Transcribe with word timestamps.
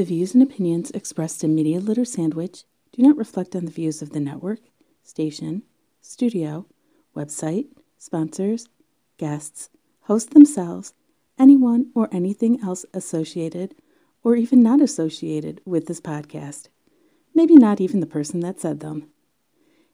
The 0.00 0.06
views 0.06 0.32
and 0.32 0.42
opinions 0.42 0.90
expressed 0.92 1.44
in 1.44 1.54
Media 1.54 1.78
Litter 1.78 2.06
Sandwich 2.06 2.64
do 2.90 3.02
not 3.02 3.18
reflect 3.18 3.54
on 3.54 3.66
the 3.66 3.70
views 3.70 4.00
of 4.00 4.12
the 4.12 4.18
network, 4.18 4.60
station, 5.02 5.62
studio, 6.00 6.64
website, 7.14 7.66
sponsors, 7.98 8.66
guests, 9.18 9.68
hosts 10.04 10.32
themselves, 10.32 10.94
anyone 11.38 11.90
or 11.94 12.08
anything 12.12 12.62
else 12.62 12.86
associated 12.94 13.74
or 14.24 14.36
even 14.36 14.62
not 14.62 14.80
associated 14.80 15.60
with 15.66 15.84
this 15.84 16.00
podcast. 16.00 16.68
Maybe 17.34 17.56
not 17.56 17.78
even 17.78 18.00
the 18.00 18.06
person 18.06 18.40
that 18.40 18.58
said 18.58 18.80
them. 18.80 19.10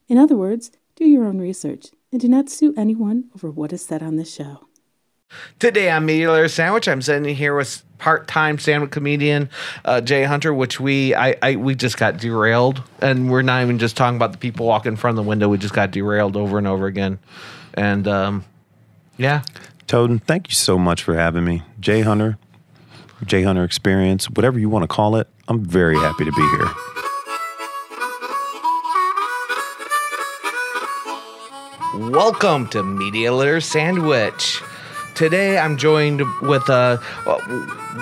In 0.07 0.19
other 0.19 0.37
words, 0.37 0.71
do 0.95 1.05
your 1.05 1.25
own 1.25 1.41
research 1.41 1.89
and 2.13 2.21
do 2.21 2.29
not 2.29 2.49
sue 2.49 2.73
anyone 2.77 3.25
over 3.35 3.51
what 3.51 3.73
is 3.73 3.85
said 3.85 4.05
on 4.05 4.15
this 4.15 4.33
show. 4.33 4.66
Today 5.59 5.91
on 5.91 6.05
Media 6.05 6.31
Litter 6.31 6.49
Sandwich, 6.49 6.87
I'm 6.87 7.01
sitting 7.03 7.35
here 7.35 7.57
with 7.57 7.83
part-time 7.99 8.59
stand-up 8.59 8.91
comedian 8.91 9.49
uh, 9.87 10.03
Jay 10.03 10.25
Hunter, 10.25 10.53
which 10.53 10.79
we 10.79 11.15
I, 11.15 11.35
I 11.43 11.57
we 11.57 11.75
just 11.75 11.97
got 11.97 12.19
derailed, 12.19 12.83
and 13.01 13.31
we're 13.31 13.43
not 13.43 13.63
even 13.63 13.79
just 13.79 13.97
talking 13.97 14.17
about 14.17 14.33
the 14.33 14.39
people 14.39 14.67
walking 14.67 14.93
in 14.93 14.97
front 14.97 15.19
of 15.19 15.25
the 15.25 15.29
window. 15.29 15.49
We 15.49 15.59
just 15.59 15.75
got 15.75 15.93
derailed 15.93 16.37
over 16.37 16.59
and 16.59 16.67
over 16.67 16.87
again, 16.87 17.19
and 17.75 18.07
um, 18.07 18.45
yeah, 19.17 19.43
Toden, 19.87 20.23
thank 20.23 20.49
you 20.49 20.55
so 20.55 20.79
much 20.79 21.03
for 21.03 21.15
having 21.15 21.45
me. 21.45 21.63
Jay 21.81 22.03
Hunter, 22.03 22.39
Jay 23.25 23.43
Hunter 23.43 23.65
Experience, 23.65 24.29
whatever 24.29 24.59
you 24.59 24.69
want 24.69 24.83
to 24.83 24.89
call 24.89 25.17
it, 25.17 25.27
I'm 25.49 25.65
very 25.65 25.97
happy 25.97 26.25
to 26.25 26.33
be 26.33 26.43
here. 26.43 26.71
welcome 32.11 32.69
to 32.69 32.83
Media 32.83 33.33
Litter 33.33 33.59
Sandwich. 33.59 34.63
Today 35.17 35.57
I'm 35.57 35.79
joined 35.79 36.21
with 36.43 36.69
uh, 36.69 36.99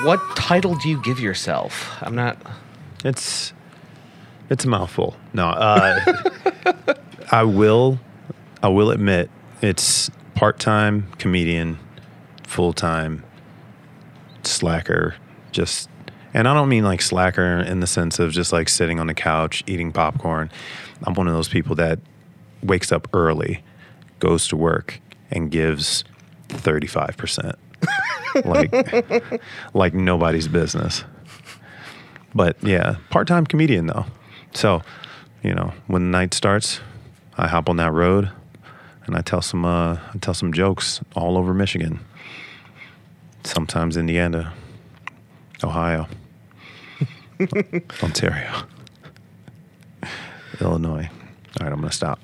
what 0.03 0.19
title 0.35 0.75
do 0.75 0.89
you 0.89 1.01
give 1.01 1.21
yourself? 1.21 1.97
I'm 2.03 2.17
not. 2.17 2.37
It's 3.05 3.53
it's 4.51 4.65
a 4.65 4.69
mouthful. 4.69 5.15
No, 5.33 5.47
uh, 5.47 6.01
I 7.31 7.45
will 7.45 8.01
I 8.65 8.69
will 8.69 8.91
admit 8.91 9.31
it's 9.63 10.11
part-time 10.35 11.07
comedian, 11.19 11.79
full-time 12.43 13.23
slacker, 14.43 15.15
just 15.53 15.89
and 16.35 16.49
I 16.49 16.55
don't 16.55 16.69
mean 16.69 16.83
like 16.83 17.01
slacker 17.01 17.61
in 17.61 17.79
the 17.79 17.87
sense 17.87 18.19
of 18.19 18.33
just 18.33 18.53
like 18.53 18.69
sitting 18.69 18.99
on 18.99 19.07
the 19.07 19.15
couch 19.15 19.63
eating 19.69 19.93
popcorn. 19.93 20.51
I'm 21.05 21.15
one 21.15 21.29
of 21.29 21.35
those 21.35 21.49
people 21.49 21.77
that 21.77 22.01
wakes 22.61 22.91
up 22.91 23.07
early, 23.13 23.63
goes 24.19 24.49
to 24.49 24.57
work 24.57 25.01
and 25.31 25.49
gives 25.49 26.03
35%. 26.49 27.55
like 28.45 29.43
like 29.75 29.95
nobody's 29.95 30.49
business. 30.49 31.05
But 32.35 32.57
yeah, 32.63 32.97
part-time 33.11 33.47
comedian 33.47 33.87
though. 33.87 34.07
So, 34.55 34.83
you 35.43 35.55
know, 35.55 35.73
when 35.87 36.03
the 36.03 36.19
night 36.19 36.35
starts, 36.35 36.81
I 37.37 37.49
hop 37.49 37.69
on 37.69 37.77
that 37.77 37.93
road 37.93 38.31
and 39.07 39.17
I 39.17 39.21
tell 39.21 39.43
some 39.43 39.65
uh, 39.65 39.95
I 39.95 40.19
tell 40.21 40.35
some 40.35 40.53
jokes 40.53 41.01
all 41.15 41.37
over 41.39 41.55
Michigan. 41.55 42.01
Sometimes 43.45 43.97
Indiana, 43.97 44.55
Ohio, 45.63 46.09
Ontario, 48.03 48.63
Illinois. 50.61 51.09
All 51.61 51.67
right, 51.67 51.73
I'm 51.73 51.81
gonna 51.81 51.93
stop. 51.93 52.19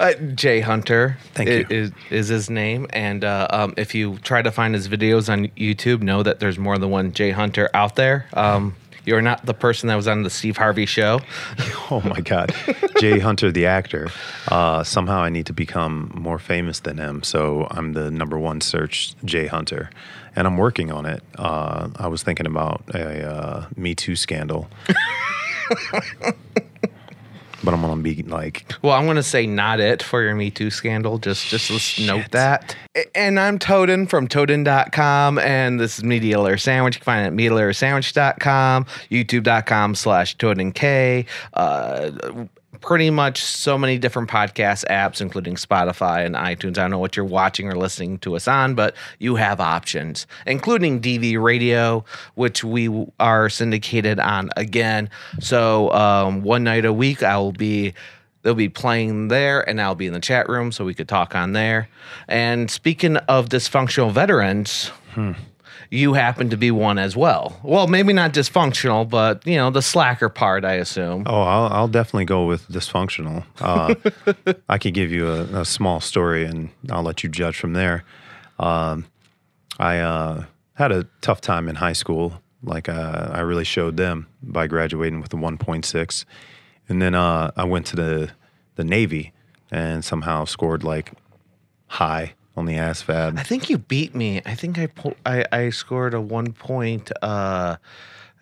Uh, 0.00 0.14
Jay 0.34 0.60
Hunter 0.60 1.16
Thank 1.34 1.48
i- 1.48 1.52
you. 1.52 1.66
Is, 1.70 1.92
is 2.10 2.28
his 2.28 2.50
name. 2.50 2.86
And 2.90 3.24
uh, 3.24 3.46
um, 3.50 3.74
if 3.76 3.94
you 3.94 4.18
try 4.18 4.42
to 4.42 4.50
find 4.50 4.74
his 4.74 4.88
videos 4.88 5.32
on 5.32 5.48
YouTube, 5.56 6.02
know 6.02 6.22
that 6.22 6.40
there's 6.40 6.58
more 6.58 6.78
than 6.78 6.90
one 6.90 7.12
Jay 7.12 7.30
Hunter 7.30 7.70
out 7.74 7.96
there. 7.96 8.26
Um, 8.34 8.74
you're 9.06 9.20
not 9.22 9.44
the 9.44 9.52
person 9.52 9.88
that 9.88 9.96
was 9.96 10.08
on 10.08 10.22
the 10.22 10.30
Steve 10.30 10.56
Harvey 10.56 10.86
show. 10.86 11.20
Oh 11.90 12.00
my 12.00 12.22
God, 12.22 12.54
Jay 12.98 13.18
Hunter, 13.18 13.52
the 13.52 13.66
actor. 13.66 14.08
Uh, 14.48 14.82
somehow 14.82 15.20
I 15.20 15.28
need 15.28 15.44
to 15.46 15.52
become 15.52 16.10
more 16.14 16.38
famous 16.38 16.80
than 16.80 16.96
him, 16.96 17.22
so 17.22 17.68
I'm 17.70 17.92
the 17.92 18.10
number 18.10 18.38
one 18.38 18.62
search 18.62 19.14
Jay 19.22 19.46
Hunter, 19.46 19.90
and 20.34 20.46
I'm 20.46 20.56
working 20.56 20.90
on 20.90 21.04
it. 21.04 21.22
Uh, 21.38 21.90
I 21.96 22.06
was 22.08 22.22
thinking 22.22 22.46
about 22.46 22.82
a 22.94 23.22
uh, 23.30 23.66
Me 23.76 23.94
Too 23.94 24.16
scandal, 24.16 24.70
but 27.64 27.74
I'm 27.74 27.80
gonna 27.80 28.02
be 28.02 28.22
like, 28.22 28.66
Well, 28.82 28.92
I'm 28.94 29.06
to 29.16 29.22
say 29.22 29.46
not 29.46 29.80
it 29.80 30.02
for 30.02 30.22
your 30.22 30.34
Me 30.34 30.50
Too 30.50 30.70
scandal. 30.70 31.18
Just 31.18 31.46
just 31.46 31.70
let's 31.70 31.98
note 31.98 32.30
that. 32.32 32.76
And 33.14 33.40
I'm 33.40 33.58
Toden 33.58 34.08
from 34.08 34.28
Toden.com. 34.28 35.38
And 35.38 35.80
this 35.80 35.98
is 35.98 36.04
Media 36.04 36.40
Layer 36.40 36.58
Sandwich. 36.58 36.96
You 36.96 37.00
can 37.00 37.04
find 37.04 37.24
it 37.24 37.28
at 37.28 37.32
MediaLayerSandwich.com, 37.34 38.86
YouTube.com 39.10 39.94
slash 39.94 40.36
TodenK. 40.36 41.26
Uh, 41.54 42.46
pretty 42.84 43.08
much 43.08 43.42
so 43.42 43.78
many 43.78 43.96
different 43.98 44.28
podcast 44.28 44.84
apps, 44.90 45.20
including 45.20 45.54
Spotify 45.54 46.24
and 46.26 46.34
iTunes. 46.34 46.76
I 46.76 46.82
don't 46.82 46.90
know 46.90 46.98
what 46.98 47.16
you're 47.16 47.24
watching 47.24 47.68
or 47.68 47.74
listening 47.74 48.18
to 48.18 48.36
us 48.36 48.46
on, 48.46 48.74
but 48.74 48.94
you 49.18 49.36
have 49.36 49.58
options, 49.58 50.26
including 50.46 51.00
DV 51.00 51.42
Radio, 51.42 52.04
which 52.34 52.62
we 52.62 53.06
are 53.18 53.48
syndicated 53.48 54.20
on 54.20 54.50
again. 54.56 55.08
So 55.40 55.90
um, 55.92 56.42
one 56.42 56.62
night 56.64 56.84
a 56.84 56.92
week, 56.92 57.22
I 57.22 57.36
will 57.38 57.52
be. 57.52 57.94
They'll 58.42 58.52
be 58.52 58.68
playing 58.68 59.28
there, 59.28 59.66
and 59.66 59.80
I'll 59.80 59.94
be 59.94 60.06
in 60.06 60.12
the 60.12 60.20
chat 60.20 60.50
room, 60.50 60.70
so 60.70 60.84
we 60.84 60.92
could 60.92 61.08
talk 61.08 61.34
on 61.34 61.52
there. 61.52 61.88
And 62.28 62.70
speaking 62.70 63.16
of 63.16 63.48
dysfunctional 63.48 64.12
veterans, 64.12 64.90
you 65.94 66.12
happen 66.14 66.50
to 66.50 66.56
be 66.56 66.70
one 66.70 66.98
as 66.98 67.16
well. 67.16 67.58
Well, 67.62 67.86
maybe 67.86 68.12
not 68.12 68.32
dysfunctional, 68.32 69.08
but 69.08 69.46
you 69.46 69.56
know 69.56 69.70
the 69.70 69.82
slacker 69.82 70.28
part, 70.28 70.64
I 70.64 70.74
assume. 70.74 71.24
oh, 71.26 71.42
I'll, 71.42 71.72
I'll 71.72 71.88
definitely 71.88 72.24
go 72.24 72.46
with 72.46 72.68
dysfunctional. 72.68 73.44
Uh, 73.60 73.94
I 74.68 74.78
could 74.78 74.94
give 74.94 75.10
you 75.10 75.28
a, 75.28 75.60
a 75.60 75.64
small 75.64 76.00
story, 76.00 76.44
and 76.44 76.70
I'll 76.90 77.02
let 77.02 77.22
you 77.22 77.28
judge 77.28 77.56
from 77.56 77.72
there. 77.72 78.04
Um, 78.58 79.06
I 79.78 79.98
uh, 79.98 80.44
had 80.74 80.92
a 80.92 81.06
tough 81.20 81.40
time 81.40 81.68
in 81.68 81.76
high 81.76 81.92
school. 81.92 82.40
Like 82.62 82.88
uh, 82.88 83.30
I 83.32 83.40
really 83.40 83.64
showed 83.64 83.96
them 83.96 84.26
by 84.42 84.66
graduating 84.66 85.20
with 85.20 85.32
a 85.32 85.36
1.6, 85.36 86.24
and 86.88 87.00
then 87.02 87.14
uh, 87.14 87.50
I 87.56 87.64
went 87.64 87.86
to 87.86 87.96
the 87.96 88.30
the 88.76 88.84
Navy 88.84 89.32
and 89.70 90.04
somehow 90.04 90.44
scored 90.44 90.82
like 90.82 91.12
high 91.86 92.34
on 92.56 92.66
the 92.66 92.74
ASVAB. 92.74 93.38
I 93.38 93.42
think 93.42 93.68
you 93.68 93.78
beat 93.78 94.14
me. 94.14 94.40
I 94.44 94.54
think 94.54 94.78
I 94.78 94.86
po- 94.86 95.16
I, 95.26 95.44
I 95.50 95.70
scored 95.70 96.14
a 96.14 96.20
one 96.20 96.52
point. 96.52 97.10
Uh, 97.22 97.76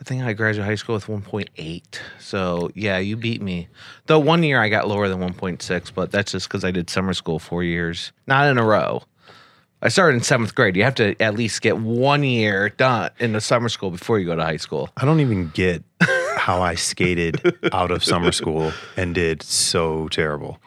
I 0.01 0.05
think 0.05 0.25
I 0.25 0.33
graduated 0.33 0.67
high 0.67 0.75
school 0.75 0.97
with 0.97 1.09
one 1.09 1.23
point 1.23 1.51
eight. 1.57 2.01
So 2.19 2.71
yeah, 2.75 2.99
you 2.99 3.17
beat 3.17 3.41
me. 3.41 3.69
Though 4.07 4.19
one 4.19 4.43
year 4.43 4.61
I 4.61 4.69
got 4.69 4.89
lower 4.89 5.09
than 5.09 5.21
one 5.21 5.35
point 5.35 5.63
six, 5.63 5.91
but 5.91 6.11
that's 6.11 6.33
just 6.33 6.49
because 6.49 6.65
I 6.65 6.71
did 6.71 6.91
summer 6.91 7.15
school 7.15 7.39
four 7.39 7.63
years, 7.63 8.13
not 8.27 8.49
in 8.49 8.59
a 8.59 8.65
row. 8.65 9.03
I 9.85 9.89
started 9.89 10.19
in 10.19 10.23
seventh 10.23 10.55
grade. 10.55 10.77
You 10.77 10.85
have 10.85 10.95
to 10.97 11.21
at 11.21 11.35
least 11.35 11.61
get 11.61 11.77
one 11.77 12.23
year 12.23 12.69
done 12.69 13.11
in 13.19 13.33
the 13.33 13.41
summer 13.41 13.69
school 13.69 13.91
before 13.91 14.21
you 14.21 14.27
go 14.27 14.37
to 14.37 14.45
high 14.45 14.57
school. 14.57 14.91
I 14.97 15.05
don't 15.05 15.19
even 15.19 15.49
get 15.49 15.83
how 16.37 16.63
I 16.63 16.77
skated 16.77 17.59
out 17.73 17.91
of 17.91 18.05
summer 18.05 18.31
school 18.31 18.73
and 18.97 19.15
did 19.15 19.43
so 19.43 20.09
terrible. 20.09 20.59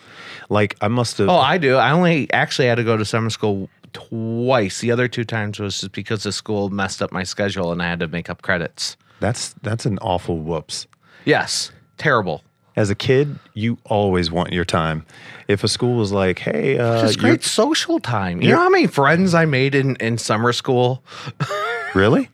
Like 0.49 0.75
I 0.81 0.87
must 0.87 1.17
have. 1.17 1.29
Oh, 1.29 1.37
I 1.37 1.57
do. 1.57 1.75
I 1.75 1.91
only 1.91 2.31
actually 2.33 2.67
had 2.67 2.75
to 2.75 2.83
go 2.83 2.97
to 2.97 3.05
summer 3.05 3.29
school 3.29 3.69
twice. 3.93 4.81
The 4.81 4.91
other 4.91 5.07
two 5.07 5.23
times 5.23 5.59
was 5.59 5.79
just 5.79 5.91
because 5.93 6.23
the 6.23 6.31
school 6.31 6.69
messed 6.69 7.01
up 7.01 7.11
my 7.11 7.23
schedule 7.23 7.71
and 7.71 7.81
I 7.81 7.85
had 7.87 7.99
to 8.01 8.07
make 8.07 8.29
up 8.29 8.41
credits. 8.41 8.97
that's 9.19 9.53
that's 9.61 9.85
an 9.85 9.97
awful 10.01 10.37
whoops. 10.39 10.87
Yes, 11.25 11.71
terrible. 11.97 12.43
As 12.75 12.89
a 12.89 12.95
kid, 12.95 13.39
you 13.53 13.77
always 13.85 14.29
want 14.29 14.51
your 14.51 14.65
time. 14.65 15.05
If 15.47 15.63
a 15.63 15.67
school 15.69 15.95
was 15.95 16.11
like, 16.11 16.39
"Hey, 16.39 16.77
uh, 16.77 17.05
It's 17.05 17.15
great 17.15 17.41
social 17.43 17.99
time. 17.99 18.41
You 18.41 18.49
know 18.49 18.57
how 18.57 18.69
many 18.69 18.85
friends 18.87 19.33
I 19.33 19.45
made 19.45 19.73
in, 19.75 19.95
in 19.95 20.17
summer 20.17 20.51
school? 20.51 21.01
really? 21.95 22.29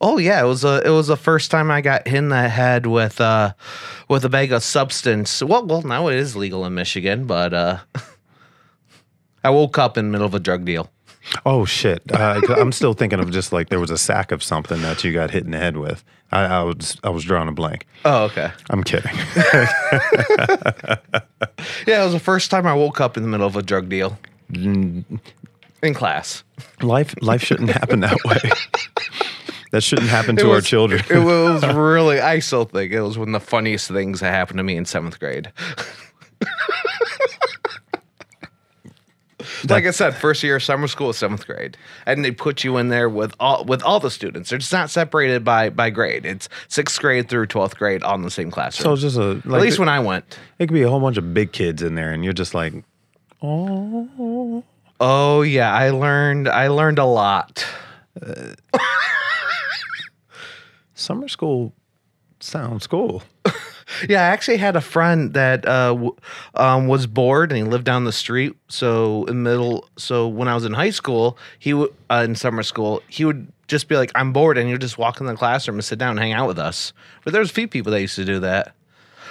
Oh 0.00 0.18
yeah, 0.18 0.42
it 0.42 0.46
was 0.46 0.64
a 0.64 0.82
it 0.86 0.90
was 0.90 1.06
the 1.08 1.16
first 1.16 1.50
time 1.50 1.70
I 1.70 1.80
got 1.80 2.06
hit 2.06 2.16
in 2.18 2.28
the 2.28 2.48
head 2.48 2.86
with 2.86 3.20
uh 3.20 3.52
with 4.08 4.24
a 4.24 4.28
bag 4.28 4.52
of 4.52 4.62
substance. 4.62 5.42
Well, 5.42 5.64
well, 5.66 5.82
now 5.82 6.08
it 6.08 6.16
is 6.16 6.36
legal 6.36 6.64
in 6.64 6.74
Michigan, 6.74 7.26
but 7.26 7.52
uh 7.54 7.78
I 9.44 9.50
woke 9.50 9.78
up 9.78 9.96
in 9.96 10.06
the 10.06 10.10
middle 10.12 10.26
of 10.26 10.34
a 10.34 10.40
drug 10.40 10.64
deal. 10.64 10.90
Oh 11.44 11.64
shit! 11.64 12.02
Uh, 12.10 12.40
I'm 12.56 12.72
still 12.72 12.94
thinking 12.94 13.20
of 13.20 13.30
just 13.30 13.52
like 13.52 13.68
there 13.68 13.78
was 13.78 13.90
a 13.90 13.98
sack 13.98 14.32
of 14.32 14.42
something 14.42 14.80
that 14.82 15.04
you 15.04 15.12
got 15.12 15.30
hit 15.30 15.44
in 15.44 15.50
the 15.50 15.58
head 15.58 15.76
with. 15.76 16.02
I, 16.32 16.44
I 16.44 16.62
was 16.62 16.96
I 17.04 17.10
was 17.10 17.24
drawing 17.24 17.46
a 17.48 17.52
blank. 17.52 17.86
Oh, 18.04 18.24
okay. 18.24 18.50
I'm 18.70 18.82
kidding. 18.82 19.12
Yeah, 21.86 22.02
it 22.02 22.04
was 22.04 22.12
the 22.12 22.20
first 22.20 22.50
time 22.50 22.66
I 22.66 22.74
woke 22.74 23.00
up 23.00 23.16
in 23.16 23.22
the 23.22 23.28
middle 23.28 23.46
of 23.46 23.56
a 23.56 23.62
drug 23.62 23.88
deal 23.88 24.18
in 24.52 25.04
class. 25.94 26.44
life 26.82 27.14
life 27.22 27.42
shouldn't 27.42 27.70
happen 27.70 28.00
that 28.00 28.22
way. 28.24 28.38
that 29.70 29.82
shouldn't 29.82 30.08
happen 30.08 30.36
to 30.36 30.50
It 30.50 30.54
our 30.54 30.60
children. 30.60 31.02
It 31.10 31.18
was 31.24 31.66
really, 31.66 32.20
I 32.20 32.38
still 32.40 32.64
think 32.64 32.92
it 32.92 33.00
was 33.00 33.18
one 33.18 33.28
of 33.28 33.32
the 33.40 33.40
funniest 33.46 33.88
things 33.88 34.20
that 34.20 34.32
happened 34.32 34.58
to 34.58 34.64
me 34.64 34.76
in 34.76 34.84
seventh 34.84 35.18
grade. 35.18 35.52
like 39.68 39.84
I 39.86 39.90
said, 39.90 40.14
first 40.14 40.42
year 40.42 40.56
of 40.56 40.62
summer 40.62 40.86
school 40.86 41.10
is 41.10 41.18
seventh 41.18 41.46
grade, 41.46 41.76
and 42.06 42.24
they 42.24 42.30
put 42.30 42.64
you 42.64 42.76
in 42.78 42.88
there 42.88 43.08
with 43.08 43.34
all 43.40 43.64
with 43.64 43.82
all 43.82 44.00
the 44.00 44.10
students. 44.10 44.52
It's 44.52 44.72
not 44.72 44.90
separated 44.90 45.44
by 45.44 45.70
by 45.70 45.90
grade. 45.90 46.24
It's 46.26 46.48
sixth 46.68 47.00
grade 47.00 47.28
through 47.28 47.46
twelfth 47.46 47.76
grade 47.78 48.02
on 48.02 48.22
the 48.22 48.30
same 48.30 48.50
classroom. 48.50 48.84
So 48.84 48.92
it's 48.92 49.02
just 49.02 49.16
a 49.16 49.34
like 49.48 49.60
At 49.60 49.62
least 49.62 49.78
when 49.78 49.88
I 49.88 50.00
went. 50.00 50.38
it 50.58 50.66
could 50.66 50.74
be 50.74 50.82
a 50.82 50.88
whole 50.88 51.00
bunch 51.00 51.16
of 51.16 51.32
big 51.34 51.52
kids 51.52 51.82
in 51.82 51.94
there, 51.94 52.10
and 52.12 52.24
you're 52.24 52.32
just 52.32 52.54
like, 52.54 52.72
oh, 53.42 54.64
Oh 55.00 55.42
yeah, 55.42 55.72
I 55.72 55.90
learned. 55.90 56.48
I 56.48 56.68
learned 56.68 56.98
a 56.98 57.06
lot. 57.06 57.64
Uh, 58.20 58.54
summer 61.00 61.28
school 61.28 61.72
sounds 62.40 62.86
cool. 62.86 63.22
Yeah, 64.08 64.20
I 64.20 64.26
actually 64.26 64.58
had 64.58 64.76
a 64.76 64.80
friend 64.80 65.34
that 65.34 65.66
uh, 65.66 65.88
w- 65.88 66.14
um, 66.54 66.86
was 66.86 67.08
bored 67.08 67.50
and 67.50 67.58
he 67.58 67.64
lived 67.64 67.82
down 67.84 68.04
the 68.04 68.12
street. 68.12 68.54
So 68.68 69.24
in 69.24 69.42
middle, 69.42 69.88
so 69.98 70.28
when 70.28 70.46
I 70.46 70.54
was 70.54 70.64
in 70.64 70.72
high 70.74 70.90
school, 70.90 71.36
he 71.58 71.74
would 71.74 71.92
uh, 72.08 72.22
in 72.24 72.36
summer 72.36 72.62
school, 72.62 73.02
he 73.08 73.24
would 73.24 73.48
just 73.66 73.88
be 73.88 73.96
like, 73.96 74.12
"I'm 74.14 74.32
bored," 74.32 74.58
and 74.58 74.68
he 74.68 74.72
would 74.72 74.80
just 74.80 74.96
walk 74.96 75.18
in 75.20 75.26
the 75.26 75.34
classroom 75.34 75.76
and 75.78 75.84
sit 75.84 75.98
down 75.98 76.10
and 76.10 76.20
hang 76.20 76.32
out 76.32 76.46
with 76.46 76.56
us. 76.58 76.92
But 77.24 77.32
there's 77.32 77.50
a 77.50 77.52
few 77.52 77.66
people 77.66 77.90
that 77.90 78.00
used 78.00 78.14
to 78.14 78.24
do 78.24 78.38
that. 78.38 78.76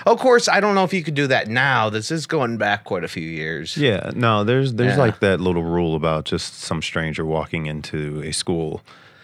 Of 0.06 0.19
course, 0.19 0.50
I 0.50 0.60
don't 0.60 0.75
know 0.75 0.83
if 0.83 0.94
you 0.94 1.04
could 1.04 1.16
do 1.16 1.27
that 1.27 1.48
now. 1.48 1.89
This 1.89 2.12
is 2.12 2.27
going 2.27 2.57
back 2.57 2.83
quite 2.83 3.06
a 3.06 3.07
few 3.07 3.27
years. 3.27 3.77
Yeah, 3.77 4.12
no, 4.13 4.44
there's 4.44 4.74
there's 4.74 4.95
Yeah. 4.98 5.00
like 5.00 5.19
that 5.21 5.39
little 5.39 5.63
rule 5.63 5.95
about 5.95 6.25
just 6.25 6.56
some 6.60 6.81
stranger 6.81 7.25
walking 7.25 7.66
into 7.66 8.21
a 8.25 8.33
school 8.33 8.81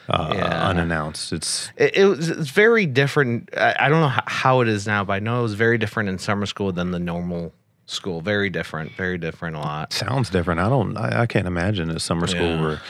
uh, 0.10 0.32
Yeah. 0.36 0.68
unannounced. 0.70 1.34
It's 1.34 1.72
It, 1.78 1.98
it 1.98 2.06
was 2.06 2.30
it's 2.30 2.50
very 2.50 2.86
different. 2.86 3.50
I, 3.58 3.76
I 3.80 3.90
don't 3.90 4.02
know 4.02 4.12
how 4.28 4.62
it 4.62 4.68
is 4.68 4.86
now, 4.88 5.04
but 5.04 5.14
I 5.14 5.20
know 5.20 5.40
it 5.40 5.44
was 5.44 5.54
very 5.56 5.78
different 5.78 6.10
in 6.10 6.18
summer 6.20 6.46
school 6.46 6.72
than 6.72 6.92
the 6.92 7.00
normal 7.00 7.54
school. 7.88 8.22
Very 8.22 8.50
different. 8.50 8.92
Very 8.94 9.18
different. 9.18 9.56
A 9.56 9.60
lot. 9.60 9.94
sounds 9.94 10.30
different. 10.30 10.60
I 10.60 10.70
don't. 10.70 10.98
I, 10.98 11.22
I 11.22 11.26
can't 11.28 11.48
imagine 11.48 11.90
a 11.90 12.00
summer 12.00 12.28
school 12.28 12.56
Yeah. 12.56 12.62
where 12.62 12.82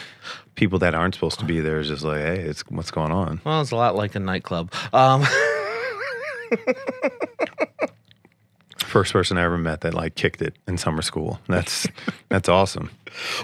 people 0.55 0.79
that 0.79 0.95
aren't 0.95 1.13
supposed 1.15 1.39
to 1.39 1.45
be 1.45 1.59
there 1.59 1.79
is 1.79 1.87
just 1.89 2.03
like, 2.03 2.21
hey, 2.21 2.39
it's 2.39 2.61
what's 2.69 2.91
going 2.91 3.11
on. 3.11 3.41
Well, 3.43 3.59
it's 3.61 3.71
a 3.71 3.75
lot 3.75 3.95
like 3.95 4.15
a 4.15 4.19
nightclub. 4.19 4.71
Um, 4.93 5.23
First 8.95 9.11
person 9.11 9.37
I 9.37 9.43
ever 9.43 9.57
met 9.57 9.81
that 9.81 9.93
like 9.93 10.15
kicked 10.15 10.41
it 10.41 10.55
in 10.69 10.77
summer 10.77 11.01
school. 11.01 11.41
That's 11.49 11.85
that's 12.29 12.47
awesome. 12.47 12.89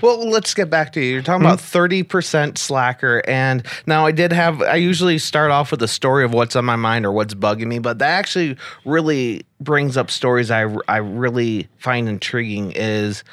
well, 0.02 0.30
let's 0.30 0.54
get 0.54 0.70
back 0.70 0.94
to 0.94 1.02
you. 1.02 1.12
You're 1.12 1.22
talking 1.22 1.42
hmm? 1.42 1.48
about 1.48 1.60
30% 1.60 2.58
slacker. 2.58 3.22
And 3.28 3.66
now 3.86 4.06
I 4.06 4.14
did 4.14 4.32
have, 4.32 4.62
I 4.62 4.76
usually 4.76 5.18
start 5.18 5.52
off 5.52 5.70
with 5.70 5.84
a 5.84 5.90
story 5.90 6.24
of 6.24 6.34
what's 6.34 6.56
on 6.56 6.64
my 6.64 6.78
mind 6.78 7.06
or 7.06 7.12
what's 7.12 7.34
bugging 7.34 7.68
me, 7.68 7.80
but 7.80 8.00
that 8.00 8.12
actually 8.12 8.56
really 8.86 9.46
brings 9.60 9.98
up 9.98 10.10
stories 10.10 10.52
I, 10.52 10.74
I 10.88 10.98
really 11.00 11.68
find 11.80 12.08
intriguing 12.08 12.72
is, 12.72 13.26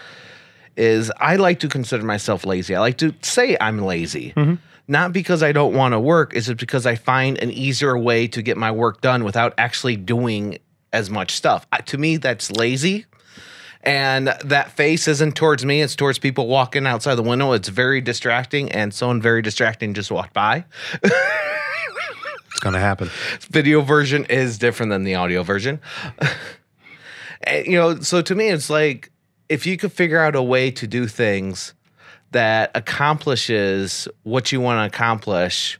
is 0.76 1.12
I 1.18 1.36
like 1.36 1.60
to 1.60 1.68
consider 1.68 2.02
myself 2.04 2.44
lazy. 2.44 2.74
I 2.74 2.80
like 2.80 2.98
to 2.98 3.14
say 3.22 3.56
I'm 3.60 3.78
lazy. 3.78 4.32
Mm-hmm. 4.36 4.54
Not 4.90 5.12
because 5.12 5.44
I 5.44 5.52
don't 5.52 5.72
want 5.72 5.92
to 5.92 6.00
work, 6.00 6.34
is 6.34 6.48
it 6.48 6.58
because 6.58 6.84
I 6.84 6.96
find 6.96 7.38
an 7.38 7.52
easier 7.52 7.96
way 7.96 8.26
to 8.26 8.42
get 8.42 8.56
my 8.56 8.72
work 8.72 9.02
done 9.02 9.22
without 9.22 9.54
actually 9.56 9.94
doing 9.94 10.58
as 10.92 11.10
much 11.10 11.32
stuff. 11.32 11.66
I, 11.72 11.80
to 11.82 11.98
me, 11.98 12.16
that's 12.16 12.50
lazy 12.50 13.06
and 13.82 14.28
that 14.44 14.72
face 14.72 15.06
isn't 15.06 15.36
towards 15.36 15.64
me 15.64 15.82
it's 15.82 15.94
towards 15.94 16.18
people 16.18 16.46
walking 16.46 16.86
outside 16.86 17.14
the 17.14 17.22
window 17.22 17.52
it's 17.52 17.68
very 17.68 18.00
distracting 18.00 18.70
and 18.72 18.92
someone 18.92 19.22
very 19.22 19.40
distracting 19.42 19.94
just 19.94 20.10
walked 20.10 20.32
by 20.34 20.64
It's 21.02 22.60
gonna 22.60 22.80
happen. 22.80 23.08
video 23.50 23.82
version 23.82 24.24
is 24.24 24.58
different 24.58 24.90
than 24.90 25.04
the 25.04 25.14
audio 25.14 25.42
version 25.42 25.80
And, 27.42 27.66
you 27.66 27.78
know 27.78 28.00
so 28.00 28.20
to 28.20 28.34
me 28.34 28.48
it's 28.48 28.68
like 28.68 29.12
if 29.48 29.64
you 29.64 29.76
could 29.76 29.92
figure 29.92 30.18
out 30.18 30.34
a 30.34 30.42
way 30.42 30.72
to 30.72 30.86
do 30.88 31.06
things 31.06 31.72
that 32.32 32.72
accomplishes 32.74 34.08
what 34.24 34.50
you 34.50 34.60
want 34.60 34.80
to 34.80 34.96
accomplish 34.96 35.78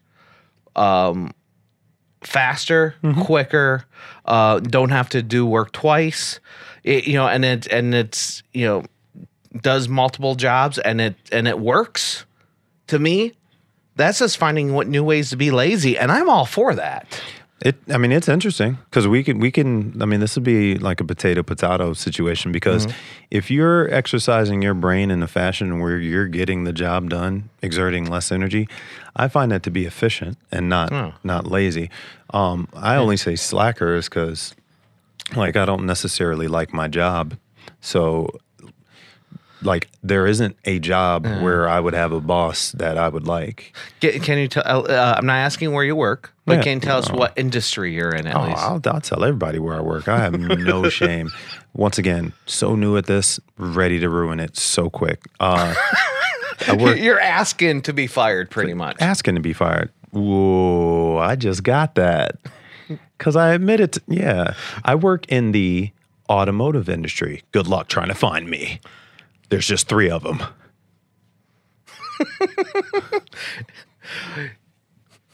um 0.76 1.32
faster 2.22 2.94
quicker 3.22 3.84
uh 4.24 4.58
don't 4.60 4.90
have 4.90 5.08
to 5.10 5.22
do 5.22 5.46
work 5.46 5.72
twice. 5.72 6.40
It, 6.84 7.06
you 7.06 7.14
know 7.14 7.28
and 7.28 7.44
it 7.44 7.66
and 7.68 7.94
it's 7.94 8.42
you 8.52 8.66
know 8.66 8.84
does 9.60 9.88
multiple 9.88 10.34
jobs 10.34 10.78
and 10.78 11.00
it 11.00 11.16
and 11.32 11.46
it 11.48 11.58
works. 11.58 12.24
To 12.88 12.98
me 12.98 13.34
that's 13.98 14.20
just 14.20 14.38
finding 14.38 14.72
what 14.72 14.88
new 14.88 15.04
ways 15.04 15.30
to 15.30 15.36
be 15.36 15.50
lazy 15.50 15.98
and 15.98 16.10
i'm 16.10 16.30
all 16.30 16.46
for 16.46 16.74
that 16.74 17.20
It. 17.60 17.76
I 17.90 17.98
mean, 17.98 18.12
it's 18.12 18.28
interesting 18.28 18.78
because 18.84 19.08
we 19.08 19.24
can 19.24 19.40
we 19.40 19.50
can. 19.50 20.00
I 20.00 20.04
mean, 20.04 20.20
this 20.20 20.36
would 20.36 20.44
be 20.44 20.76
like 20.76 21.00
a 21.00 21.04
potato 21.04 21.42
potato 21.42 21.92
situation 21.92 22.52
because 22.52 22.86
if 23.32 23.50
you're 23.50 23.92
exercising 23.92 24.62
your 24.62 24.74
brain 24.74 25.10
in 25.10 25.22
a 25.24 25.26
fashion 25.26 25.80
where 25.80 25.98
you're 25.98 26.28
getting 26.28 26.62
the 26.62 26.72
job 26.72 27.10
done, 27.10 27.50
exerting 27.60 28.04
less 28.06 28.30
energy, 28.30 28.68
I 29.16 29.26
find 29.26 29.50
that 29.50 29.64
to 29.64 29.70
be 29.72 29.86
efficient 29.86 30.38
and 30.52 30.68
not 30.68 30.92
Oh. 30.92 31.14
not 31.24 31.48
lazy. 31.48 31.90
Um, 32.32 32.68
I 32.74 32.94
only 32.94 33.16
say 33.16 33.34
slackers 33.34 34.08
because, 34.08 34.54
like, 35.34 35.56
I 35.56 35.64
don't 35.64 35.84
necessarily 35.84 36.46
like 36.46 36.72
my 36.72 36.86
job, 36.86 37.36
so. 37.80 38.28
Like 39.62 39.88
there 40.04 40.26
isn't 40.26 40.56
a 40.64 40.78
job 40.78 41.26
where 41.26 41.68
I 41.68 41.80
would 41.80 41.94
have 41.94 42.12
a 42.12 42.20
boss 42.20 42.70
that 42.72 42.96
I 42.96 43.08
would 43.08 43.26
like. 43.26 43.76
Get, 44.00 44.22
can 44.22 44.38
you 44.38 44.46
tell 44.48 44.88
uh, 44.90 45.14
i'm 45.18 45.26
not 45.26 45.34
asking 45.38 45.72
where 45.72 45.82
you 45.84 45.96
work 45.96 46.32
but 46.46 46.58
Yeah. 46.58 46.62
can 46.62 46.74
you 46.76 46.80
tell 46.80 46.98
us 46.98 47.10
what 47.10 47.32
industry 47.36 47.92
you're 47.92 48.12
in 48.14 48.26
at 48.28 48.36
Oh, 48.36 48.42
least 48.46 48.58
I'll, 48.58 48.80
I'll 48.86 49.00
tell 49.00 49.24
everybody 49.24 49.58
where 49.58 49.74
I 49.74 49.80
work. 49.80 50.06
I 50.08 50.18
have 50.18 50.38
no 50.38 50.88
shame. 51.00 51.30
Once 51.74 51.98
again, 51.98 52.32
so 52.46 52.76
new 52.76 52.96
at 52.96 53.06
this, 53.06 53.38
ready 53.58 53.98
to 54.00 54.08
ruin 54.08 54.38
it 54.40 54.56
so 54.56 54.88
quick. 54.88 55.24
Uh, 55.40 55.74
work 56.78 56.98
you're 57.00 57.20
asking 57.20 57.82
to 57.82 57.92
be 57.92 58.06
fired 58.06 58.50
pretty 58.50 58.74
much 58.74 58.96
asking 59.00 59.34
to 59.34 59.40
be 59.40 59.52
fired. 59.52 59.90
Whoa, 60.12 61.18
I 61.18 61.36
just 61.36 61.62
got 61.64 61.94
that. 61.96 62.36
Because 63.18 63.34
I 63.36 63.52
admit 63.52 63.80
it. 63.80 63.98
Yeah, 64.06 64.54
I 64.84 64.94
work 64.94 65.26
in 65.28 65.52
the 65.52 65.90
automotive 66.30 66.88
industry. 66.88 67.42
Good 67.52 67.66
luck 67.66 67.88
trying 67.88 68.08
to 68.08 68.14
find 68.14 68.48
me. 68.48 68.80
There's 69.48 69.66
just 69.66 69.88
three 69.88 70.10
of 70.10 70.22
them. 70.22 70.42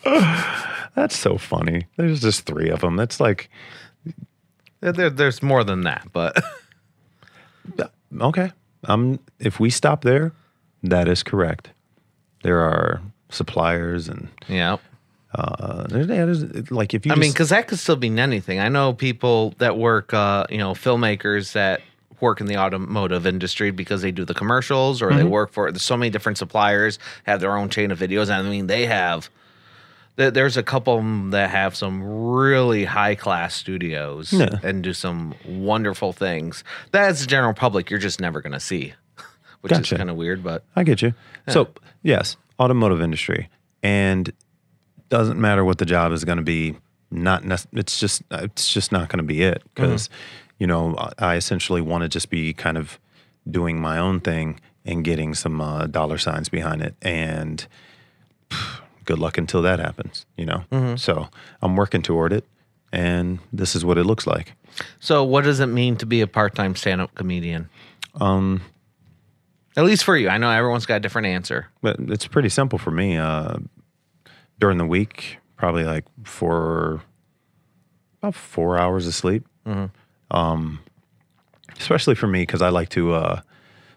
That's 0.95 1.17
so 1.17 1.39
funny. 1.39 1.87
There's 1.97 2.21
just 2.21 2.47
three 2.47 2.69
of 2.69 2.81
them. 2.81 2.97
That's 2.97 3.19
like, 3.21 3.51
there, 4.81 5.11
there's 5.11 5.43
more 5.43 5.65
than 5.65 5.83
that 5.83 6.09
but 6.13 6.43
okay. 8.21 8.53
Um, 8.85 9.19
if 9.39 9.59
we 9.59 9.71
stop 9.71 10.03
there, 10.03 10.33
that 10.83 11.09
is 11.09 11.23
correct. 11.23 11.71
There 12.43 12.61
are 12.61 13.01
suppliers 13.31 14.09
and 14.09 14.29
yeah 14.47 14.77
uh, 15.35 15.87
there's, 15.89 16.07
yeah, 16.07 16.25
there's 16.25 16.71
like 16.71 16.95
if 16.95 17.05
you 17.05 17.13
I 17.13 17.17
mean, 17.17 17.33
because 17.33 17.49
that 17.49 17.67
could 17.67 17.79
still 17.79 17.97
mean 17.97 18.19
anything. 18.19 18.61
I 18.61 18.69
know 18.69 18.93
people 18.93 19.55
that 19.59 19.77
work, 19.77 20.15
uh, 20.15 20.47
you 20.49 20.59
know, 20.59 20.73
filmmakers 20.73 21.53
that 21.53 21.81
work 22.21 22.41
in 22.41 22.47
the 22.47 22.57
automotive 22.57 23.27
industry 23.27 23.71
because 23.71 24.03
they 24.03 24.13
do 24.13 24.25
the 24.25 24.35
commercials 24.35 25.03
or 25.03 25.11
they 25.11 25.21
mm-hmm. 25.21 25.31
work 25.31 25.53
for. 25.53 25.71
There's 25.71 25.83
so 25.83 25.97
many 25.97 26.11
different 26.11 26.39
suppliers 26.39 26.99
have 27.25 27.41
their 27.41 27.57
own 27.57 27.69
chain 27.69 27.91
of 27.91 27.99
videos. 27.99 28.31
I 28.31 28.43
mean, 28.43 28.67
they 28.67 28.87
have. 28.87 29.31
There's 30.17 30.57
a 30.57 30.63
couple 30.63 31.03
that 31.31 31.51
have 31.51 31.75
some 31.75 32.01
really 32.05 32.85
high 32.85 33.17
class 33.17 33.53
studios 33.55 34.33
Yeah. 34.33 34.61
and 34.63 34.81
do 34.81 34.93
some 34.93 35.35
wonderful 35.45 36.13
things 36.13 36.63
that 36.93 37.09
as 37.09 37.21
the 37.21 37.27
general 37.27 37.53
public 37.53 37.91
you're 37.91 37.99
just 37.99 38.21
never 38.21 38.41
going 38.41 38.53
to 38.53 38.61
see, 38.61 38.95
which 39.63 39.73
Gotcha. 39.73 39.95
is 39.95 39.99
kind 39.99 40.11
of 40.11 40.17
weird. 40.17 40.45
But 40.45 40.63
I 40.77 40.85
get 40.85 41.03
you. 41.03 41.15
So 41.49 41.69
yes, 42.05 42.37
automotive 42.61 43.03
industry, 43.03 43.49
and 43.83 44.33
doesn't 45.09 45.41
matter 45.41 45.65
what 45.65 45.79
the 45.79 45.87
job 45.87 46.13
is 46.13 46.25
going 46.25 46.39
to 46.39 46.45
be. 46.45 46.77
Not 47.11 47.45
nec- 47.45 47.67
it's 47.73 48.01
just 48.01 48.23
uh, 48.33 48.41
it's 48.43 48.73
just 48.73 48.91
not 48.91 49.09
going 49.09 49.19
to 49.19 49.25
be 49.25 49.43
it 49.43 49.63
because 49.75 50.09
mm-hmm. 50.09 50.44
You 50.65 50.69
know 50.69 50.97
I, 51.19 51.37
essentially 51.37 51.83
want 51.83 52.05
to 52.05 52.09
just 52.09 52.31
be 52.31 52.55
kind 52.55 52.79
of 52.79 52.99
doing 53.47 53.79
my 53.79 53.99
own 53.99 54.21
thing 54.21 54.61
and 54.87 55.05
getting 55.05 55.35
some 55.35 55.61
uh, 55.61 55.87
dollar 55.87 56.17
signs 56.17 56.49
behind 56.49 56.81
it 56.81 56.95
and 57.03 57.67
pff, 58.49 58.81
good 59.05 59.19
luck 59.19 59.37
until 59.37 59.61
that 59.61 59.79
happens. 59.79 60.25
You 60.39 60.47
know, 60.47 60.97
so 60.97 61.29
I'm 61.61 61.77
working 61.77 62.01
toward 62.01 62.33
it, 62.33 62.47
and 62.93 63.41
this 63.53 63.77
is 63.77 63.85
what 63.85 63.99
it 63.99 64.05
looks 64.05 64.27
like. 64.27 64.55
So, 65.01 65.23
what 65.23 65.45
does 65.45 65.61
it 65.61 65.67
mean 65.67 65.97
to 65.99 66.07
be 66.07 66.23
a 66.23 66.27
part-time 66.27 66.77
stand-up 66.77 67.15
comedian? 67.15 67.69
Um, 68.15 68.63
At 69.77 69.85
least 69.85 70.03
for 70.03 70.17
you, 70.17 70.31
I 70.31 70.39
know 70.39 70.51
everyone's 70.51 70.87
got 70.87 70.95
a 70.97 71.01
different 71.01 71.27
answer. 71.27 71.69
But 71.83 71.97
it's 72.09 72.27
pretty 72.27 72.49
simple 72.49 72.79
for 72.79 72.91
me. 72.91 73.19
Uh, 73.19 73.59
during 74.59 74.79
the 74.79 74.87
week, 74.87 75.41
probably 75.59 75.85
like 75.85 76.07
four, 76.25 77.03
about 78.23 78.35
four 78.35 78.79
hours 78.79 79.07
of 79.07 79.15
sleep. 79.15 79.45
Um, 80.35 80.81
especially 81.79 82.15
for 82.15 82.27
me 82.27 82.43
because 82.43 82.61
I 82.61 82.69
like 82.69 82.89
to, 82.91 83.15
uh, 83.15 83.41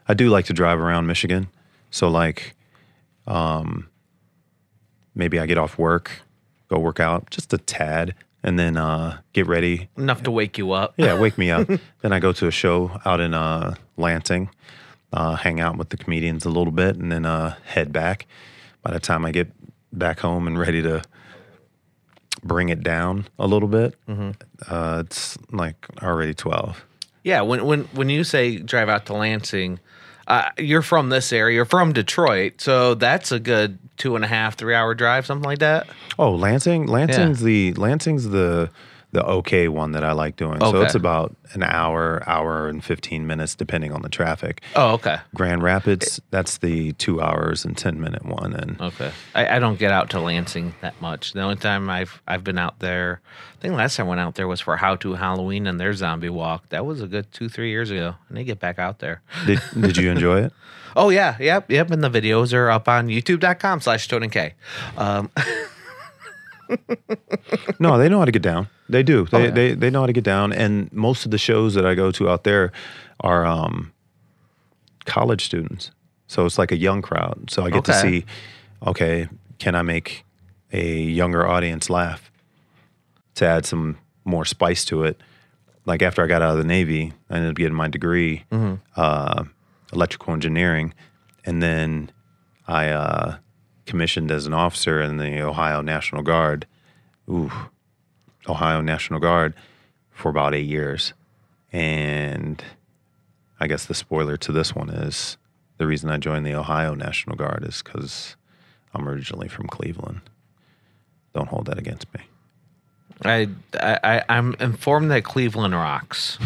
I 0.07 0.13
do 0.13 0.29
like 0.29 0.45
to 0.45 0.53
drive 0.53 0.79
around 0.79 1.07
Michigan. 1.07 1.47
So 1.91 2.07
like, 2.07 2.55
um, 3.25 3.89
maybe 5.15 5.39
I 5.39 5.45
get 5.45 5.57
off 5.57 5.77
work, 5.77 6.21
go 6.69 6.79
work 6.79 6.99
out 6.99 7.29
just 7.31 7.51
a 7.53 7.57
tad, 7.57 8.13
and 8.43 8.57
then 8.59 8.77
uh, 8.77 9.19
get 9.33 9.47
ready, 9.47 9.89
Enough 9.97 10.23
to 10.23 10.31
wake 10.31 10.57
you 10.57 10.71
up. 10.71 10.93
yeah, 10.97 11.19
wake 11.19 11.37
me 11.37 11.49
up. 11.51 11.67
then 12.01 12.13
I 12.13 12.19
go 12.19 12.31
to 12.33 12.47
a 12.47 12.51
show 12.51 13.01
out 13.03 13.19
in 13.19 13.33
uh, 13.33 13.75
Lansing, 13.97 14.49
uh, 15.11 15.35
hang 15.35 15.59
out 15.59 15.77
with 15.77 15.89
the 15.89 15.97
comedians 15.97 16.45
a 16.45 16.49
little 16.49 16.71
bit, 16.71 16.95
and 16.97 17.11
then 17.11 17.25
uh, 17.25 17.55
head 17.65 17.91
back. 17.91 18.27
By 18.83 18.91
the 18.91 18.99
time 18.99 19.25
I 19.25 19.31
get 19.31 19.51
back 19.91 20.19
home 20.19 20.47
and 20.47 20.57
ready 20.57 20.81
to 20.83 21.01
bring 22.43 22.69
it 22.69 22.83
down 22.83 23.27
a 23.39 23.47
little 23.47 23.67
bit, 23.67 23.95
uh, 24.69 25.03
it's 25.05 25.37
like 25.51 25.87
already 26.01 26.33
twelve. 26.33 26.83
Yeah, 27.23 27.41
when 27.41 27.65
when 27.65 27.83
when 27.93 28.09
you 28.09 28.23
say 28.23 28.57
drive 28.57 28.89
out 28.89 29.05
to 29.07 29.13
Lansing, 29.13 29.79
uh, 30.27 30.49
you're 30.57 30.81
from 30.81 31.09
this 31.09 31.33
area. 31.33 31.55
You're 31.55 31.65
from 31.65 31.93
Detroit, 31.93 32.61
so 32.61 32.93
that's 32.93 33.31
a 33.31 33.39
good 33.39 33.79
two 33.97 34.15
and 34.15 34.23
a 34.23 34.27
half, 34.27 34.55
three 34.55 34.75
hour 34.75 34.93
drive, 34.93 35.25
something 35.25 35.47
like 35.47 35.59
that. 35.59 35.87
Oh, 36.19 36.31
Lansing, 36.31 36.87
Lansing's 36.87 37.41
the 37.41 37.73
Lansing's 37.73 38.29
the 38.29 38.69
the 39.11 39.23
okay 39.23 39.67
one 39.67 39.93
that 39.93 40.03
I 40.03 40.11
like 40.11 40.35
doing. 40.35 40.59
So 40.59 40.81
it's 40.81 40.95
about 40.95 41.35
an 41.53 41.63
hour, 41.63 42.23
hour 42.27 42.67
and 42.67 42.83
fifteen 42.83 43.25
minutes, 43.25 43.55
depending 43.55 43.91
on 43.91 44.01
the 44.01 44.09
traffic. 44.09 44.61
Oh, 44.75 44.93
okay, 44.93 45.17
Grand 45.33 45.63
Rapids, 45.63 46.19
that's 46.29 46.57
the 46.57 46.91
two 46.93 47.21
hours 47.21 47.65
and 47.65 47.77
ten 47.77 47.99
minute 48.01 48.25
one, 48.25 48.53
and 48.53 48.79
okay. 48.81 49.11
I, 49.33 49.55
I 49.55 49.59
don't 49.59 49.79
get 49.79 49.91
out 49.91 50.09
to 50.11 50.19
Lansing 50.19 50.75
that 50.81 50.99
much. 51.01 51.33
The 51.33 51.41
only 51.41 51.55
time 51.55 51.89
I've 51.89 52.21
I've 52.27 52.43
been 52.43 52.57
out 52.57 52.79
there, 52.79 53.21
I 53.57 53.61
think 53.61 53.75
last 53.75 53.95
time 53.95 54.07
I 54.07 54.09
went 54.09 54.21
out 54.21 54.35
there 54.35 54.47
was 54.47 54.61
for 54.61 54.75
How 54.77 54.95
to 54.97 55.13
Halloween 55.13 55.67
and 55.67 55.79
their 55.79 55.93
zombie 55.93 56.29
walk. 56.29 56.69
That 56.69 56.85
was 56.85 57.01
a 57.01 57.07
good 57.07 57.31
two 57.31 57.49
three 57.49 57.69
years 57.69 57.91
ago, 57.91 58.15
and 58.27 58.37
they 58.37 58.43
get 58.43 58.59
back 58.59 58.77
out 58.77 58.99
there. 58.99 59.21
did 59.45 59.61
did 59.79 59.97
you 59.97 60.11
enjoy 60.11 60.43
it? 60.43 60.53
Oh 60.95 61.09
yeah, 61.09 61.37
yep, 61.39 61.69
yep. 61.69 61.91
And 61.91 62.03
the 62.03 62.09
videos 62.09 62.55
are 62.55 62.71
up 62.71 62.87
on 62.87 63.07
YouTube.com 63.07 63.81
slash 63.81 64.07
TodenK. 64.07 64.53
Um, 64.97 65.29
No, 67.79 67.97
they 67.97 68.09
know 68.09 68.19
how 68.19 68.25
to 68.25 68.31
get 68.31 68.41
down. 68.41 68.67
They 68.89 69.03
do. 69.03 69.25
They, 69.25 69.37
Oh, 69.37 69.41
yeah. 69.43 69.49
they 69.51 69.73
they 69.73 69.89
know 69.89 70.01
how 70.01 70.05
to 70.07 70.13
get 70.13 70.23
down. 70.23 70.53
And 70.53 70.91
most 70.93 71.25
of 71.25 71.31
the 71.31 71.37
shows 71.37 71.73
that 71.73 71.85
I 71.85 71.93
go 71.95 72.11
to 72.11 72.29
out 72.29 72.43
there 72.43 72.71
are 73.19 73.45
um, 73.45 73.91
college 75.05 75.45
students. 75.45 75.91
So 76.27 76.45
it's 76.45 76.57
like 76.57 76.71
a 76.71 76.77
young 76.77 77.01
crowd. 77.01 77.49
So 77.49 77.63
I 77.65 77.69
get 77.69 77.85
to 77.85 77.93
see, 77.93 78.25
okay, 78.85 79.27
can 79.59 79.75
I 79.75 79.81
make 79.81 80.25
a 80.73 80.99
younger 81.01 81.47
audience 81.47 81.89
laugh 81.89 82.31
to 83.35 83.45
add 83.47 83.65
some 83.65 83.97
more 84.25 84.43
spice 84.45 84.83
to 84.85 85.03
it? 85.03 85.19
Like 85.85 86.01
after 86.01 86.21
I 86.23 86.27
got 86.27 86.41
out 86.41 86.51
of 86.51 86.57
the 86.57 86.65
Navy, 86.65 87.13
I 87.29 87.35
ended 87.35 87.51
up 87.51 87.55
getting 87.55 87.73
my 87.75 87.87
degree, 87.87 88.43
uh, 88.97 89.43
electrical 89.93 90.33
engineering, 90.33 90.93
and 91.45 91.63
then 91.63 92.11
I 92.67 92.89
uh, 92.89 93.37
commissioned 93.85 94.29
as 94.29 94.45
an 94.47 94.53
officer 94.53 94.99
in 95.01 95.15
the 95.15 95.41
Ohio 95.41 95.79
National 95.81 96.23
Guard. 96.23 96.67
Ooh, 97.29 97.51
Ohio 98.47 98.81
National 98.81 99.19
Guard 99.19 99.53
for 100.11 100.29
about 100.29 100.53
eight 100.53 100.67
years. 100.67 101.13
And 101.71 102.63
I 103.59 103.67
guess 103.67 103.85
the 103.85 103.93
spoiler 103.93 104.37
to 104.37 104.51
this 104.51 104.75
one 104.75 104.89
is 104.89 105.37
the 105.77 105.87
reason 105.87 106.09
I 106.09 106.17
joined 106.17 106.45
the 106.45 106.55
Ohio 106.55 106.93
National 106.93 107.35
Guard 107.35 107.63
is 107.67 107.81
because 107.83 108.35
I'm 108.93 109.07
originally 109.07 109.47
from 109.47 109.67
Cleveland. 109.67 110.21
Don't 111.33 111.49
hold 111.49 111.67
that 111.67 111.77
against 111.77 112.11
me. 112.13 112.21
I, 113.23 113.49
I 113.73 114.23
I'm 114.29 114.55
informed 114.59 115.09
that 115.11 115.23
Cleveland 115.23 115.73
rocks. 115.73 116.37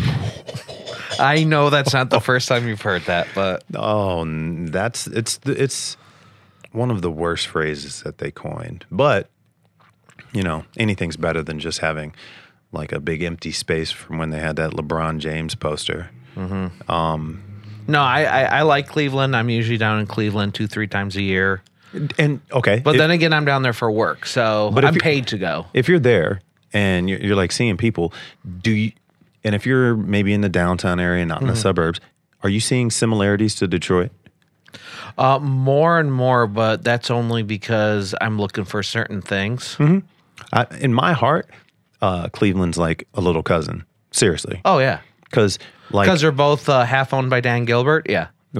I 1.19 1.43
know 1.43 1.69
that's 1.69 1.93
not 1.93 2.09
the 2.09 2.19
first 2.21 2.47
time 2.47 2.67
you've 2.67 2.81
heard 2.81 3.03
that, 3.03 3.27
but 3.35 3.63
Oh, 3.75 4.23
that's 4.67 5.07
it's 5.07 5.39
it's 5.45 5.97
one 6.71 6.89
of 6.89 7.01
the 7.01 7.11
worst 7.11 7.47
phrases 7.47 8.03
that 8.03 8.19
they 8.19 8.31
coined. 8.31 8.85
But 8.89 9.29
you 10.33 10.43
know, 10.43 10.63
anything's 10.77 11.17
better 11.17 11.41
than 11.43 11.59
just 11.59 11.79
having 11.79 12.13
like 12.71 12.91
a 12.91 12.99
big 12.99 13.21
empty 13.21 13.51
space 13.51 13.91
from 13.91 14.17
when 14.17 14.29
they 14.29 14.39
had 14.39 14.55
that 14.55 14.71
LeBron 14.71 15.19
James 15.19 15.55
poster. 15.55 16.09
no, 16.37 18.01
I, 18.01 18.23
I 18.23 18.41
I 18.43 18.61
like 18.61 18.87
Cleveland. 18.87 19.35
I'm 19.35 19.49
usually 19.49 19.77
down 19.77 19.99
in 19.99 20.07
Cleveland 20.07 20.53
two 20.53 20.67
three 20.67 20.87
times 20.87 21.15
a 21.15 21.21
year. 21.21 21.61
And 22.17 22.39
okay, 22.53 22.79
But 22.83 22.95
if- 22.95 22.99
then 22.99 23.11
again, 23.11 23.33
I'm 23.33 23.43
down 23.45 23.63
there 23.63 23.73
for 23.73 23.91
work, 23.91 24.25
so 24.25 24.71
But 24.73 24.85
I'm 24.85 24.95
paid 24.95 25.27
to 25.27 25.37
go. 25.37 25.65
if 25.73 25.89
you're 25.89 25.99
there 25.99 26.39
and 26.71 27.09
you're, 27.09 27.19
you're 27.19 27.35
like 27.35 27.51
seeing 27.51 27.75
people, 27.75 28.13
do 28.61 28.71
you? 28.71 28.91
And 29.43 29.55
if 29.55 29.65
you're 29.65 29.95
maybe 29.97 30.31
in 30.33 30.41
the 30.41 30.49
downtown 30.49 30.99
area, 30.99 31.25
not 31.25 31.41
in 31.41 31.47
Mm-hmm. 31.47 31.55
the 31.55 31.59
suburbs, 31.59 31.99
are 32.43 32.49
you 32.49 32.59
seeing 32.61 32.91
similarities 32.91 33.55
to 33.55 33.67
Detroit? 33.67 34.11
Uh, 35.17 35.39
more 35.39 35.99
and 35.99 36.13
more, 36.13 36.47
but 36.47 36.83
that's 36.83 37.11
only 37.11 37.43
because 37.43 38.15
I'm 38.21 38.37
looking 38.39 38.63
for 38.63 38.81
certain 38.83 39.21
things. 39.21 39.75
I, 40.53 40.65
in 40.79 40.93
my 40.93 41.13
heart, 41.13 41.49
uh, 42.01 42.29
Cleveland's 42.29 42.77
like 42.77 43.07
a 43.13 43.21
little 43.21 43.43
cousin. 43.43 43.85
Seriously, 44.11 44.61
Oh 44.65 44.79
yeah, 44.79 44.99
because 45.23 45.57
like 45.91 46.07
because 46.07 46.21
they're 46.21 46.31
both 46.31 46.67
uh, 46.67 46.83
half 46.83 47.13
owned 47.13 47.29
by 47.29 47.39
Dan 47.39 47.65
Gilbert. 47.65 48.09
Yeah. 48.09 48.27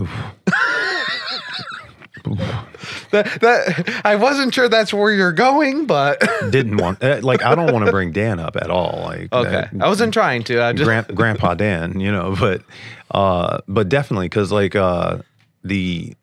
that, 3.11 3.41
that 3.41 4.01
I 4.05 4.15
wasn't 4.15 4.53
sure 4.53 4.69
that's 4.69 4.93
where 4.93 5.11
you're 5.11 5.31
going, 5.31 5.85
but 5.85 6.21
didn't 6.49 6.77
want 6.77 7.03
uh, 7.03 7.19
like 7.21 7.43
I 7.43 7.55
don't 7.55 7.71
want 7.73 7.85
to 7.85 7.91
bring 7.91 8.11
Dan 8.11 8.39
up 8.39 8.55
at 8.55 8.69
all. 8.69 9.01
Like 9.03 9.33
okay, 9.33 9.67
uh, 9.73 9.83
I 9.83 9.87
wasn't 9.87 10.13
trying 10.13 10.43
to. 10.45 10.61
I 10.61 10.73
just 10.73 10.85
Grand, 10.85 11.07
Grandpa 11.15 11.55
Dan, 11.55 11.99
you 11.99 12.11
know, 12.11 12.35
but 12.39 12.63
uh, 13.11 13.59
but 13.67 13.89
definitely 13.89 14.27
because 14.27 14.51
like 14.51 14.75
uh, 14.75 15.19
the 15.63 16.15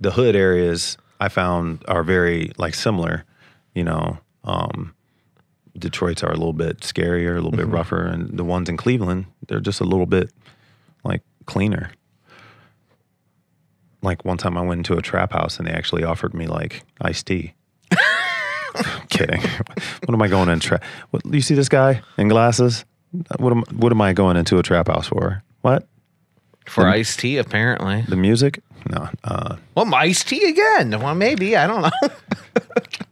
the 0.00 0.10
hood 0.10 0.36
areas 0.36 0.98
I 1.20 1.28
found 1.28 1.84
are 1.88 2.02
very 2.02 2.52
like 2.58 2.74
similar, 2.74 3.24
you 3.74 3.84
know. 3.84 4.18
Um, 4.44 4.94
Detroit's 5.78 6.22
are 6.22 6.30
a 6.30 6.36
little 6.36 6.52
bit 6.52 6.80
scarier, 6.80 7.32
a 7.32 7.40
little 7.40 7.50
bit 7.50 7.66
rougher, 7.66 8.06
and 8.06 8.38
the 8.38 8.44
ones 8.44 8.68
in 8.68 8.76
Cleveland 8.76 9.26
they're 9.48 9.60
just 9.60 9.80
a 9.80 9.84
little 9.84 10.06
bit 10.06 10.30
like 11.04 11.22
cleaner. 11.46 11.90
Like 14.02 14.24
one 14.24 14.36
time 14.36 14.56
I 14.56 14.60
went 14.60 14.80
into 14.80 14.96
a 14.96 15.02
trap 15.02 15.32
house 15.32 15.58
and 15.58 15.66
they 15.66 15.72
actually 15.72 16.04
offered 16.04 16.34
me 16.34 16.46
like 16.46 16.82
iced 17.00 17.26
tea. 17.26 17.54
kidding. 19.08 19.40
what 19.40 20.14
am 20.14 20.22
I 20.22 20.28
going 20.28 20.48
in 20.48 20.60
trap? 20.60 20.82
You 21.24 21.40
see 21.40 21.54
this 21.54 21.68
guy 21.68 22.02
in 22.18 22.28
glasses? 22.28 22.84
What 23.38 23.52
am 23.52 23.62
what 23.72 23.92
am 23.92 24.00
I 24.00 24.12
going 24.12 24.36
into 24.36 24.58
a 24.58 24.62
trap 24.62 24.88
house 24.88 25.08
for? 25.08 25.42
What? 25.62 25.88
for 26.66 26.86
iced 26.86 27.20
tea, 27.20 27.36
apparently. 27.36 28.02
The 28.08 28.16
music? 28.16 28.60
No. 28.90 29.08
Uh, 29.22 29.56
Well, 29.74 29.94
iced 29.94 30.28
tea 30.28 30.44
again. 30.48 30.98
Well, 31.00 31.14
maybe 31.14 31.56
I 31.56 31.66
don't 31.66 31.82
know. 31.82 32.08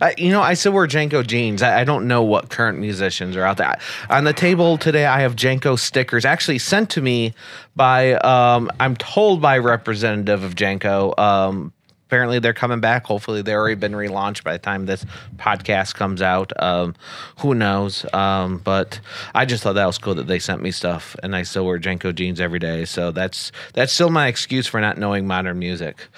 I, 0.00 0.14
you 0.18 0.30
know, 0.30 0.42
I 0.42 0.54
still 0.54 0.72
wear 0.72 0.86
JNCO 0.86 1.26
jeans. 1.26 1.62
I, 1.62 1.80
I 1.80 1.84
don't 1.84 2.06
know 2.08 2.22
what 2.22 2.50
current 2.50 2.78
musicians 2.78 3.36
are 3.36 3.44
out 3.44 3.56
there. 3.58 3.78
On 4.10 4.24
the 4.24 4.32
table 4.32 4.78
today, 4.78 5.06
I 5.06 5.20
have 5.20 5.36
JNCO 5.36 5.78
stickers, 5.78 6.24
actually 6.24 6.58
sent 6.58 6.90
to 6.90 7.02
me 7.02 7.34
by, 7.76 8.14
um, 8.14 8.70
I'm 8.80 8.96
told 8.96 9.40
by 9.40 9.58
representative 9.58 10.42
of 10.42 10.54
JNCO. 10.54 11.18
Um, 11.18 11.72
apparently, 12.06 12.38
they're 12.38 12.52
coming 12.54 12.80
back. 12.80 13.06
Hopefully, 13.06 13.42
they've 13.42 13.54
already 13.54 13.74
been 13.76 13.92
relaunched 13.92 14.44
by 14.44 14.52
the 14.52 14.58
time 14.58 14.86
this 14.86 15.04
podcast 15.36 15.94
comes 15.94 16.22
out. 16.22 16.52
Um, 16.62 16.94
who 17.38 17.54
knows? 17.54 18.04
Um, 18.12 18.58
but 18.58 19.00
I 19.34 19.44
just 19.44 19.62
thought 19.62 19.74
that 19.74 19.86
was 19.86 19.98
cool 19.98 20.14
that 20.16 20.26
they 20.26 20.38
sent 20.38 20.62
me 20.62 20.70
stuff, 20.70 21.16
and 21.22 21.34
I 21.34 21.42
still 21.42 21.66
wear 21.66 21.78
JNCO 21.78 22.14
jeans 22.14 22.40
every 22.40 22.58
day. 22.58 22.84
So 22.84 23.10
that's 23.10 23.52
that's 23.72 23.92
still 23.92 24.10
my 24.10 24.26
excuse 24.28 24.66
for 24.66 24.80
not 24.80 24.98
knowing 24.98 25.26
modern 25.26 25.58
music. 25.58 26.08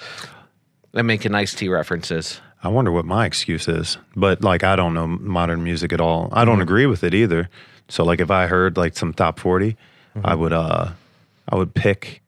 and 0.93 1.05
making 1.07 1.35
iced 1.35 1.57
tea 1.57 1.69
references. 1.69 2.41
I 2.63 2.69
wonder 2.69 2.91
what 2.91 3.05
my 3.05 3.25
excuse 3.25 3.67
is. 3.67 3.97
But 4.15 4.43
like 4.43 4.63
I 4.63 4.75
don't 4.75 4.93
know 4.93 5.07
modern 5.07 5.63
music 5.63 5.93
at 5.93 6.01
all. 6.01 6.29
I 6.31 6.45
don't 6.45 6.55
mm-hmm. 6.55 6.63
agree 6.63 6.85
with 6.85 7.03
it 7.03 7.13
either. 7.13 7.49
So 7.89 8.03
like 8.03 8.19
if 8.19 8.31
I 8.31 8.47
heard 8.47 8.77
like 8.77 8.97
some 8.97 9.13
top 9.13 9.39
40, 9.39 9.77
I 10.15 10.19
mm-hmm. 10.19 10.41
would 10.41 10.53
uh 10.53 10.91
I 11.49 11.55
would 11.55 11.73
pick 11.73 12.21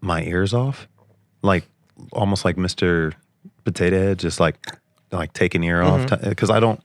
my 0.00 0.22
ears 0.22 0.54
off. 0.54 0.88
Like 1.42 1.66
almost 2.12 2.44
like 2.44 2.56
Mr. 2.56 3.12
Potato 3.64 3.98
Head 3.98 4.18
just 4.18 4.40
like 4.40 4.56
like 5.10 5.32
take 5.32 5.54
an 5.54 5.62
ear 5.62 5.82
off 5.82 6.06
mm-hmm. 6.06 6.32
cuz 6.32 6.50
I 6.50 6.60
don't 6.60 6.82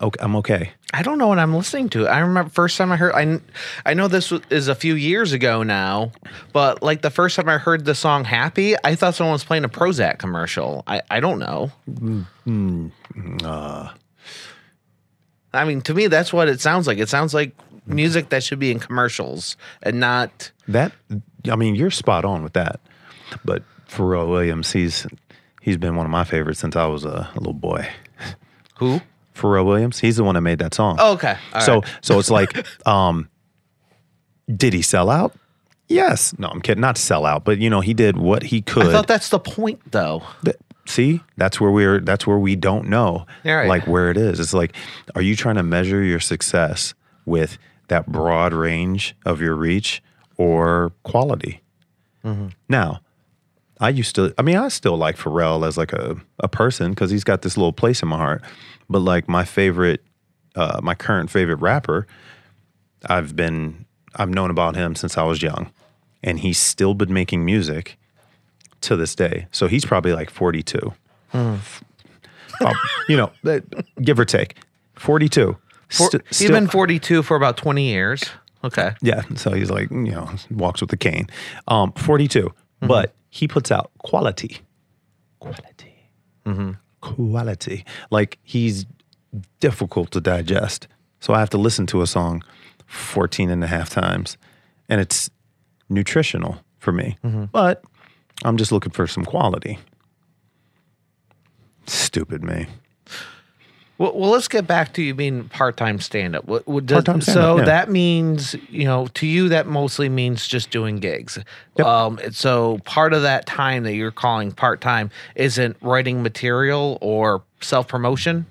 okay, 0.00 0.18
I'm 0.22 0.36
okay. 0.36 0.72
I 0.92 1.02
don't 1.02 1.18
know 1.18 1.26
what 1.26 1.38
I'm 1.38 1.54
listening 1.54 1.88
to. 1.90 2.06
I 2.06 2.20
remember 2.20 2.50
first 2.50 2.76
time 2.76 2.92
I 2.92 2.96
heard. 2.96 3.14
I 3.14 3.40
I 3.84 3.94
know 3.94 4.08
this 4.08 4.32
is 4.50 4.68
a 4.68 4.74
few 4.74 4.94
years 4.94 5.32
ago 5.32 5.62
now, 5.62 6.12
but 6.52 6.82
like 6.82 7.02
the 7.02 7.10
first 7.10 7.36
time 7.36 7.48
I 7.48 7.58
heard 7.58 7.84
the 7.84 7.94
song 7.94 8.24
"Happy," 8.24 8.74
I 8.84 8.94
thought 8.94 9.14
someone 9.14 9.32
was 9.32 9.44
playing 9.44 9.64
a 9.64 9.68
Prozac 9.68 10.18
commercial. 10.18 10.84
I 10.86 11.02
I 11.10 11.20
don't 11.20 11.38
know. 11.38 11.72
Mm-hmm. 11.90 12.86
I 15.52 15.64
mean, 15.64 15.80
to 15.82 15.94
me, 15.94 16.08
that's 16.08 16.32
what 16.32 16.48
it 16.48 16.60
sounds 16.60 16.86
like. 16.86 16.98
It 16.98 17.08
sounds 17.08 17.32
like 17.32 17.52
music 17.86 18.30
that 18.30 18.42
should 18.42 18.58
be 18.58 18.70
in 18.70 18.78
commercials 18.78 19.56
and 19.82 20.00
not. 20.00 20.50
That 20.68 20.92
I 21.50 21.56
mean, 21.56 21.74
you're 21.74 21.90
spot 21.90 22.24
on 22.24 22.42
with 22.42 22.54
that. 22.54 22.80
But 23.44 23.62
Pharrell 23.88 24.28
Williams, 24.28 24.72
he's 24.72 25.06
he's 25.60 25.76
been 25.76 25.96
one 25.96 26.06
of 26.06 26.10
my 26.10 26.24
favorites 26.24 26.60
since 26.60 26.76
I 26.76 26.86
was 26.86 27.04
a, 27.04 27.30
a 27.34 27.38
little 27.38 27.52
boy. 27.52 27.88
Who? 28.78 29.00
Pharrell 29.34 29.64
Williams, 29.64 29.98
he's 29.98 30.16
the 30.16 30.24
one 30.24 30.34
that 30.34 30.40
made 30.40 30.58
that 30.60 30.74
song. 30.74 30.96
Oh, 31.00 31.14
okay. 31.14 31.36
All 31.52 31.60
so 31.60 31.74
right. 31.80 31.98
so 32.00 32.18
it's 32.18 32.30
like, 32.30 32.66
um, 32.86 33.28
did 34.54 34.72
he 34.72 34.82
sell 34.82 35.10
out? 35.10 35.34
Yes. 35.88 36.36
No, 36.38 36.48
I'm 36.48 36.60
kidding. 36.60 36.80
Not 36.80 36.96
sell 36.96 37.26
out, 37.26 37.44
but 37.44 37.58
you 37.58 37.68
know, 37.68 37.80
he 37.80 37.94
did 37.94 38.16
what 38.16 38.42
he 38.44 38.62
could. 38.62 38.86
I 38.86 38.92
thought 38.92 39.06
that's 39.06 39.28
the 39.28 39.38
point, 39.38 39.80
though. 39.90 40.22
Th- 40.44 40.56
See, 40.86 41.22
that's 41.38 41.58
where 41.62 41.70
we're. 41.70 41.98
That's 41.98 42.26
where 42.26 42.38
we 42.38 42.56
don't 42.56 42.88
know, 42.88 43.24
right. 43.42 43.66
like 43.66 43.86
where 43.86 44.10
it 44.10 44.18
is. 44.18 44.38
It's 44.38 44.52
like, 44.52 44.76
are 45.14 45.22
you 45.22 45.34
trying 45.34 45.54
to 45.54 45.62
measure 45.62 46.02
your 46.02 46.20
success 46.20 46.92
with 47.24 47.56
that 47.88 48.06
broad 48.06 48.52
range 48.52 49.16
of 49.24 49.40
your 49.40 49.54
reach, 49.54 50.02
or 50.36 50.92
quality. 51.02 51.60
Now, 52.70 53.00
I 53.80 53.88
used 53.88 54.14
to, 54.16 54.32
I 54.38 54.42
mean, 54.42 54.56
I 54.56 54.68
still 54.68 54.96
like 54.96 55.16
Pharrell 55.16 55.66
as 55.66 55.76
like 55.76 55.92
a, 55.92 56.16
a 56.40 56.48
person 56.48 56.90
because 56.90 57.10
he's 57.10 57.24
got 57.24 57.42
this 57.42 57.56
little 57.56 57.72
place 57.72 58.02
in 58.02 58.08
my 58.08 58.16
heart. 58.16 58.42
But 58.88 59.00
like 59.00 59.28
my 59.28 59.44
favorite, 59.44 60.02
uh, 60.54 60.80
my 60.82 60.94
current 60.94 61.30
favorite 61.30 61.56
rapper, 61.56 62.06
I've 63.06 63.34
been, 63.34 63.84
I've 64.16 64.30
known 64.30 64.50
about 64.50 64.76
him 64.76 64.94
since 64.94 65.18
I 65.18 65.24
was 65.24 65.42
young. 65.42 65.70
And 66.22 66.40
he's 66.40 66.58
still 66.58 66.94
been 66.94 67.12
making 67.12 67.44
music 67.44 67.98
to 68.82 68.96
this 68.96 69.14
day. 69.14 69.46
So 69.50 69.66
he's 69.66 69.84
probably 69.84 70.12
like 70.12 70.30
42. 70.30 70.94
Uh, 72.60 72.74
you 73.08 73.16
know, 73.16 73.32
give 74.00 74.18
or 74.18 74.24
take. 74.24 74.56
42. 74.94 75.56
For, 75.88 76.10
St- 76.10 76.22
he's 76.28 76.50
been 76.50 76.68
42 76.68 77.22
for 77.22 77.36
about 77.36 77.56
20 77.56 77.84
years. 77.88 78.24
Okay. 78.62 78.92
yeah, 79.02 79.22
so 79.34 79.52
he's 79.52 79.70
like, 79.70 79.90
you 79.90 80.12
know, 80.12 80.30
walks 80.50 80.80
with 80.80 80.90
a 80.92 80.96
cane. 80.96 81.28
Um, 81.68 81.92
42. 81.92 82.50
But 82.80 83.14
he 83.34 83.48
puts 83.48 83.72
out 83.72 83.90
quality. 83.98 84.60
Quality. 85.40 86.08
Mm-hmm. 86.46 86.70
Quality. 87.00 87.84
Like 88.12 88.38
he's 88.44 88.86
difficult 89.58 90.12
to 90.12 90.20
digest. 90.20 90.86
So 91.18 91.34
I 91.34 91.40
have 91.40 91.50
to 91.50 91.58
listen 91.58 91.84
to 91.88 92.00
a 92.00 92.06
song 92.06 92.44
14 92.86 93.50
and 93.50 93.64
a 93.64 93.66
half 93.66 93.90
times. 93.90 94.38
And 94.88 95.00
it's 95.00 95.30
nutritional 95.88 96.58
for 96.78 96.92
me. 96.92 97.16
Mm-hmm. 97.24 97.46
But 97.46 97.82
I'm 98.44 98.56
just 98.56 98.70
looking 98.70 98.92
for 98.92 99.08
some 99.08 99.24
quality. 99.24 99.80
Stupid 101.88 102.44
me. 102.44 102.68
Well, 103.96 104.12
well, 104.18 104.30
let's 104.30 104.48
get 104.48 104.66
back 104.66 104.92
to 104.94 105.02
you 105.02 105.14
being 105.14 105.48
part-time 105.48 106.00
stand-up. 106.00 106.46
What, 106.46 106.66
what 106.66 106.84
does, 106.84 107.04
Part-time 107.04 107.20
so 107.20 107.58
yeah. 107.58 107.64
that 107.64 107.90
means, 107.90 108.56
you 108.68 108.84
know, 108.84 109.06
to 109.14 109.26
you 109.26 109.48
that 109.50 109.68
mostly 109.68 110.08
means 110.08 110.48
just 110.48 110.70
doing 110.70 110.96
gigs. 110.96 111.38
Um, 111.84 112.18
so 112.32 112.78
part 112.84 113.12
of 113.12 113.22
that 113.22 113.46
time 113.46 113.84
that 113.84 113.94
you're 113.94 114.10
calling 114.10 114.50
part-time 114.50 115.10
isn't 115.36 115.76
writing 115.80 116.24
material 116.24 116.98
or 117.00 117.44
self-promotion. 117.60 118.46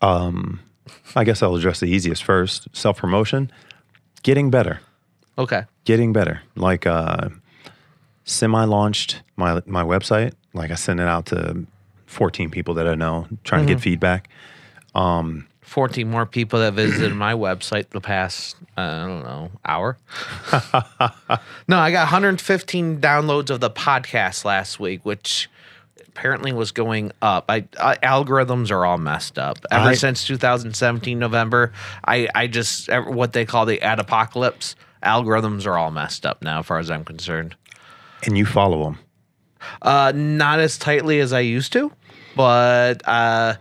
Um, 0.00 0.58
I 1.14 1.22
guess 1.22 1.42
I'll 1.42 1.54
address 1.54 1.78
the 1.78 1.86
easiest 1.86 2.24
first. 2.24 2.66
Self 2.72 2.96
promotion, 2.98 3.52
getting 4.24 4.50
better. 4.50 4.80
Okay. 5.38 5.62
getting 5.84 6.12
better. 6.12 6.42
Like 6.56 6.86
uh, 6.86 7.28
semi 8.24 8.64
launched 8.64 9.22
my 9.36 9.62
my 9.66 9.84
website. 9.84 10.32
Like 10.52 10.70
I 10.70 10.74
sent 10.74 10.98
it 11.00 11.06
out 11.06 11.26
to 11.26 11.64
14 12.12 12.50
people 12.50 12.74
that 12.74 12.86
I 12.86 12.94
know, 12.94 13.26
trying 13.42 13.66
to 13.66 13.74
get 13.74 13.80
feedback. 13.82 14.28
14 15.62 16.08
more 16.08 16.26
people 16.26 16.60
that 16.60 16.74
visited 16.74 17.14
my 17.14 17.32
website 17.32 17.88
the 17.90 18.00
past, 18.00 18.56
uh, 18.76 18.80
I 18.80 19.06
don't 19.06 19.22
know, 19.22 19.50
hour. 19.64 19.96
no, 21.66 21.78
I 21.78 21.90
got 21.90 22.02
115 22.02 23.00
downloads 23.00 23.48
of 23.48 23.60
the 23.60 23.70
podcast 23.70 24.44
last 24.44 24.78
week, 24.78 25.04
which 25.06 25.48
apparently 26.06 26.52
was 26.52 26.72
going 26.72 27.10
up. 27.22 27.46
I, 27.48 27.64
I 27.80 27.96
algorithms 27.96 28.70
are 28.70 28.84
all 28.84 28.98
messed 28.98 29.38
up. 29.38 29.60
Ever 29.70 29.90
I- 29.90 29.94
since 29.94 30.26
2017 30.26 31.18
November, 31.18 31.72
I 32.04 32.28
I 32.34 32.48
just 32.48 32.90
what 32.92 33.32
they 33.32 33.46
call 33.46 33.64
the 33.64 33.80
ad 33.80 33.98
apocalypse. 33.98 34.76
Algorithms 35.02 35.66
are 35.66 35.78
all 35.78 35.90
messed 35.90 36.26
up 36.26 36.42
now, 36.42 36.60
as 36.60 36.66
far 36.66 36.78
as 36.78 36.90
I'm 36.90 37.04
concerned. 37.04 37.56
And 38.24 38.36
you 38.36 38.44
follow 38.44 38.84
them. 38.84 38.98
Uh, 39.80 40.12
not 40.14 40.60
as 40.60 40.76
tightly 40.76 41.18
as 41.20 41.32
I 41.32 41.40
used 41.40 41.72
to, 41.72 41.90
but 42.36 43.06
uh, 43.06 43.54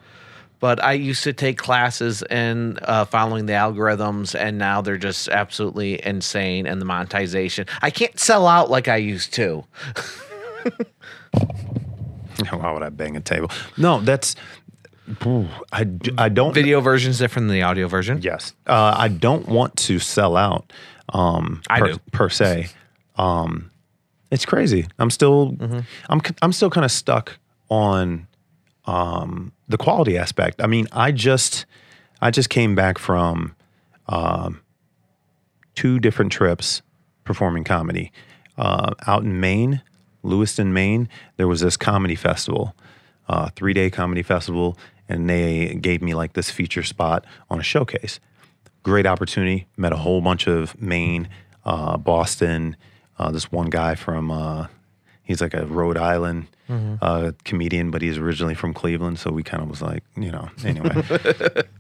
but 0.60 0.84
I 0.84 0.94
used 0.94 1.24
to 1.24 1.34
take 1.34 1.58
classes 1.58 2.24
in 2.30 2.78
uh, 2.84 3.06
following 3.06 3.48
the 3.48 3.54
algorithms, 3.54 4.36
and 4.40 4.58
now 4.58 4.82
they're 4.82 4.98
just 4.98 5.28
absolutely 5.30 6.04
insane. 6.06 6.68
And 6.68 6.80
the 6.80 6.86
monetization, 6.86 7.66
I 7.82 7.90
can't 7.90 8.20
sell 8.20 8.48
out 8.48 8.70
like 8.70 8.88
I 8.88 8.98
used 8.98 9.34
to. 9.34 9.64
Why 12.50 12.72
would 12.72 12.84
I 12.84 12.90
bang 12.90 13.16
a 13.16 13.22
table? 13.22 13.52
No, 13.78 14.02
that's. 14.02 14.36
I, 15.74 15.88
I 16.18 16.30
don't. 16.30 16.54
Video 16.54 16.80
version 16.80 17.10
is 17.12 17.18
different 17.20 17.48
than 17.48 17.56
the 17.56 17.64
audio 17.64 17.88
version. 17.88 18.22
Yes. 18.22 18.54
Uh, 18.66 18.96
I 18.98 19.08
don't 19.10 19.48
want 19.48 19.76
to 19.78 20.00
sell 20.00 20.38
out 20.38 20.72
um, 21.10 21.62
I 21.70 21.80
per, 21.80 21.88
do. 21.88 21.98
per 22.12 22.30
se. 22.30 22.70
Um, 23.18 23.72
it's 24.32 24.46
crazy. 24.46 24.88
I'm 25.00 25.10
still 25.10 25.58
I'm 26.10 26.22
c- 26.24 26.36
I'm 26.42 26.54
still 26.54 26.70
kind 26.70 26.86
of 26.86 26.92
stuck 26.92 27.38
on 27.70 28.28
um, 28.86 29.52
the 29.68 29.78
quality 29.78 30.18
aspect. 30.18 30.62
I 30.62 30.68
mean, 30.68 30.88
I 30.92 31.12
just 31.12 31.66
I 32.22 32.32
just 32.32 32.50
came 32.50 32.76
back 32.76 32.98
from 32.98 33.56
um, 34.08 34.62
two 35.76 36.00
different 36.00 36.32
trips 36.32 36.82
performing 37.24 37.64
comedy 37.64 38.12
uh, 38.58 38.94
out 39.08 39.24
in 39.24 39.40
Maine, 39.40 39.82
Lewiston, 40.24 40.74
Maine. 40.74 41.10
There 41.38 41.48
was 41.48 41.62
this 41.62 41.78
comedy 41.78 42.16
festival, 42.16 42.76
uh, 43.28 43.50
three 43.56 43.74
day 43.74 43.90
comedy 43.90 44.24
festival, 44.24 44.78
and 45.10 45.30
they 45.30 45.76
gave 45.76 46.02
me 46.02 46.14
like 46.14 46.34
this 46.34 46.52
feature 46.52 46.84
spot 46.84 47.26
on 47.50 47.60
a 47.60 47.64
showcase. 47.64 48.20
Great 48.84 49.06
opportunity. 49.06 49.68
Met 49.78 49.94
a 49.94 49.98
whole 49.98 50.22
bunch 50.22 50.48
of 50.48 50.80
Maine, 50.82 51.30
uh, 51.66 51.98
Boston. 51.98 52.76
Uh, 53.18 53.32
this 53.32 53.52
one 53.52 53.70
guy 53.70 53.94
from 53.96 54.32
uh, 54.32 54.68
he's 55.24 55.42
like 55.42 55.54
a 55.54 55.66
Rhode 55.66 55.98
Island 55.98 56.48
uh, 57.02 57.32
comedian, 57.44 57.92
but 57.92 58.02
he's 58.02 58.18
originally 58.18 58.56
from 58.56 58.74
Cleveland. 58.74 59.20
So 59.20 59.32
we 59.32 59.44
kind 59.44 59.62
of 59.62 59.70
was 59.70 59.82
like, 59.82 60.04
you 60.16 60.32
know, 60.32 60.50
anyway. 60.64 61.04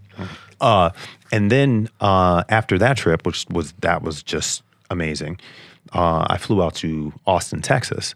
Uh, 0.60 0.91
and 1.32 1.49
then 1.49 1.89
uh, 2.01 2.43
after 2.49 2.77
that 2.77 2.95
trip, 2.95 3.25
which 3.25 3.47
was 3.49 3.71
that 3.80 4.04
was 4.04 4.21
just 4.21 4.62
amazing, 4.91 5.39
uh, 5.93 6.25
I 6.30 6.38
flew 6.38 6.62
out 6.62 6.75
to 6.75 7.12
Austin, 7.25 7.62
Texas, 7.62 8.13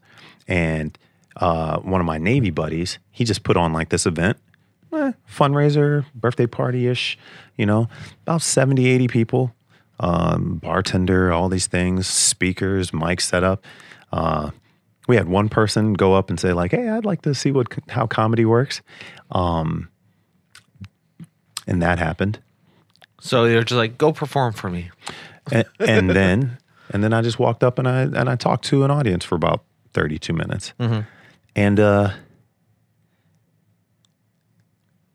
and 0.47 0.95
uh, 1.37 1.79
one 1.79 1.99
of 1.99 2.05
my 2.05 2.17
Navy 2.19 2.51
buddies, 2.51 2.99
he 3.11 3.23
just 3.25 3.43
put 3.43 3.57
on 3.57 3.73
like 3.73 3.89
this 3.89 4.05
event, 4.05 4.37
eh, 4.93 5.13
fundraiser, 5.27 6.05
birthday 6.13 6.45
party 6.45 6.87
ish, 6.87 7.17
you 7.57 7.65
know, 7.65 7.89
about 8.23 8.41
70, 8.41 8.85
80 8.85 9.07
people, 9.07 9.55
um, 9.99 10.55
bartender, 10.63 11.31
all 11.31 11.49
these 11.49 11.67
things, 11.67 12.07
speakers, 12.07 12.93
mic 12.93 13.21
setup. 13.21 13.63
Uh, 14.11 14.51
we 15.07 15.15
had 15.15 15.27
one 15.27 15.49
person 15.49 15.93
go 15.93 16.13
up 16.13 16.29
and 16.29 16.39
say 16.39 16.53
like, 16.53 16.71
"Hey, 16.71 16.89
I'd 16.89 17.05
like 17.05 17.21
to 17.23 17.33
see 17.35 17.51
what 17.51 17.67
how 17.89 18.07
comedy 18.07 18.45
works," 18.45 18.81
um, 19.31 19.89
and 21.67 21.81
that 21.81 21.99
happened. 21.99 22.39
So 23.19 23.47
they're 23.47 23.63
just 23.63 23.77
like, 23.77 23.97
go 23.97 24.13
perform 24.13 24.53
for 24.53 24.69
me. 24.69 24.91
and, 25.51 25.65
and 25.79 26.09
then 26.09 26.57
and 26.91 27.03
then 27.03 27.13
I 27.13 27.21
just 27.21 27.39
walked 27.39 27.63
up 27.63 27.79
and 27.79 27.87
I 27.87 28.01
and 28.01 28.29
I 28.29 28.35
talked 28.35 28.65
to 28.65 28.83
an 28.83 28.91
audience 28.91 29.25
for 29.25 29.35
about 29.35 29.63
32 29.93 30.33
minutes. 30.33 30.73
And 31.55 31.79
uh 31.79 32.11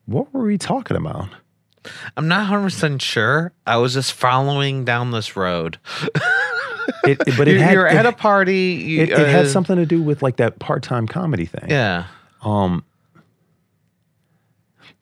what 0.05 0.33
were 0.33 0.43
we 0.43 0.57
talking 0.57 0.97
about? 0.97 1.29
I'm 2.17 2.27
not 2.27 2.49
100 2.49 2.63
percent 2.63 3.01
sure. 3.01 3.53
I 3.65 3.77
was 3.77 3.93
just 3.93 4.13
following 4.13 4.83
down 4.83 5.11
this 5.11 5.35
road. 5.35 5.77
It, 7.05 7.21
it- 7.27 7.37
but 7.37 7.47
it 7.47 7.53
you're, 7.55 7.63
had 7.63 7.73
you're 7.73 7.87
it, 7.87 7.93
at 7.95 8.05
a 8.05 8.11
party. 8.11 8.73
You, 8.85 9.01
it, 9.03 9.09
it 9.09 9.27
had 9.27 9.45
uh, 9.45 9.49
something 9.49 9.75
to 9.75 9.85
do 9.85 10.01
with 10.01 10.21
like 10.21 10.37
that 10.37 10.59
part-time 10.59 11.07
comedy 11.07 11.45
thing. 11.45 11.69
Yeah. 11.69 12.05
Um 12.43 12.83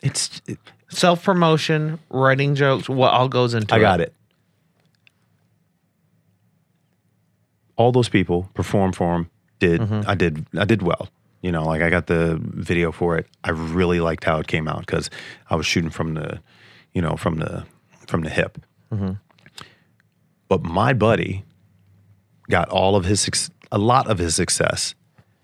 it's 0.01 0.41
it, 0.47 0.57
Self 0.91 1.23
promotion, 1.23 1.99
writing 2.09 2.55
jokes, 2.55 2.89
what 2.89 3.13
all 3.13 3.27
goes 3.29 3.53
into 3.53 3.73
it. 3.75 3.77
I 3.77 3.79
got 3.79 4.01
it. 4.01 4.13
All 7.75 7.91
those 7.91 8.09
people 8.09 8.49
performed 8.53 8.95
for 8.95 9.15
him. 9.15 9.29
Did 9.59 9.81
I 10.07 10.15
did 10.15 10.45
I 10.57 10.65
did 10.65 10.81
well. 10.81 11.09
You 11.41 11.51
know, 11.51 11.63
like 11.63 11.81
I 11.81 11.89
got 11.89 12.07
the 12.07 12.37
video 12.41 12.91
for 12.91 13.17
it. 13.17 13.27
I 13.43 13.51
really 13.51 13.99
liked 13.99 14.23
how 14.23 14.39
it 14.39 14.47
came 14.47 14.67
out 14.67 14.79
because 14.81 15.09
I 15.49 15.55
was 15.55 15.65
shooting 15.65 15.89
from 15.89 16.13
the, 16.15 16.41
you 16.93 17.01
know, 17.01 17.15
from 17.15 17.37
the 17.37 17.65
from 18.07 18.21
the 18.21 18.29
hip. 18.29 18.57
But 20.49 20.63
my 20.63 20.93
buddy 20.93 21.43
got 22.49 22.69
all 22.69 22.95
of 22.95 23.05
his 23.05 23.49
a 23.71 23.77
lot 23.77 24.07
of 24.07 24.17
his 24.17 24.35
success 24.35 24.95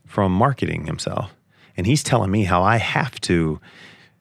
from 0.05 0.31
marketing 0.31 0.85
himself, 0.85 1.35
and 1.77 1.85
he's 1.85 2.03
telling 2.03 2.31
me 2.31 2.43
how 2.43 2.63
I 2.63 2.77
have 2.77 3.19
to 3.21 3.59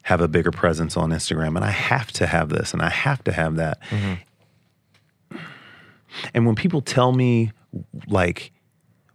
have 0.03 0.21
a 0.21 0.27
bigger 0.27 0.51
presence 0.51 0.95
on 0.97 1.09
Instagram, 1.09 1.55
and 1.55 1.65
I 1.65 1.71
have 1.71 2.11
to 2.13 2.27
have 2.27 2.49
this, 2.49 2.73
and 2.73 2.81
I 2.81 2.89
have 2.89 3.23
to 3.23 3.31
have 3.31 3.55
that. 3.55 3.79
Mm-hmm. 3.89 5.37
And 6.33 6.45
when 6.45 6.55
people 6.55 6.81
tell 6.81 7.11
me 7.11 7.51
like 8.07 8.51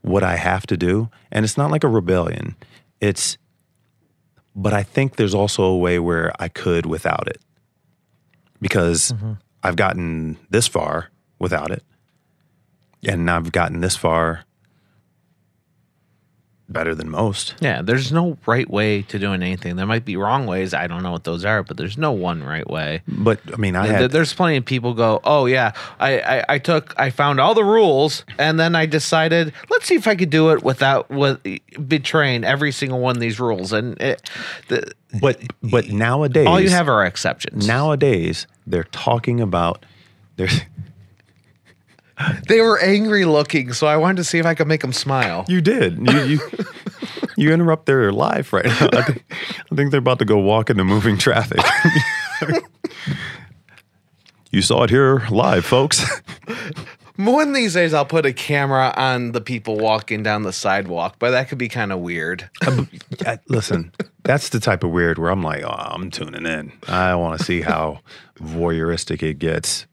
what 0.03 0.23
I 0.23 0.37
have 0.37 0.67
to 0.67 0.77
do, 0.77 1.09
and 1.31 1.45
it's 1.45 1.57
not 1.57 1.71
like 1.71 1.85
a 1.85 1.89
rebellion, 1.89 2.57
it's, 3.01 3.39
but 4.57 4.73
I 4.73 4.83
think 4.83 5.17
there's 5.17 5.35
also 5.35 5.63
a 5.63 5.77
way 5.77 5.99
where 5.99 6.33
I 6.41 6.49
could 6.49 6.87
without 6.87 7.29
it 7.29 7.41
because 8.61 9.13
mm-hmm. 9.13 9.35
I've 9.63 9.77
gotten 9.77 10.39
this 10.51 10.67
far 10.67 11.11
without 11.39 11.71
it. 11.71 11.85
And 13.07 13.31
I've 13.31 13.53
gotten 13.53 13.81
this 13.81 13.97
far 13.97 14.45
better 16.71 16.95
than 16.95 17.11
most. 17.11 17.55
Yeah, 17.61 17.83
there's 17.83 18.13
no 18.13 18.39
right 18.47 18.69
way 18.71 19.03
to 19.03 19.19
doing 19.19 19.43
anything. 19.43 19.77
There 19.77 19.87
might 19.87 20.05
be 20.05 20.17
wrong 20.17 20.47
ways. 20.47 20.73
I 20.73 20.87
don't 20.87 21.03
know 21.03 21.11
what 21.11 21.25
those 21.25 21.45
are, 21.45 21.63
but 21.63 21.77
there's 21.77 21.99
no 21.99 22.13
one 22.13 22.43
right 22.45 22.69
way. 22.69 23.03
But 23.09 23.41
I 23.53 23.57
mean, 23.57 23.75
I 23.75 23.87
Th- 23.89 24.01
had 24.03 24.11
There's 24.13 24.33
plenty 24.33 24.57
of 24.57 24.65
people 24.65 24.95
go, 24.95 25.21
oh 25.25 25.47
yeah, 25.47 25.73
I, 25.99 26.21
I 26.21 26.45
I 26.49 26.59
took 26.59 26.95
I 26.97 27.11
found 27.11 27.41
all 27.41 27.55
the 27.55 27.65
rules 27.65 28.25
and 28.39 28.59
then 28.59 28.77
I 28.77 28.87
decided 28.87 29.53
let's 29.69 29.87
see 29.87 29.97
if 29.97 30.07
I 30.07 30.15
could 30.15 30.31
do 30.31 30.51
it 30.51 30.63
without 30.63 31.11
with 31.11 31.41
betraying 31.89 32.45
every 32.45 32.73
single 32.73 33.01
one 33.01 33.17
of 33.17 33.21
these 33.21 33.41
rules. 33.41 33.73
And 33.73 34.01
it, 34.01 34.31
the, 34.69 34.93
but 35.21 35.41
but 35.63 35.89
nowadays 35.89 36.47
all 36.47 36.61
you 36.61 36.71
have 36.71 36.89
are 36.89 37.05
exceptions. 37.05 37.67
nowadays 37.67 38.47
they're 38.67 38.85
talking 38.85 39.41
about 39.41 39.85
there's 40.37 40.61
they 42.49 42.61
were 42.61 42.79
angry 42.81 43.25
looking, 43.25 43.73
so 43.73 43.87
I 43.87 43.97
wanted 43.97 44.17
to 44.19 44.25
see 44.25 44.39
if 44.39 44.47
I 44.47 44.55
could 44.55 44.69
make 44.69 44.81
them 44.83 44.93
smile. 44.93 45.45
you 45.49 45.61
did 45.61 45.99
you 46.11 46.21
you, 46.23 46.41
you 47.37 47.53
interrupt 47.53 47.87
their 47.87 48.13
life 48.13 48.53
right 48.53 48.65
now. 48.67 48.89
I 48.93 49.03
think, 49.03 49.25
I 49.71 49.75
think 49.75 49.91
they're 49.91 49.99
about 49.99 50.19
to 50.21 50.25
go 50.25 50.39
walk 50.39 50.71
into 50.71 50.85
moving 50.85 51.17
traffic. 51.19 51.61
you 54.51 54.63
saw 54.63 54.83
it 54.85 54.91
here 54.91 55.27
live, 55.31 55.65
folks. 55.65 56.05
One 57.17 57.49
of 57.49 57.55
these 57.55 57.75
days, 57.75 57.93
I'll 57.93 58.07
put 58.07 58.25
a 58.25 58.33
camera 58.33 58.95
on 58.97 59.33
the 59.33 59.43
people 59.43 59.77
walking 59.77 60.23
down 60.23 60.43
the 60.43 60.55
sidewalk, 60.55 61.17
but 61.19 61.33
that 61.33 61.51
could 61.51 61.59
be 61.59 61.69
kind 61.69 61.93
of 61.93 62.01
weird. 62.01 62.49
Uh, 63.27 63.37
Listen, 63.49 63.93
that's 64.23 64.49
the 64.49 64.59
type 64.59 64.83
of 64.83 64.91
weird 64.93 65.19
where 65.19 65.31
I'm 65.31 65.43
like, 65.43 65.63
oh, 65.63 65.69
I'm 65.69 66.11
tuning 66.11 66.47
in. 66.47 66.73
I 66.89 67.15
want 67.17 67.39
to 67.39 67.45
see 67.45 67.61
how 67.61 68.01
voyeuristic 68.39 69.23
it 69.23 69.39
gets. 69.39 69.85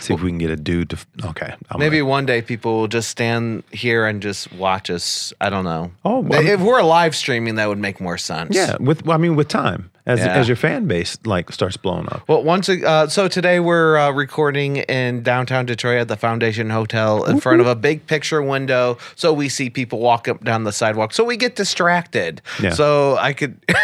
See 0.00 0.14
if 0.14 0.22
we 0.22 0.30
can 0.30 0.38
get 0.38 0.50
a 0.50 0.56
dude 0.56 0.90
to. 0.90 0.98
Okay, 1.26 1.54
I'm 1.70 1.78
Maybe 1.80 1.98
gonna- 1.98 2.10
one 2.10 2.26
day 2.26 2.42
people 2.42 2.76
will 2.80 2.88
just 2.88 3.08
stand 3.08 3.62
here 3.72 4.06
and 4.06 4.20
just 4.22 4.52
watch 4.52 4.90
us. 4.90 5.32
I 5.40 5.50
don't 5.50 5.64
know. 5.64 5.90
Oh, 6.04 6.20
well, 6.20 6.44
if 6.44 6.60
we're 6.60 6.82
live 6.82 7.14
streaming, 7.16 7.56
that 7.56 7.68
would 7.68 7.78
make 7.78 8.00
more 8.00 8.18
sense. 8.18 8.54
yeah. 8.54 8.76
With 8.80 9.08
I 9.08 9.16
mean, 9.16 9.36
with 9.36 9.48
time, 9.48 9.90
as 10.06 10.20
Yeah. 10.20 10.34
as 10.34 10.48
your 10.48 10.56
fan 10.56 10.86
base 10.86 11.16
like 11.24 11.50
starts 11.52 11.76
blowing 11.76 12.06
up. 12.10 12.22
Well, 12.28 12.42
once 12.42 12.68
uh, 12.68 13.08
so 13.08 13.28
today 13.28 13.60
we're 13.60 13.96
uh, 13.96 14.10
recording 14.12 14.76
in 14.78 15.22
downtown 15.22 15.66
Detroit 15.66 15.98
at 15.98 16.08
the 16.08 16.16
Foundation 16.16 16.70
Hotel 16.70 17.24
in 17.24 17.40
front 17.40 17.60
of 17.60 17.66
a 17.66 17.74
big 17.74 18.06
picture 18.06 18.42
window, 18.42 18.98
so 19.14 19.32
we 19.32 19.48
see 19.48 19.70
people 19.70 19.98
walk 19.98 20.28
up 20.28 20.44
down 20.44 20.64
the 20.64 20.72
sidewalk, 20.72 21.12
so 21.12 21.24
we 21.24 21.36
get 21.36 21.56
distracted. 21.56 22.40
Yeah. 22.62 22.70
So 22.70 23.16
I 23.18 23.32
could. 23.32 23.58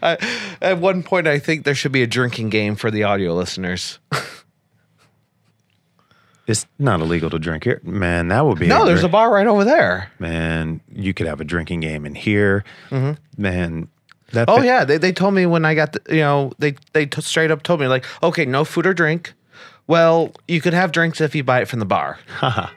I, 0.00 0.16
at 0.62 0.78
one 0.78 1.02
point, 1.02 1.26
I 1.26 1.40
think 1.40 1.64
there 1.64 1.74
should 1.74 1.90
be 1.90 2.02
a 2.02 2.06
drinking 2.06 2.50
game 2.50 2.76
for 2.76 2.88
the 2.90 3.02
audio 3.02 3.34
listeners. 3.34 3.98
It's 6.46 6.66
not 6.78 7.00
illegal 7.00 7.28
to 7.30 7.38
drink 7.38 7.64
here, 7.64 7.80
man. 7.82 8.28
That 8.28 8.46
would 8.46 8.58
be 8.58 8.68
No, 8.68 8.84
there's 8.84 9.02
a 9.02 9.08
bar 9.08 9.32
right 9.32 9.46
over 9.46 9.64
there. 9.64 10.12
man. 10.18 10.80
You 10.92 11.12
could 11.12 11.26
have 11.26 11.40
a 11.40 11.44
drinking 11.44 11.80
game 11.80 12.06
in 12.06 12.14
here, 12.14 12.64
mm-hmm. 12.90 13.12
man. 13.40 13.88
That 14.32 14.48
Oh 14.48 14.60
yeah, 14.60 14.84
they, 14.84 14.98
they 14.98 15.12
told 15.12 15.34
me 15.34 15.46
when 15.46 15.64
I 15.64 15.74
got 15.74 15.92
the, 15.92 16.00
you 16.08 16.20
know 16.20 16.52
they 16.58 16.74
they 16.92 17.06
t- 17.06 17.20
straight 17.20 17.50
up 17.50 17.62
told 17.62 17.80
me 17.80 17.86
like 17.86 18.04
okay 18.22 18.44
no 18.44 18.64
food 18.64 18.86
or 18.86 18.94
drink. 18.94 19.34
Well, 19.86 20.32
you 20.48 20.60
could 20.60 20.74
have 20.74 20.90
drinks 20.90 21.20
if 21.20 21.34
you 21.34 21.44
buy 21.44 21.60
it 21.60 21.68
from 21.68 21.78
the 21.78 21.86
bar. 21.86 22.18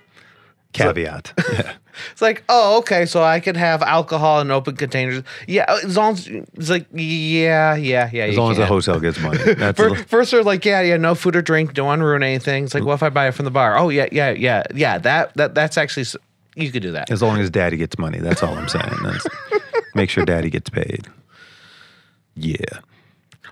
caveat. 0.74 1.34
yeah. 1.54 1.74
It's 2.12 2.22
like 2.22 2.44
oh 2.50 2.78
okay, 2.80 3.06
so 3.06 3.24
I 3.24 3.40
could 3.40 3.58
have 3.58 3.82
alcohol 3.82 4.40
in 4.40 4.52
open 4.52 4.76
containers. 4.76 5.24
Yeah, 5.48 5.66
as 5.68 5.98
long 5.98 6.14
as 6.14 6.28
it's 6.28 6.70
like 6.70 6.88
yeah 6.94 7.76
yeah 7.76 8.10
yeah. 8.14 8.26
As 8.26 8.38
long 8.38 8.52
as 8.52 8.58
the 8.58 8.66
hotel 8.66 9.00
gets 9.00 9.20
money. 9.20 9.38
That's 9.54 9.80
First, 10.04 10.32
they're 10.32 10.44
like 10.44 10.64
yeah 10.64 10.82
yeah 10.82 10.98
no 10.98 11.16
food 11.16 11.36
or 11.36 11.42
drink, 11.42 11.74
don't 11.74 11.88
want 11.88 12.00
to 12.00 12.06
ruin 12.06 12.24
anything. 12.24 12.66
It's 12.66 12.74
like 12.74 12.84
what 12.84 12.94
if 12.94 13.04
I 13.04 13.10
buy 13.10 13.28
it 13.28 13.34
from 13.34 13.46
the 13.46 13.52
bar? 13.52 13.78
Oh 13.78 13.90
yeah 13.90 14.08
yeah 14.12 14.32
yeah 14.32 14.64
yeah 14.74 14.98
that 15.00 15.34
that 15.36 15.56
that's 15.56 15.78
actually 15.78 16.06
you 16.56 16.72
could 16.72 16.82
do 16.84 16.92
that. 16.92 17.12
as 17.12 17.22
long 17.22 17.40
as 17.40 17.50
daddy 17.50 17.78
gets 17.78 17.98
money. 17.98 18.20
That's 18.20 18.44
all 18.44 18.54
I'm 18.56 18.68
saying. 18.68 18.96
That's, 19.04 19.28
make 19.96 20.10
sure 20.10 20.26
daddy 20.26 20.50
gets 20.50 20.70
paid. 20.70 21.08
Yeah. 22.36 22.80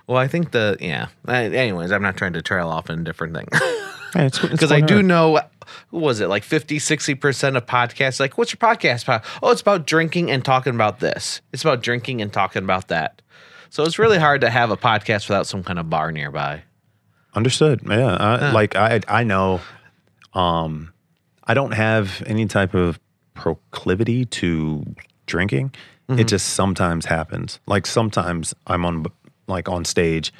Well, 0.06 0.18
I 0.18 0.26
think 0.26 0.52
the 0.52 0.76
yeah. 0.80 1.08
Uh, 1.26 1.32
Anyways, 1.32 1.92
I'm 1.92 2.02
not 2.02 2.16
trying 2.16 2.32
to 2.32 2.42
trail 2.42 2.68
off 2.68 2.88
in 2.88 3.04
different 3.04 3.34
things. 3.34 3.94
Hey, 4.14 4.26
it's- 4.26 4.42
it's 4.42 4.52
because 4.52 4.72
I 4.72 4.80
do 4.80 5.02
know 5.02 5.30
what 5.30 5.50
was 5.90 6.20
it 6.20 6.28
like 6.28 6.42
50 6.44 6.78
60% 6.78 7.56
of 7.56 7.66
podcasts 7.66 8.18
like 8.20 8.38
what's 8.38 8.52
your 8.52 8.58
podcast 8.58 9.04
about 9.04 9.22
oh 9.42 9.50
it's 9.50 9.60
about 9.60 9.86
drinking 9.86 10.30
and 10.30 10.42
talking 10.44 10.74
about 10.74 11.00
this 11.00 11.42
it's 11.52 11.62
about 11.62 11.82
drinking 11.82 12.22
and 12.22 12.32
talking 12.32 12.62
about 12.62 12.88
that 12.88 13.20
so 13.68 13.82
it's 13.84 13.98
really 13.98 14.18
hard 14.18 14.40
to 14.40 14.48
have 14.50 14.70
a 14.70 14.76
podcast 14.78 15.28
without 15.28 15.46
some 15.46 15.62
kind 15.62 15.78
of 15.78 15.90
bar 15.90 16.10
nearby 16.12 16.62
Understood. 17.34 17.82
Yeah. 17.86 18.16
I, 18.18 18.50
Like 18.52 18.74
I 18.76 19.00
I 19.06 19.22
know 19.24 19.60
um 20.34 20.92
I 21.44 21.54
don't 21.54 21.72
have 21.72 22.22
any 22.26 22.46
type 22.46 22.74
of 22.74 22.98
proclivity 23.34 24.24
to 24.24 24.84
drinking. 25.26 25.72
Mm-hmm. 26.08 26.20
It 26.20 26.28
just 26.28 26.48
sometimes 26.54 27.06
happens. 27.06 27.60
Like 27.66 27.86
sometimes 27.86 28.54
I'm 28.66 28.84
on 28.84 29.06
like 29.46 29.68
on 29.68 29.84
stage 29.84 30.32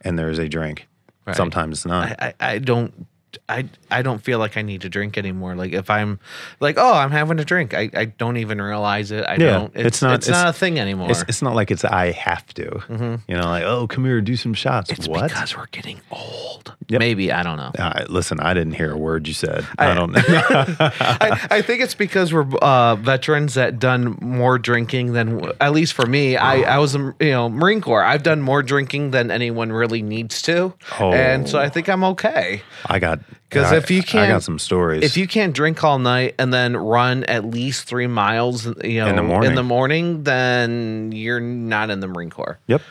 and 0.00 0.18
there's 0.18 0.38
a 0.38 0.48
drink. 0.48 0.88
Right. 1.26 1.36
Sometimes 1.36 1.84
not. 1.86 2.16
I, 2.20 2.34
I, 2.40 2.52
I 2.54 2.58
don't 2.58 3.06
I 3.48 3.68
I 3.90 4.02
don't 4.02 4.18
feel 4.22 4.38
like 4.38 4.56
I 4.56 4.62
need 4.62 4.80
to 4.82 4.88
drink 4.88 5.16
anymore. 5.18 5.54
Like 5.54 5.72
if 5.72 5.90
I'm 5.90 6.18
like, 6.60 6.76
oh, 6.78 6.92
I'm 6.94 7.10
having 7.10 7.38
a 7.38 7.44
drink, 7.44 7.74
I, 7.74 7.90
I 7.94 8.04
don't 8.06 8.36
even 8.36 8.60
realize 8.60 9.10
it. 9.10 9.24
I 9.26 9.32
Yeah, 9.34 9.50
don't. 9.52 9.72
It's, 9.76 9.86
it's 9.86 10.02
not- 10.02 10.14
It's, 10.16 10.28
not 10.28 10.48
a 10.48 10.52
thing 10.52 10.78
anymore. 10.78 11.10
it's, 11.10 11.22
it's 11.28 11.42
not 11.42 11.54
like 11.54 11.70
it's 11.70 11.84
I 11.84 12.12
have 12.12 12.46
to. 12.54 12.82
You 13.28 13.36
know, 13.36 13.42
like 13.48 13.64
oh, 13.64 13.86
come 13.86 14.04
here, 14.04 14.20
do 14.20 14.36
some 14.36 14.54
shots. 14.54 14.90
It's 14.90 15.06
what? 15.08 15.28
because 15.30 15.56
we're 15.56 15.66
getting 15.66 16.00
old. 16.10 16.74
Yep. 16.88 16.98
Maybe 16.98 17.30
I 17.32 17.42
don't 17.42 17.56
know. 17.56 17.70
Uh, 17.78 18.04
listen, 18.08 18.40
I 18.40 18.52
didn't 18.54 18.72
hear 18.74 18.90
a 18.90 18.96
word 18.98 19.28
you 19.28 19.34
said. 19.34 19.64
I, 19.78 19.94
don't 19.94 20.10
know. 20.12 20.20
I, 20.24 21.46
I 21.50 21.62
think 21.62 21.82
it's 21.82 21.94
because 21.94 22.32
we're 22.32 22.46
uh, 22.58 22.96
veterans 22.96 23.54
that 23.54 23.78
done 23.78 24.18
more 24.20 24.58
drinking 24.58 25.12
than 25.12 25.52
at 25.60 25.72
least 25.72 25.92
for 25.92 26.06
me. 26.06 26.36
I, 26.36 26.62
I 26.62 26.78
was 26.78 26.94
a 26.96 27.14
you 27.20 27.30
know 27.30 27.48
Marine 27.48 27.80
Corps. 27.80 28.02
I've 28.02 28.22
done 28.22 28.42
more 28.42 28.62
drinking 28.62 29.12
than 29.12 29.30
anyone 29.30 29.70
really 29.72 30.02
needs 30.02 30.42
to, 30.42 30.74
Oh. 30.98 31.12
and 31.12 31.48
so 31.48 31.58
I 31.60 31.68
think 31.68 31.88
I'm 31.88 32.02
okay. 32.04 32.62
I 32.86 32.98
got 32.98 33.19
'Cause 33.50 33.72
if 33.72 33.90
you 33.90 34.02
can't- 34.02 34.28
I 34.28 34.32
got 34.32 34.42
some 34.42 34.58
stories. 34.58 35.02
If 35.04 35.16
you 35.16 35.26
can't 35.26 35.52
drink 35.54 35.82
all 35.82 35.98
night 35.98 36.34
and 36.38 36.52
then 36.54 36.76
run 36.76 37.24
at 37.24 37.44
least 37.44 37.84
three 37.84 38.06
miles, 38.06 38.66
you 38.84 39.00
know, 39.00 39.08
In 39.08 39.16
the 39.16 39.22
morning. 39.22 39.50
in 39.50 39.56
the 39.56 39.62
morning, 39.62 40.22
then 40.24 41.10
you're 41.12 41.40
not 41.40 41.90
in 41.90 42.00
the 42.00 42.06
Marine 42.06 42.30
Corps. 42.30 42.58
Yep. 42.68 42.82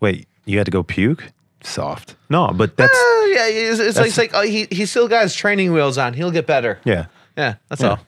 Wait, 0.00 0.28
you 0.44 0.58
had 0.58 0.64
to 0.66 0.70
go 0.70 0.82
puke? 0.82 1.32
Soft. 1.62 2.14
No, 2.30 2.48
but 2.48 2.76
that's 2.76 2.92
Uh, 2.92 3.24
yeah, 3.30 3.46
it's, 3.48 3.80
it's 3.80 3.96
like, 3.98 4.06
it's 4.06 4.18
like 4.18 4.30
oh, 4.34 4.42
he 4.42 4.66
he 4.70 4.86
still 4.86 5.08
got 5.08 5.22
his 5.22 5.34
training 5.34 5.72
wheels 5.72 5.98
on. 5.98 6.14
He'll 6.14 6.30
get 6.30 6.46
better. 6.46 6.78
yeah. 6.84 7.06
Yeah, 7.36 7.54
that's 7.68 7.80
Yeah. 7.82 7.88
all. 7.90 8.00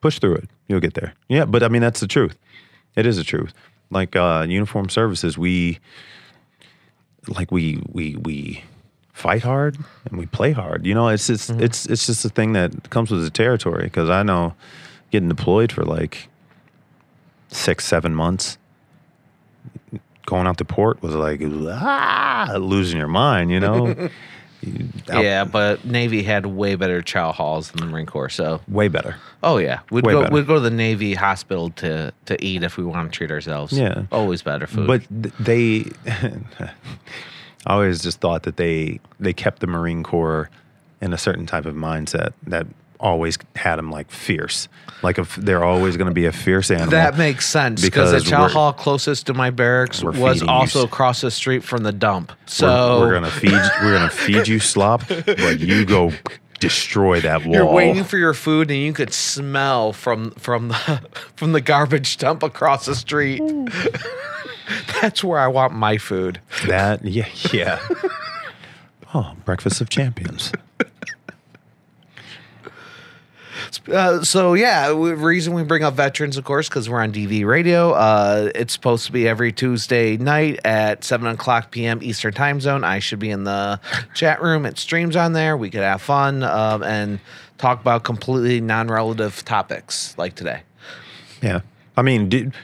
Push 0.00 0.20
through 0.20 0.36
it. 0.36 0.48
You'll 0.68 0.80
get 0.80 0.94
there. 0.94 1.12
Yeah, 1.28 1.44
but 1.44 1.62
I 1.62 1.68
mean 1.68 1.82
that's 1.82 2.00
the 2.00 2.06
truth. 2.06 2.38
It 2.96 3.04
is 3.06 3.16
the 3.16 3.24
truth. 3.24 3.52
Like 3.90 4.14
uh 4.16 4.46
uniform 4.48 4.88
services, 4.88 5.36
we 5.36 5.78
like 7.26 7.50
we 7.52 7.82
we 7.92 8.16
we 8.16 8.64
fight 9.18 9.42
hard 9.42 9.76
and 10.08 10.18
we 10.18 10.26
play 10.26 10.52
hard. 10.52 10.86
You 10.86 10.94
know, 10.94 11.08
it's 11.08 11.26
just 11.26 11.50
Mm-hmm. 11.50 11.62
it's 11.62 11.86
it's 11.86 12.06
just 12.06 12.24
a 12.24 12.28
thing 12.28 12.52
that 12.52 12.88
comes 12.90 13.10
with 13.10 13.22
the 13.24 13.30
territory 13.30 13.84
because 13.84 14.08
I 14.08 14.22
know 14.22 14.54
getting 15.10 15.28
deployed 15.28 15.72
for 15.72 15.84
like 15.84 16.28
six, 17.48 17.84
seven 17.86 18.14
months 18.14 18.58
going 20.26 20.46
out 20.46 20.58
to 20.58 20.64
port 20.64 21.02
was 21.02 21.14
like 21.14 21.40
ah, 21.42 22.54
losing 22.58 22.98
your 22.98 23.08
mind, 23.08 23.50
you 23.50 23.60
know? 23.60 24.08
Yeah, 25.06 25.44
but 25.44 25.84
Navy 25.84 26.24
had 26.24 26.44
way 26.46 26.74
better 26.74 27.00
chow 27.00 27.30
halls 27.30 27.70
than 27.70 27.80
the 27.80 27.86
Marine 27.86 28.06
Corps. 28.06 28.28
So 28.28 28.60
way 28.66 28.88
better. 28.88 29.14
Oh 29.40 29.58
yeah, 29.58 29.80
we'd 29.92 30.04
Way 30.04 30.14
go 30.14 30.22
better. 30.22 30.34
we'd 30.34 30.48
go 30.48 30.54
to 30.54 30.60
the 30.60 30.70
Navy 30.72 31.14
hospital 31.14 31.70
to 31.76 32.12
to 32.26 32.44
eat 32.44 32.64
if 32.64 32.76
we 32.76 32.82
want 32.84 33.12
to 33.12 33.16
treat 33.16 33.30
ourselves. 33.30 33.72
Yeah. 33.72 34.06
always 34.10 34.42
better 34.42 34.66
food. 34.66 34.88
But 34.88 35.02
they, 35.38 35.84
I 37.68 37.74
always 37.74 38.02
just 38.02 38.20
thought 38.20 38.42
that 38.44 38.56
they 38.56 38.98
they 39.20 39.32
kept 39.32 39.60
the 39.60 39.66
Marine 39.66 40.02
Corps 40.02 40.50
in 41.00 41.12
a 41.12 41.18
certain 41.18 41.46
type 41.46 41.66
of 41.66 41.74
mindset 41.74 42.32
that 42.48 42.66
always 42.98 43.38
had 43.54 43.76
them 43.76 43.90
like 43.92 44.10
fierce, 44.10 44.66
like 45.02 45.18
if 45.18 45.36
they're 45.36 45.62
always 45.62 45.96
going 45.96 46.08
to 46.08 46.14
be 46.14 46.26
a 46.26 46.32
fierce 46.32 46.70
animal. 46.70 46.90
that 46.90 47.16
makes 47.16 47.46
sense 47.46 47.80
because 47.80 48.10
the 48.10 48.20
chow 48.20 48.48
hall 48.48 48.72
closest 48.72 49.26
to 49.26 49.34
my 49.34 49.50
barracks 49.50 50.02
was 50.02 50.16
feeding 50.16 50.48
you 50.48 50.52
also 50.52 50.84
across 50.84 51.20
the 51.20 51.30
street 51.30 51.62
from 51.62 51.84
the 51.84 51.92
dump. 51.92 52.30
we're, 52.32 52.36
So 52.46 52.98
we're 53.00 53.12
gonna 53.14 53.30
feed 53.30 53.52
we're 53.52 53.96
gonna 53.96 54.10
feed 54.10 54.48
you 54.48 54.58
slop, 54.58 55.06
but 55.08 55.60
you 55.60 55.84
go 55.84 56.12
destroy 56.58 57.20
that 57.20 57.44
wall. 57.44 57.54
you're 57.54 57.72
waiting 57.72 58.02
for 58.02 58.16
your 58.16 58.34
food 58.34 58.68
and 58.70 58.80
you 58.80 58.92
could 58.92 59.12
smell 59.12 59.92
from 59.92 60.32
from 60.32 60.68
the 60.68 61.00
from 61.36 61.52
the 61.52 61.60
garbage 61.60 62.16
dump 62.16 62.42
across 62.42 62.86
the 62.86 62.96
street. 62.96 63.40
That's 65.00 65.22
where 65.24 65.38
I 65.38 65.46
want 65.48 65.72
my 65.72 65.98
food. 65.98 66.40
that. 66.66 67.04
Yeah, 67.04 67.28
yeah. 67.52 67.80
Oh, 69.14 69.34
breakfast 69.44 69.80
of 69.80 69.88
champions. 69.88 70.52
Uh, 73.92 74.22
so 74.22 74.54
yeah, 74.54 74.88
the 74.88 74.94
reason 74.94 75.52
we 75.54 75.62
bring 75.62 75.82
up 75.82 75.94
veterans, 75.94 76.36
of 76.36 76.44
course, 76.44 76.68
because 76.68 76.88
we're 76.88 77.02
on 77.02 77.12
DV 77.12 77.44
radio. 77.46 77.92
Uh, 77.92 78.50
it's 78.54 78.72
supposed 78.72 79.06
to 79.06 79.12
be 79.12 79.26
every 79.26 79.52
Tuesday 79.52 80.16
night 80.16 80.60
at 80.64 81.04
seven 81.04 81.26
o'clock 81.26 81.70
p.m. 81.70 82.00
Eastern 82.02 82.32
Time 82.32 82.60
Zone. 82.60 82.84
I 82.84 82.98
should 82.98 83.18
be 83.18 83.30
in 83.30 83.44
the 83.44 83.80
chat 84.14 84.42
room. 84.42 84.64
It 84.64 84.78
streams 84.78 85.16
on 85.16 85.32
there. 85.32 85.56
We 85.56 85.70
could 85.70 85.82
have 85.82 86.00
fun 86.02 86.42
um, 86.42 86.82
and 86.82 87.20
talk 87.58 87.80
about 87.80 88.04
completely 88.04 88.60
non-relative 88.60 89.44
topics 89.44 90.16
like 90.16 90.34
today. 90.34 90.62
Yeah. 91.42 91.60
I 91.98 92.02
mean, 92.02 92.28
dude, 92.28 92.54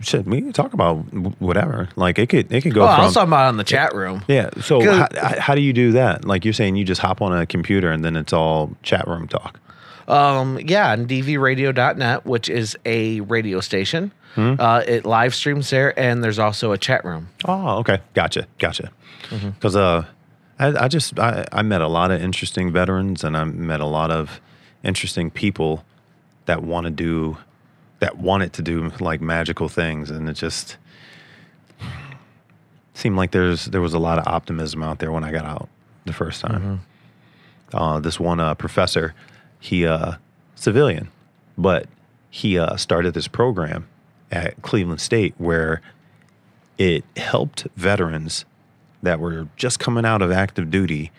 shit, 0.00 0.24
we 0.26 0.40
can 0.40 0.52
talk 0.52 0.72
about 0.72 0.96
whatever. 1.40 1.88
Like 1.96 2.18
it 2.18 2.28
could, 2.28 2.50
it 2.52 2.62
could 2.62 2.74
go 2.74 2.80
Well, 2.82 2.88
I 2.90 2.96
from. 2.96 3.04
was 3.04 3.14
talking 3.14 3.28
about 3.28 3.50
in 3.50 3.56
the 3.58 3.64
chat 3.64 3.94
room. 3.94 4.24
yeah. 4.28 4.50
So 4.62 4.80
how, 4.82 5.08
how 5.38 5.54
do 5.54 5.60
you 5.60 5.72
do 5.72 5.92
that? 5.92 6.24
Like 6.24 6.44
you're 6.44 6.54
saying, 6.54 6.76
you 6.76 6.84
just 6.84 7.00
hop 7.00 7.20
on 7.22 7.36
a 7.36 7.46
computer 7.46 7.90
and 7.90 8.04
then 8.04 8.16
it's 8.16 8.32
all 8.32 8.70
chat 8.82 9.06
room 9.06 9.28
talk. 9.28 9.60
Um, 10.08 10.58
yeah, 10.58 10.90
on 10.92 11.06
dvradio.net, 11.06 12.26
which 12.26 12.48
is 12.48 12.76
a 12.84 13.20
radio 13.20 13.60
station. 13.60 14.10
Hmm? 14.34 14.54
Uh, 14.58 14.82
it 14.86 15.04
live 15.04 15.34
streams 15.34 15.68
there, 15.70 15.96
and 15.98 16.24
there's 16.24 16.38
also 16.38 16.72
a 16.72 16.78
chat 16.78 17.04
room. 17.04 17.28
Oh, 17.44 17.78
okay. 17.80 18.00
Gotcha. 18.14 18.46
Gotcha. 18.58 18.90
Because 19.30 19.76
uh, 19.76 20.04
I, 20.58 20.84
I 20.84 20.88
just 20.88 21.18
I, 21.18 21.46
I 21.52 21.62
met 21.62 21.82
a 21.82 21.88
lot 21.88 22.10
of 22.10 22.20
interesting 22.20 22.72
veterans, 22.72 23.22
and 23.24 23.36
I 23.36 23.44
met 23.44 23.80
a 23.80 23.86
lot 23.86 24.10
of 24.10 24.40
interesting 24.82 25.30
people 25.30 25.84
that 26.46 26.62
want 26.62 26.84
to 26.86 26.90
do 26.90 27.36
that 28.02 28.18
wanted 28.18 28.52
to 28.54 28.62
do 28.62 28.90
like 28.98 29.20
magical 29.20 29.68
things, 29.68 30.10
and 30.10 30.28
it 30.28 30.32
just 30.32 30.76
seemed 32.94 33.16
like 33.16 33.30
there's 33.30 33.66
there 33.66 33.80
was 33.80 33.94
a 33.94 33.98
lot 34.00 34.18
of 34.18 34.26
optimism 34.26 34.82
out 34.82 34.98
there 34.98 35.12
when 35.12 35.22
I 35.22 35.30
got 35.30 35.44
out 35.44 35.68
the 36.04 36.12
first 36.12 36.40
time. 36.40 36.80
Uh, 37.72 38.00
this 38.00 38.18
one 38.18 38.40
uh, 38.40 38.54
professor, 38.54 39.14
he 39.60 39.86
uh, 39.86 40.14
civilian, 40.56 41.12
but 41.56 41.86
he 42.28 42.58
uh, 42.58 42.74
started 42.74 43.14
this 43.14 43.28
program 43.28 43.86
at 44.32 44.60
Cleveland 44.62 45.00
State 45.00 45.34
where 45.38 45.80
it 46.78 47.04
helped 47.16 47.68
veterans 47.76 48.44
that 49.00 49.20
were 49.20 49.46
just 49.54 49.78
coming 49.78 50.04
out 50.04 50.22
of 50.22 50.32
active 50.32 50.72
duty 50.72 51.12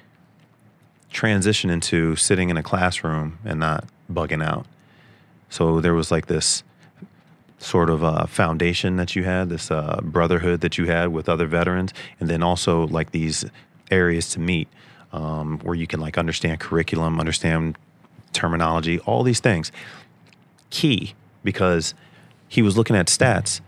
transition 1.12 1.70
into 1.70 2.18
sitting 2.18 2.50
in 2.50 2.58
a 2.58 2.64
classroom 2.64 3.40
and 3.46 3.62
not 3.62 3.86
bugging 4.12 4.44
out. 4.44 4.66
So 5.50 5.80
there 5.80 5.94
was 5.94 6.12
like 6.12 6.26
this 6.26 6.62
sort 7.64 7.90
of 7.90 8.04
uh, 8.04 8.26
foundation 8.26 8.98
that 8.98 9.16
you 9.16 9.24
had, 9.24 9.50
this 9.50 9.72
uh, 9.72 10.00
brotherhood 10.04 10.62
that 10.62 10.78
you 10.78 10.86
had 10.86 11.08
with 11.14 11.30
other 11.30 11.48
veterans, 11.48 11.94
and 12.20 12.30
then 12.30 12.44
also 12.44 12.88
like 12.88 13.12
these 13.12 13.46
areas 13.90 14.30
to 14.32 14.40
meet 14.40 14.68
um, 15.14 15.60
where 15.60 15.76
you 15.76 15.88
can 15.88 16.00
like 16.00 16.18
understand 16.18 16.60
curriculum, 16.60 17.20
understand 17.20 17.78
terminology, 18.34 19.00
all 19.00 19.24
these 19.24 19.40
things. 19.40 19.72
Key 20.70 21.14
because 21.44 21.94
he 22.48 22.62
was 22.62 22.78
looking 22.78 22.96
at 22.96 23.08
stats. 23.08 23.62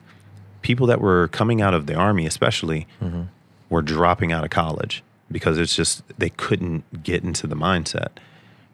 People 0.62 0.88
that 0.88 1.00
were 1.00 1.28
coming 1.28 1.62
out 1.62 1.74
of 1.74 1.86
the 1.86 1.94
army, 1.94 2.26
especially, 2.26 2.88
were 3.70 3.82
dropping 3.84 4.32
out 4.32 4.44
of 4.44 4.50
college 4.50 5.04
because 5.32 5.58
it's 5.58 5.76
just 5.76 6.04
they 6.18 6.30
couldn't 6.30 7.04
get 7.04 7.24
into 7.24 7.46
the 7.48 7.56
mindset. 7.56 8.10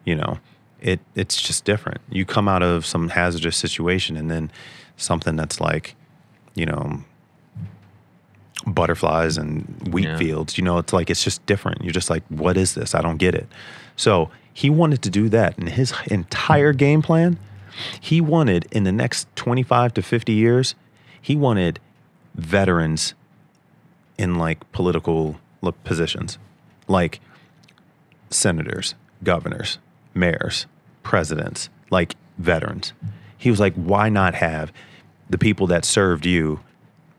You 0.04 0.16
know, 0.16 0.38
it 0.80 1.00
it's 1.14 1.40
just 1.40 1.64
different. 1.64 2.00
You 2.10 2.24
come 2.24 2.48
out 2.48 2.62
of 2.62 2.86
some 2.86 3.10
hazardous 3.10 3.56
situation 3.56 4.16
and 4.16 4.30
then 4.30 4.50
something 5.02 5.36
that's 5.36 5.60
like, 5.60 5.94
you 6.54 6.66
know, 6.66 7.02
butterflies 8.66 9.36
and 9.36 9.88
wheat 9.92 10.04
Yeah. 10.06 10.16
fields. 10.16 10.56
You 10.56 10.64
know, 10.64 10.78
it's 10.78 10.92
like 10.92 11.10
it's 11.10 11.24
just 11.24 11.44
different. 11.46 11.82
You're 11.82 11.92
just 11.92 12.10
like, 12.10 12.22
what 12.28 12.56
is 12.56 12.74
this? 12.74 12.94
I 12.94 13.00
don't 13.00 13.16
get 13.18 13.34
it. 13.34 13.48
So 13.96 14.30
he 14.52 14.70
wanted 14.70 15.02
to 15.02 15.10
do 15.10 15.28
that, 15.30 15.58
and 15.58 15.68
his 15.68 15.92
entire 16.10 16.72
game 16.72 17.02
plan, 17.02 17.38
he 18.00 18.20
wanted 18.20 18.66
in 18.70 18.84
the 18.84 18.92
next 18.92 19.26
25 19.36 19.94
to 19.94 20.02
50 20.02 20.32
years, 20.32 20.74
he 21.20 21.36
wanted 21.36 21.80
veterans 22.34 23.14
in 24.18 24.36
like 24.36 24.70
political 24.72 25.36
positions, 25.84 26.38
like 26.86 27.20
senators, 28.30 28.94
governors, 29.24 29.78
mayors, 30.14 30.66
presidents, 31.02 31.68
like 31.90 32.14
veterans. 32.38 32.92
He 33.38 33.50
was 33.50 33.58
like, 33.60 33.74
why 33.74 34.08
not 34.08 34.34
have 34.34 34.72
the 35.32 35.38
people 35.38 35.66
that 35.66 35.84
served 35.84 36.24
you, 36.24 36.60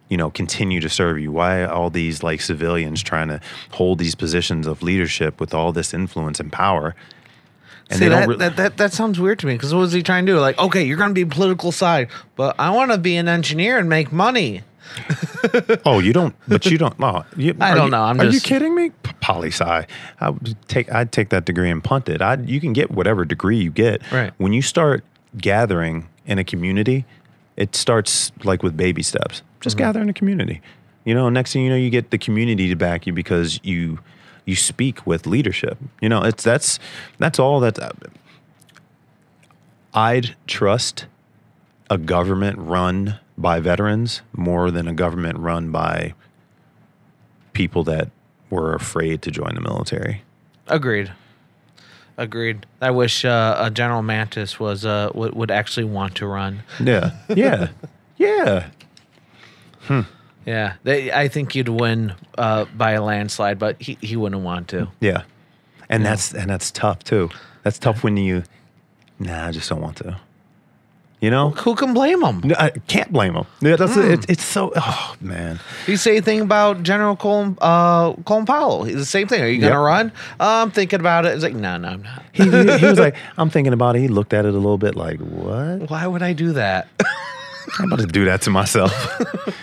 you 0.07 0.15
know, 0.15 0.29
continue 0.29 0.79
to 0.79 0.87
serve 0.89 1.19
you? 1.19 1.31
Why 1.31 1.65
all 1.65 1.89
these 1.89 2.23
like 2.23 2.39
civilians 2.41 3.03
trying 3.03 3.27
to 3.27 3.41
hold 3.71 3.99
these 3.99 4.15
positions 4.15 4.67
of 4.67 4.81
leadership 4.81 5.39
with 5.41 5.53
all 5.53 5.73
this 5.73 5.93
influence 5.93 6.39
and 6.39 6.51
power? 6.51 6.95
And 7.89 7.99
See, 7.99 8.07
that, 8.07 8.27
re- 8.27 8.37
that, 8.37 8.55
that, 8.55 8.77
that 8.77 8.93
sounds 8.93 9.19
weird 9.19 9.39
to 9.39 9.45
me 9.47 9.53
because 9.55 9.73
what 9.73 9.81
was 9.81 9.91
he 9.91 10.01
trying 10.01 10.25
to 10.25 10.31
do? 10.31 10.39
Like, 10.39 10.57
okay, 10.57 10.83
you're 10.83 10.97
going 10.97 11.09
to 11.09 11.13
be 11.13 11.25
political 11.25 11.71
side, 11.73 12.07
but 12.37 12.55
I 12.57 12.69
want 12.69 12.91
to 12.91 12.97
be 12.97 13.17
an 13.17 13.27
engineer 13.27 13.77
and 13.77 13.89
make 13.89 14.11
money. 14.11 14.61
Oh, 15.85 15.99
you 15.99 16.13
don't, 16.13 16.33
but 16.47 16.65
you 16.67 16.77
don't. 16.77 16.93
Oh, 17.01 17.25
you, 17.35 17.55
I 17.59 17.73
don't 17.73 17.85
you- 17.85 17.91
know, 17.91 18.01
I'm 18.03 18.19
are 18.21 18.25
you 18.25 18.39
kidding 18.39 18.73
me? 18.75 18.91
Poli 19.19 19.49
sci. 19.49 19.85
I 20.21 20.29
would 20.29 20.55
take. 20.69 20.89
I'd 20.93 21.11
take 21.11 21.29
that 21.29 21.43
degree 21.45 21.69
and 21.69 21.83
punt 21.83 22.07
it. 22.07 22.21
I. 22.21 22.35
You 22.35 22.61
can 22.61 22.71
get 22.71 22.91
whatever 22.91 23.25
degree 23.25 23.57
you 23.57 23.69
get. 23.69 24.09
Right. 24.11 24.31
When 24.37 24.53
you 24.53 24.61
start 24.61 25.03
gathering 25.37 26.07
in 26.25 26.39
a 26.39 26.43
community, 26.45 27.05
it 27.57 27.75
starts 27.75 28.31
like 28.43 28.63
with 28.63 28.75
baby 28.77 29.03
steps. 29.03 29.41
Just 29.61 29.75
Mm-hmm. 29.77 29.85
gather 29.85 30.01
in 30.01 30.09
a 30.09 30.13
community. 30.13 30.61
You 31.05 31.13
know, 31.13 31.29
next 31.29 31.53
thing 31.53 31.63
you 31.63 31.69
know, 31.69 31.75
you 31.75 31.89
get 31.89 32.11
the 32.11 32.17
community 32.17 32.67
to 32.69 32.75
back 32.75 33.05
you 33.07 33.13
because 33.13 33.59
you 33.63 33.99
you 34.45 34.55
speak 34.55 35.05
with 35.07 35.25
leadership. 35.25 35.77
You 36.01 36.09
know, 36.09 36.21
it's 36.23 36.43
that's 36.43 36.79
that's 37.17 37.39
all 37.39 37.59
that. 37.61 37.77
I'd 39.93 40.35
trust 40.47 41.05
a 41.89 41.97
government 41.97 42.57
run 42.57 43.19
by 43.37 43.59
veterans 43.59 44.21
more 44.33 44.71
than 44.71 44.87
a 44.87 44.93
government 44.93 45.37
run 45.39 45.71
by 45.71 46.13
people 47.53 47.83
that 47.83 48.09
were 48.49 48.73
afraid 48.73 49.21
to 49.23 49.31
join 49.31 49.55
the 49.55 49.61
military. 49.61 50.23
Agreed. 50.67 51.11
Agreed. 52.17 52.65
I 52.81 52.91
wish 52.91 53.25
uh, 53.25 53.55
a 53.59 53.71
General 53.71 54.01
Mattis 54.01 54.59
was 54.59 54.85
uh, 54.85 55.11
would, 55.15 55.33
would 55.33 55.51
actually 55.51 55.85
want 55.85 56.15
to 56.15 56.27
run. 56.27 56.63
Yeah. 56.79 57.11
Yeah. 57.29 57.69
yeah. 58.17 58.67
Yeah, 60.45 60.73
they, 60.83 61.11
I 61.11 61.27
think 61.27 61.55
you'd 61.55 61.69
win 61.69 62.15
uh, 62.37 62.65
by 62.75 62.91
a 62.91 63.01
landslide, 63.01 63.59
but 63.59 63.81
he, 63.81 63.97
he 64.01 64.15
wouldn't 64.15 64.41
want 64.41 64.67
to. 64.69 64.89
Yeah. 64.99 65.23
And 65.89 66.05
that's 66.05 66.33
and 66.33 66.49
that's 66.49 66.71
tough 66.71 67.03
too. 67.03 67.29
That's 67.63 67.77
tough 67.77 68.03
when 68.03 68.17
you 68.17 68.43
nah, 69.19 69.47
I 69.47 69.51
just 69.51 69.69
don't 69.69 69.81
want 69.81 69.97
to. 69.97 70.17
You 71.23 71.31
know? 71.31 71.51
Who 71.51 71.75
can 71.75 71.93
blame 71.93 72.21
him? 72.21 72.41
No, 72.43 72.53
I 72.59 72.71
can't 72.71 73.09
blame 73.09 73.31
them. 73.35 73.45
Yeah, 73.61 73.77
that's 73.77 73.95
it, 73.95 74.29
it's 74.29 74.43
so 74.43 74.73
oh 74.75 75.15
man. 75.21 75.57
You 75.87 75.95
say 75.95 76.19
thing 76.19 76.41
about 76.41 76.83
General 76.83 77.15
Colin, 77.15 77.57
uh, 77.61 78.11
Colin 78.25 78.45
Powell? 78.45 78.83
He's 78.83 78.97
the 78.97 79.05
same 79.05 79.29
thing. 79.29 79.41
Are 79.41 79.47
you 79.47 79.61
going 79.61 79.71
to 79.71 79.79
Yep. 79.79 79.85
run? 79.85 80.11
Uh, 80.37 80.61
I'm 80.63 80.71
thinking 80.71 80.99
about 80.99 81.25
it. 81.25 81.29
It's 81.33 81.41
like, 81.41 81.53
no, 81.55 81.77
no, 81.77 81.87
I'm 81.87 82.03
not. 82.03 82.23
He, 82.33 82.43
he, 82.43 82.77
he 82.77 82.85
was 82.85 82.99
like, 83.07 83.15
I'm 83.37 83.49
thinking 83.49 83.71
about 83.71 83.95
it. 83.95 83.99
He 83.99 84.09
looked 84.09 84.33
at 84.33 84.43
it 84.43 84.49
a 84.49 84.57
little 84.57 84.77
bit 84.77 84.95
like, 84.97 85.21
what? 85.21 85.89
Why 85.89 86.05
would 86.05 86.21
I 86.21 86.33
do 86.33 86.51
that? 86.51 86.89
I'm 87.79 87.85
about 87.85 87.99
to 88.01 88.05
do 88.05 88.25
that 88.25 88.41
to 88.41 88.49
myself. 88.49 88.91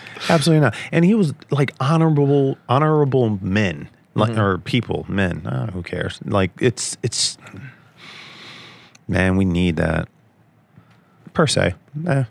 Absolutely 0.31 0.63
not. 0.63 0.75
And 0.93 1.05
he 1.05 1.15
was 1.15 1.35
like 1.51 1.75
honorable, 1.79 2.57
honorable 2.71 3.39
men, 3.43 3.87
like 4.15 4.35
or 4.39 4.57
people, 4.57 5.05
men. 5.11 5.47
Uh, 5.47 5.71
who 5.73 5.83
cares? 5.83 6.21
Like 6.25 6.53
it's 6.59 6.97
it's. 7.03 7.37
Man, 9.07 9.37
we 9.37 9.45
need 9.45 9.77
that. 9.77 10.09
Per 11.33 11.47
se, 11.47 11.75
eh. 12.09 12.25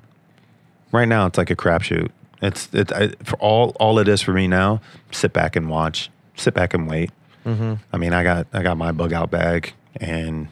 right 0.92 1.08
now 1.08 1.26
it's 1.26 1.38
like 1.38 1.50
a 1.50 1.56
crapshoot. 1.56 2.10
It's 2.42 2.70
it 2.74 2.92
I, 2.92 3.10
for 3.24 3.38
all 3.38 3.76
all 3.80 4.00
it 4.00 4.08
is 4.08 4.22
for 4.22 4.34
me 4.34 4.48
now. 4.48 4.82
Sit 5.12 5.34
back 5.34 5.56
and 5.56 5.70
watch. 5.70 6.10
Sit 6.36 6.54
back 6.54 6.74
and 6.74 6.90
wait. 6.90 7.12
I 7.94 7.98
mean, 7.98 8.14
I 8.14 8.24
got 8.24 8.48
I 8.54 8.62
got 8.64 8.78
my 8.78 8.92
bug 8.92 9.14
out 9.14 9.32
bag 9.32 9.74
and 9.98 10.48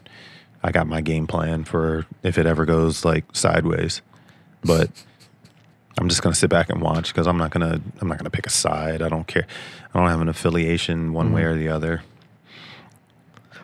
I 0.63 0.71
got 0.71 0.87
my 0.87 1.01
game 1.01 1.27
plan 1.27 1.63
for 1.63 2.05
if 2.23 2.37
it 2.37 2.45
ever 2.45 2.65
goes 2.65 3.05
like 3.05 3.23
sideways. 3.33 4.01
But 4.63 4.89
I'm 5.99 6.09
just 6.09 6.21
gonna 6.21 6.35
sit 6.35 6.49
back 6.49 6.69
and 6.69 6.81
watch 6.81 7.13
because 7.13 7.27
I'm 7.27 7.37
not 7.37 7.51
gonna 7.51 7.81
I'm 8.01 8.07
not 8.07 8.17
gonna 8.17 8.29
pick 8.29 8.47
a 8.47 8.49
side. 8.49 9.01
I 9.01 9.09
don't 9.09 9.27
care. 9.27 9.45
I 9.93 9.99
don't 9.99 10.09
have 10.09 10.21
an 10.21 10.29
affiliation 10.29 11.13
one 11.13 11.31
way 11.33 11.43
or 11.43 11.55
the 11.55 11.69
other. 11.69 12.03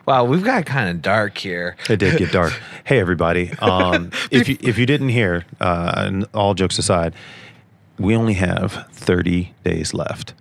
Wow, 0.06 0.24
we've 0.24 0.44
got 0.44 0.66
kind 0.66 0.88
of 0.88 1.02
dark 1.02 1.36
here. 1.38 1.76
It 1.88 1.96
did 1.98 2.18
get 2.18 2.32
dark. 2.32 2.52
hey 2.84 2.98
everybody, 3.00 3.50
um, 3.60 4.10
if 4.30 4.48
you 4.48 4.56
if 4.60 4.78
you 4.78 4.86
didn't 4.86 5.08
hear, 5.10 5.44
uh, 5.60 5.92
and 5.96 6.26
all 6.34 6.54
jokes 6.54 6.78
aside, 6.78 7.14
we 7.98 8.14
only 8.16 8.34
have 8.34 8.86
30 8.92 9.52
days 9.64 9.94
left 9.94 10.34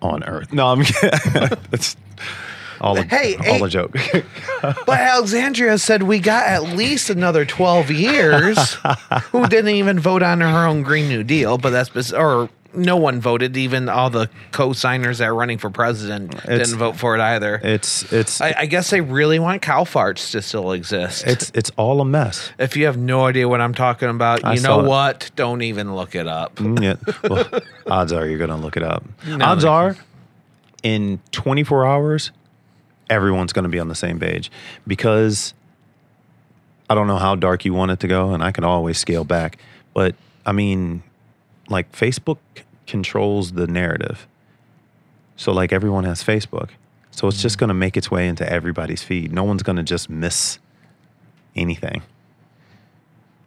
on 0.00 0.22
Earth. 0.24 0.52
No, 0.52 0.66
I'm 0.68 0.82
kidding. 0.84 1.58
It's 1.72 1.96
all 2.80 2.98
a, 2.98 3.02
Hey, 3.04 3.36
all 3.36 3.42
hey. 3.44 3.62
a 3.62 3.68
joke. 3.68 3.96
But 4.62 4.88
Alexandria 4.88 5.78
said 5.78 6.02
we 6.02 6.18
got 6.18 6.46
at 6.46 6.62
least 6.76 7.08
another 7.10 7.44
12 7.44 7.90
years. 7.92 8.74
Who 9.30 9.46
didn't 9.46 9.70
even 9.74 10.00
vote 10.00 10.22
on 10.22 10.40
her 10.40 10.66
own 10.66 10.82
Green 10.82 11.08
New 11.08 11.22
Deal, 11.22 11.56
but 11.58 11.70
that's 11.70 12.12
or 12.12 12.50
no 12.74 12.96
one 12.96 13.20
voted. 13.20 13.56
Even 13.56 13.88
all 13.88 14.10
the 14.10 14.28
co-signers 14.50 15.18
that 15.18 15.28
are 15.28 15.34
running 15.34 15.58
for 15.58 15.70
president 15.70 16.34
It's- 16.34 16.68
didn't 16.68 16.78
vote 16.78 16.96
for 16.96 17.14
it 17.14 17.20
either. 17.20 17.60
it's 17.62 18.10
it's 18.12 18.40
I, 18.40 18.54
I 18.58 18.66
guess 18.66 18.90
they 18.90 19.00
really 19.00 19.38
want 19.38 19.62
cow 19.62 19.84
farts 19.84 20.30
to 20.32 20.42
still 20.42 20.72
exist. 20.72 21.24
it's 21.26 21.50
it's 21.54 21.70
all 21.76 22.00
a 22.00 22.04
mess. 22.04 22.50
if 22.58 22.76
you 22.76 22.86
have 22.86 22.96
no 22.96 23.26
idea 23.26 23.48
what 23.48 23.60
I'm 23.60 23.74
talking 23.74 24.08
about, 24.08 24.44
I 24.44 24.54
you 24.54 24.60
know 24.62 24.80
it. 24.80 24.86
what? 24.86 25.30
Don't 25.36 25.62
even 25.62 25.94
look 25.94 26.14
it 26.14 26.26
up. 26.26 26.56
Mm, 26.56 26.82
yeah. 26.82 27.28
Well, 27.28 27.60
odds 27.86 28.12
are 28.12 28.26
you're 28.26 28.38
going 28.38 28.50
to 28.50 28.56
look 28.56 28.76
it 28.76 28.82
up. 28.82 29.04
No, 29.26 29.44
odds 29.44 29.64
are 29.64 29.96
in 30.82 31.20
24 31.32 31.86
hours, 31.86 32.32
everyone's 33.08 33.52
going 33.52 33.62
to 33.64 33.68
be 33.68 33.78
on 33.78 33.88
the 33.88 33.94
same 33.94 34.18
page 34.18 34.50
because 34.86 35.54
I 36.90 36.94
don't 36.94 37.06
know 37.06 37.18
how 37.18 37.34
dark 37.36 37.64
you 37.64 37.72
want 37.72 37.90
it 37.92 38.00
to 38.00 38.08
go, 38.08 38.34
and 38.34 38.42
I 38.42 38.50
can 38.52 38.64
always 38.64 38.98
scale 38.98 39.24
back. 39.24 39.58
But 39.94 40.14
I 40.44 40.52
mean, 40.52 41.02
like 41.72 41.90
Facebook 41.90 42.38
controls 42.86 43.52
the 43.52 43.66
narrative. 43.66 44.28
So 45.36 45.52
like 45.52 45.72
everyone 45.72 46.04
has 46.04 46.22
Facebook. 46.22 46.70
So 47.10 47.28
it's 47.28 47.42
just 47.42 47.58
going 47.58 47.68
to 47.68 47.74
make 47.74 47.96
its 47.96 48.10
way 48.10 48.28
into 48.28 48.50
everybody's 48.50 49.02
feed. 49.02 49.32
No 49.32 49.44
one's 49.44 49.62
going 49.62 49.76
to 49.76 49.82
just 49.82 50.08
miss 50.08 50.58
anything. 51.56 52.02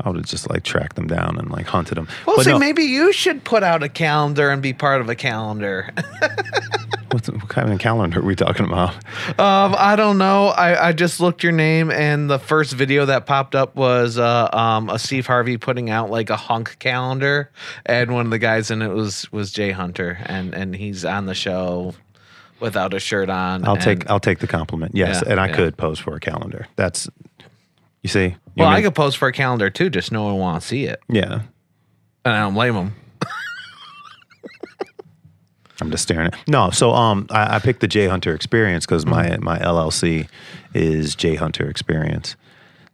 I 0.00 0.08
would 0.08 0.16
have 0.18 0.26
just 0.26 0.48
like 0.48 0.62
tracked 0.62 0.96
them 0.96 1.06
down 1.06 1.38
and 1.38 1.50
like 1.50 1.66
hunted 1.66 1.96
them. 1.96 2.08
Well, 2.26 2.36
But 2.36 2.44
see, 2.44 2.52
no, 2.52 2.58
maybe 2.58 2.84
you 2.84 3.12
should 3.12 3.44
put 3.44 3.62
out 3.62 3.82
a 3.82 3.88
calendar 3.88 4.50
and 4.50 4.62
be 4.62 4.72
part 4.72 5.00
of 5.00 5.08
a 5.08 5.14
calendar. 5.14 5.90
what's, 7.10 7.28
what 7.28 7.48
kind 7.48 7.72
of 7.72 7.78
calendar 7.78 8.20
are 8.20 8.22
we 8.22 8.36
talking 8.36 8.66
about? 8.66 8.94
Um, 9.40 9.74
I 9.78 9.96
don't 9.96 10.18
know. 10.18 10.48
I, 10.48 10.88
I 10.88 10.92
just 10.92 11.20
looked 11.20 11.42
your 11.42 11.52
name, 11.52 11.90
and 11.90 12.30
the 12.30 12.38
first 12.38 12.74
video 12.74 13.06
that 13.06 13.26
popped 13.26 13.54
up 13.54 13.74
was 13.76 14.18
uh, 14.18 14.48
um, 14.52 14.88
a 14.90 14.98
Steve 14.98 15.26
Harvey 15.26 15.56
putting 15.56 15.90
out 15.90 16.10
like 16.10 16.30
a 16.30 16.36
hunk 16.36 16.78
calendar, 16.78 17.50
and 17.86 18.12
one 18.12 18.26
of 18.26 18.30
the 18.30 18.38
guys 18.38 18.70
in 18.70 18.82
it 18.82 18.88
was 18.88 19.30
was 19.32 19.50
Jay 19.52 19.70
Hunter, 19.72 20.18
and 20.26 20.54
and 20.54 20.74
he's 20.76 21.04
on 21.04 21.26
the 21.26 21.34
show 21.34 21.94
without 22.60 22.94
a 22.94 23.00
shirt 23.00 23.30
on. 23.30 23.64
I'll 23.64 23.74
and- 23.74 23.82
take 23.82 24.08
I'll 24.10 24.20
take 24.20 24.38
the 24.38 24.46
compliment. 24.46 24.94
Yes, 24.94 25.22
Yeah, 25.24 25.32
and 25.32 25.40
I 25.40 25.48
yeah. 25.48 25.56
could 25.56 25.76
pose 25.76 25.98
for 25.98 26.14
a 26.14 26.20
calendar. 26.20 26.66
That's 26.76 27.08
you 28.02 28.08
see. 28.08 28.36
You 28.58 28.64
Well, 28.64 28.72
I 28.72 28.74
mean- 28.76 28.84
could 28.84 28.94
post 28.94 29.16
for 29.18 29.28
a 29.28 29.32
calendar 29.32 29.70
too, 29.70 29.88
just 29.88 30.10
no 30.12 30.24
one 30.24 30.36
wants 30.38 30.66
to 30.66 30.68
see 30.70 30.84
it, 30.84 31.00
yeah. 31.08 31.42
and 32.24 32.34
I 32.34 32.40
don't 32.40 32.54
blame 32.54 32.74
them. 32.74 32.94
I'm 35.80 35.90
just 35.92 36.02
staring 36.02 36.26
at. 36.26 36.48
No, 36.48 36.70
so 36.70 36.90
um, 36.90 37.26
I, 37.30 37.56
I 37.56 37.58
picked 37.60 37.80
the 37.80 37.86
Jay 37.88 38.08
Hunter 38.08 38.34
Experience 38.34 38.84
because 38.84 39.06
my 39.06 39.26
Mm-hmm. 39.28 39.44
my 39.44 39.58
LLC 39.60 40.28
is 40.74 41.14
Jay 41.14 41.36
Hunter 41.36 41.68
Experience. 41.70 42.34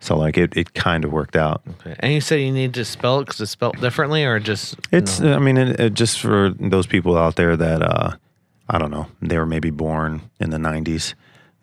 So 0.01 0.19
like 0.19 0.37
it, 0.37 0.55
it 0.55 0.75
kind 0.75 1.03
of 1.07 1.11
worked 1.13 1.35
out. 1.35 1.63
Okay. 1.81 1.97
And 2.01 2.13
you 2.13 2.21
said 2.21 2.41
you 2.41 2.53
need 2.53 2.75
to 2.75 2.85
spell 2.85 3.21
it 3.21 3.25
because 3.25 3.41
it's 3.41 3.53
spelled 3.53 3.81
differently, 3.81 4.23
or 4.25 4.39
just 4.39 4.77
It's 4.93 5.19
no? 5.19 5.35
I 5.35 5.39
mean 5.39 5.57
it, 5.57 5.81
it, 5.81 5.95
just 5.95 6.21
for 6.21 6.51
those 6.61 6.87
people 6.87 7.17
out 7.17 7.37
there 7.37 7.57
that 7.57 7.81
uh, 7.83 8.17
I 8.69 8.77
don't 8.77 8.91
know 8.91 9.07
they 9.23 9.39
were 9.39 9.47
maybe 9.47 9.71
born 9.71 10.21
in 10.41 10.51
the 10.51 10.59
90s. 10.59 11.15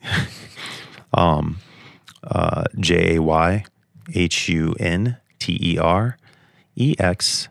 um, 1.14 1.60
uh, 2.24 2.64
J 2.80 3.18
A 3.18 3.22
Y 3.22 3.64
H 4.16 4.50
U 4.50 4.76
N 4.80 5.18
T 5.40 5.58
E 5.62 5.78
R 5.78 6.18
E 6.76 6.96
X 7.00 7.48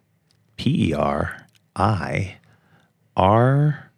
P 0.57 0.91
E 0.91 0.95
R 0.95 1.47
I 1.77 2.37
R. 3.17 3.91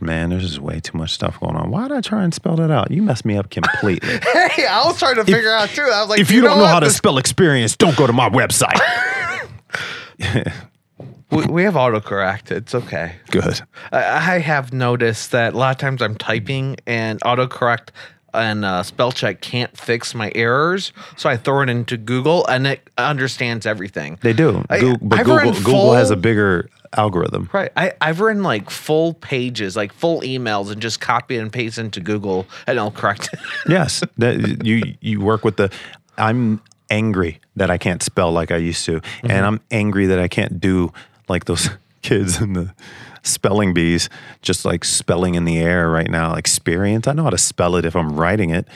Man, 0.00 0.30
there's 0.30 0.42
just 0.42 0.58
way 0.58 0.80
too 0.80 0.98
much 0.98 1.12
stuff 1.12 1.40
going 1.40 1.56
on. 1.56 1.70
Why 1.70 1.88
did 1.88 1.96
I 1.96 2.00
try 2.00 2.24
and 2.24 2.34
spell 2.34 2.56
that 2.56 2.70
out? 2.70 2.90
You 2.90 3.02
messed 3.02 3.24
me 3.24 3.36
up 3.38 3.48
completely. 3.50 4.18
Hey, 4.54 4.66
I 4.66 4.84
was 4.84 4.98
trying 4.98 5.16
to 5.16 5.24
figure 5.24 5.50
out 5.50 5.70
too. 5.70 5.82
I 5.82 6.00
was 6.00 6.10
like, 6.10 6.20
if 6.20 6.30
you, 6.30 6.42
don't 6.42 6.58
know 6.58 6.64
what? 6.64 6.70
how 6.70 6.80
to 6.80 6.86
This- 6.86 6.96
spell 6.96 7.16
experience, 7.18 7.76
don't 7.76 7.96
go 7.96 8.06
to 8.06 8.12
my 8.12 8.28
website. 8.28 8.78
we, 11.30 11.46
we 11.46 11.62
have 11.64 11.74
autocorrect. 11.74 12.50
It's 12.50 12.74
okay. 12.74 13.16
Good. 13.30 13.60
I, 13.92 14.34
I 14.34 14.38
have 14.38 14.72
noticed 14.72 15.32
that 15.32 15.54
a 15.54 15.58
lot 15.58 15.70
of 15.72 15.78
times 15.78 16.02
I'm 16.02 16.16
typing 16.16 16.76
and 16.86 17.20
autocorrect 17.22 17.88
and 18.34 18.64
uh, 18.64 18.82
spell 18.82 19.12
check 19.12 19.40
can't 19.40 19.76
fix 19.76 20.14
my 20.14 20.30
errors, 20.34 20.92
so 21.16 21.28
I 21.30 21.36
throw 21.36 21.62
it 21.62 21.68
into 21.70 21.96
Google 21.96 22.46
and 22.46 22.66
it 22.66 22.88
understands 22.98 23.66
everything. 23.66 24.18
They 24.22 24.32
do. 24.32 24.64
I- 24.68 24.80
Google, 24.80 24.98
but 25.08 25.18
I've 25.20 25.26
Google, 25.26 25.52
Google 25.52 25.92
has 25.94 26.10
a 26.10 26.16
bigger 26.16 26.68
algorithm. 26.96 27.50
Right. 27.52 27.72
I, 27.76 27.92
I've 28.00 28.20
written 28.20 28.42
like 28.42 28.70
full 28.70 29.14
pages, 29.14 29.76
like 29.76 29.92
full 29.92 30.20
emails, 30.22 30.70
and 30.70 30.80
just 30.82 31.00
copy 31.00 31.36
and 31.36 31.52
paste 31.52 31.78
into 31.78 32.00
Google, 32.00 32.46
and 32.66 32.76
it'll 32.78 32.90
correct 32.90 33.30
it. 33.32 33.38
yes, 33.68 34.02
that 34.18 34.64
you 34.64 34.94
you 35.00 35.20
work 35.20 35.44
with 35.44 35.56
the. 35.56 35.70
I'm 36.18 36.60
angry 36.90 37.40
that 37.56 37.70
I 37.70 37.78
can't 37.78 38.02
spell 38.02 38.30
like 38.30 38.50
I 38.52 38.56
used 38.58 38.84
to, 38.86 39.00
Mm-hmm. 39.00 39.30
and 39.30 39.46
I'm 39.46 39.60
angry 39.70 40.06
that 40.06 40.18
I 40.20 40.28
can't 40.28 40.60
do 40.60 40.92
like 41.28 41.46
those 41.46 41.70
kids 42.02 42.40
in 42.40 42.52
the 42.52 42.72
spelling 43.24 43.74
bees, 43.74 44.08
just 44.42 44.64
like 44.64 44.84
spelling 44.84 45.34
in 45.34 45.44
the 45.44 45.58
air 45.58 45.90
right 45.90 46.08
now. 46.10 46.34
Experience. 46.34 47.08
I 47.08 47.12
know 47.12 47.24
how 47.24 47.30
to 47.30 47.38
spell 47.38 47.76
it 47.76 47.84
if 47.84 47.96
I'm 47.96 48.16
writing 48.16 48.50
it. 48.50 48.68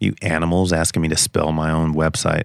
You 0.00 0.14
animals 0.20 0.72
asking 0.72 1.02
me 1.02 1.08
to 1.08 1.16
spell 1.16 1.52
my 1.52 1.70
own 1.70 1.94
website. 1.94 2.44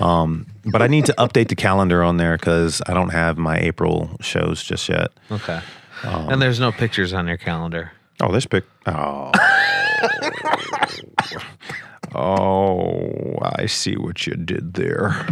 Um, 0.00 0.46
but 0.64 0.80
I 0.80 0.86
need 0.86 1.04
to 1.06 1.14
update 1.18 1.48
the 1.48 1.54
calendar 1.54 2.02
on 2.02 2.16
there 2.16 2.38
because 2.38 2.80
I 2.86 2.94
don't 2.94 3.10
have 3.10 3.36
my 3.36 3.58
April 3.58 4.16
shows 4.20 4.62
just 4.62 4.88
yet. 4.88 5.10
Okay. 5.30 5.60
and 6.02 6.40
there's 6.40 6.58
no 6.58 6.72
pictures 6.72 7.12
on 7.12 7.26
your 7.26 7.36
calendar. 7.36 7.92
Oh, 8.22 8.32
this 8.32 8.46
pic. 8.46 8.64
Oh. 8.86 9.30
oh, 12.14 13.38
I 13.42 13.66
see 13.66 13.96
what 13.96 14.26
you 14.26 14.34
did 14.34 14.72
there. 14.74 15.26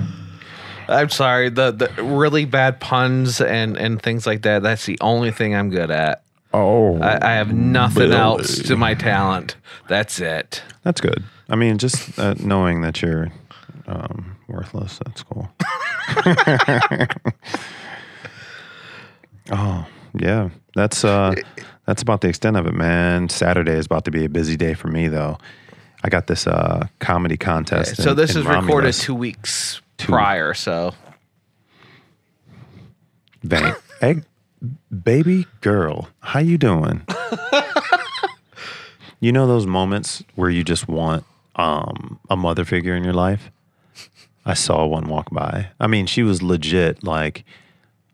I'm 0.89 1.09
sorry. 1.11 1.51
The 1.51 1.71
the 1.71 2.03
really 2.03 2.45
bad 2.45 2.81
puns 2.81 3.41
and 3.41 3.77
and 3.77 4.01
things 4.01 4.27
like 4.27 4.43
that. 4.43 4.63
That's 4.63 4.87
the 4.87 4.99
only 5.01 5.31
thing 5.31 5.55
I'm 5.55 5.71
good 5.71 5.91
at. 5.91 6.23
Oh, 6.53 6.99
I, 7.01 7.33
I 7.33 7.35
have 7.35 7.53
nothing 7.53 8.11
Billy. 8.11 8.17
else 8.17 8.59
to 8.61 8.77
my 8.77 8.95
talent. 8.95 9.57
That's 9.89 10.21
it. 10.21 10.63
that's 10.85 11.01
good. 11.01 11.25
I 11.49 11.57
mean, 11.57 11.79
just 11.79 12.17
uh, 12.19 12.35
knowing 12.39 12.83
that 12.83 13.03
you're 13.03 13.33
um, 13.89 14.37
worthless, 14.49 15.01
that's 15.05 15.25
cool. 15.25 15.51
oh, 19.51 19.87
yeah. 20.15 20.51
That's 20.77 21.05
uh, 21.05 21.35
that's 21.87 22.03
about 22.03 22.21
the 22.21 22.29
extent 22.29 22.57
of 22.57 22.67
it, 22.67 22.75
man. 22.75 23.29
Saturday 23.29 23.73
is 23.73 23.87
about 23.87 24.05
to 24.05 24.11
be 24.13 24.25
a 24.25 24.29
busy 24.29 24.57
day 24.57 24.75
for 24.75 24.89
me, 24.89 25.09
though. 25.09 25.39
I 26.05 26.09
got 26.09 26.27
this 26.29 26.47
uh, 26.47 26.87
comedy 27.01 27.37
contest. 27.37 27.97
So 27.97 28.11
in- 28.11 28.17
this 28.17 28.35
in 28.35 28.43
is 28.43 28.47
recorded 28.47 28.95
two 28.95 29.15
weeks 29.15 29.81
prior. 29.99 30.55
So 30.55 30.95
Bang. 33.43 33.75
hey, 34.01 34.23
baby 35.03 35.47
girl, 35.61 36.09
how 36.21 36.41
you 36.41 36.57
doing? 36.59 37.03
you 39.21 39.33
know 39.33 39.47
those 39.47 39.67
moments 39.67 40.23
where 40.35 40.51
you 40.51 40.65
just 40.65 40.89
want 40.89 41.25
um, 41.57 42.19
a 42.31 42.37
mother 42.37 42.65
figure 42.65 42.95
in 42.95 43.05
your 43.05 43.13
life? 43.13 43.51
I 44.47 44.55
saw 44.55 44.85
one 44.87 45.09
walk 45.09 45.31
by. 45.31 45.69
I 45.81 45.87
mean, 45.87 46.07
she 46.07 46.23
was 46.23 46.43
legit 46.43 47.03
like 47.03 47.45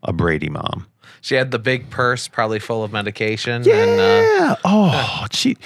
a 0.03 0.13
Brady 0.13 0.49
mom. 0.49 0.87
she 1.21 1.35
had 1.35 1.51
the 1.51 1.59
big 1.59 1.89
purse, 1.89 2.27
probably 2.27 2.59
full 2.59 2.83
of 2.83 2.91
medication, 2.93 3.67
and 3.67 3.67
uh, 3.67 4.03
Yeah. 4.03 4.55
Oh, 4.63 5.25
she. 5.31 5.57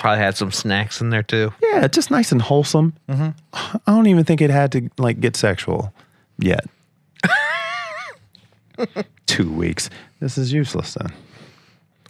Probably 0.00 0.24
had 0.24 0.36
some 0.36 0.50
snacks 0.50 1.00
in 1.00 1.10
there 1.10 1.22
too. 1.22 1.52
Yeah, 1.62 1.86
just 1.86 2.10
nice 2.10 2.32
and 2.32 2.42
wholesome. 2.42 2.94
I 3.08 3.80
don't 3.86 4.08
even 4.08 4.24
think 4.24 4.40
it 4.40 4.50
had 4.50 4.72
to 4.72 4.90
like 4.98 5.20
get 5.20 5.36
sexual 5.36 5.92
yet. 6.38 6.66
Two 9.26 9.52
weeks. 9.52 9.90
This 10.18 10.36
is 10.36 10.52
useless 10.52 10.94
then. 10.94 11.12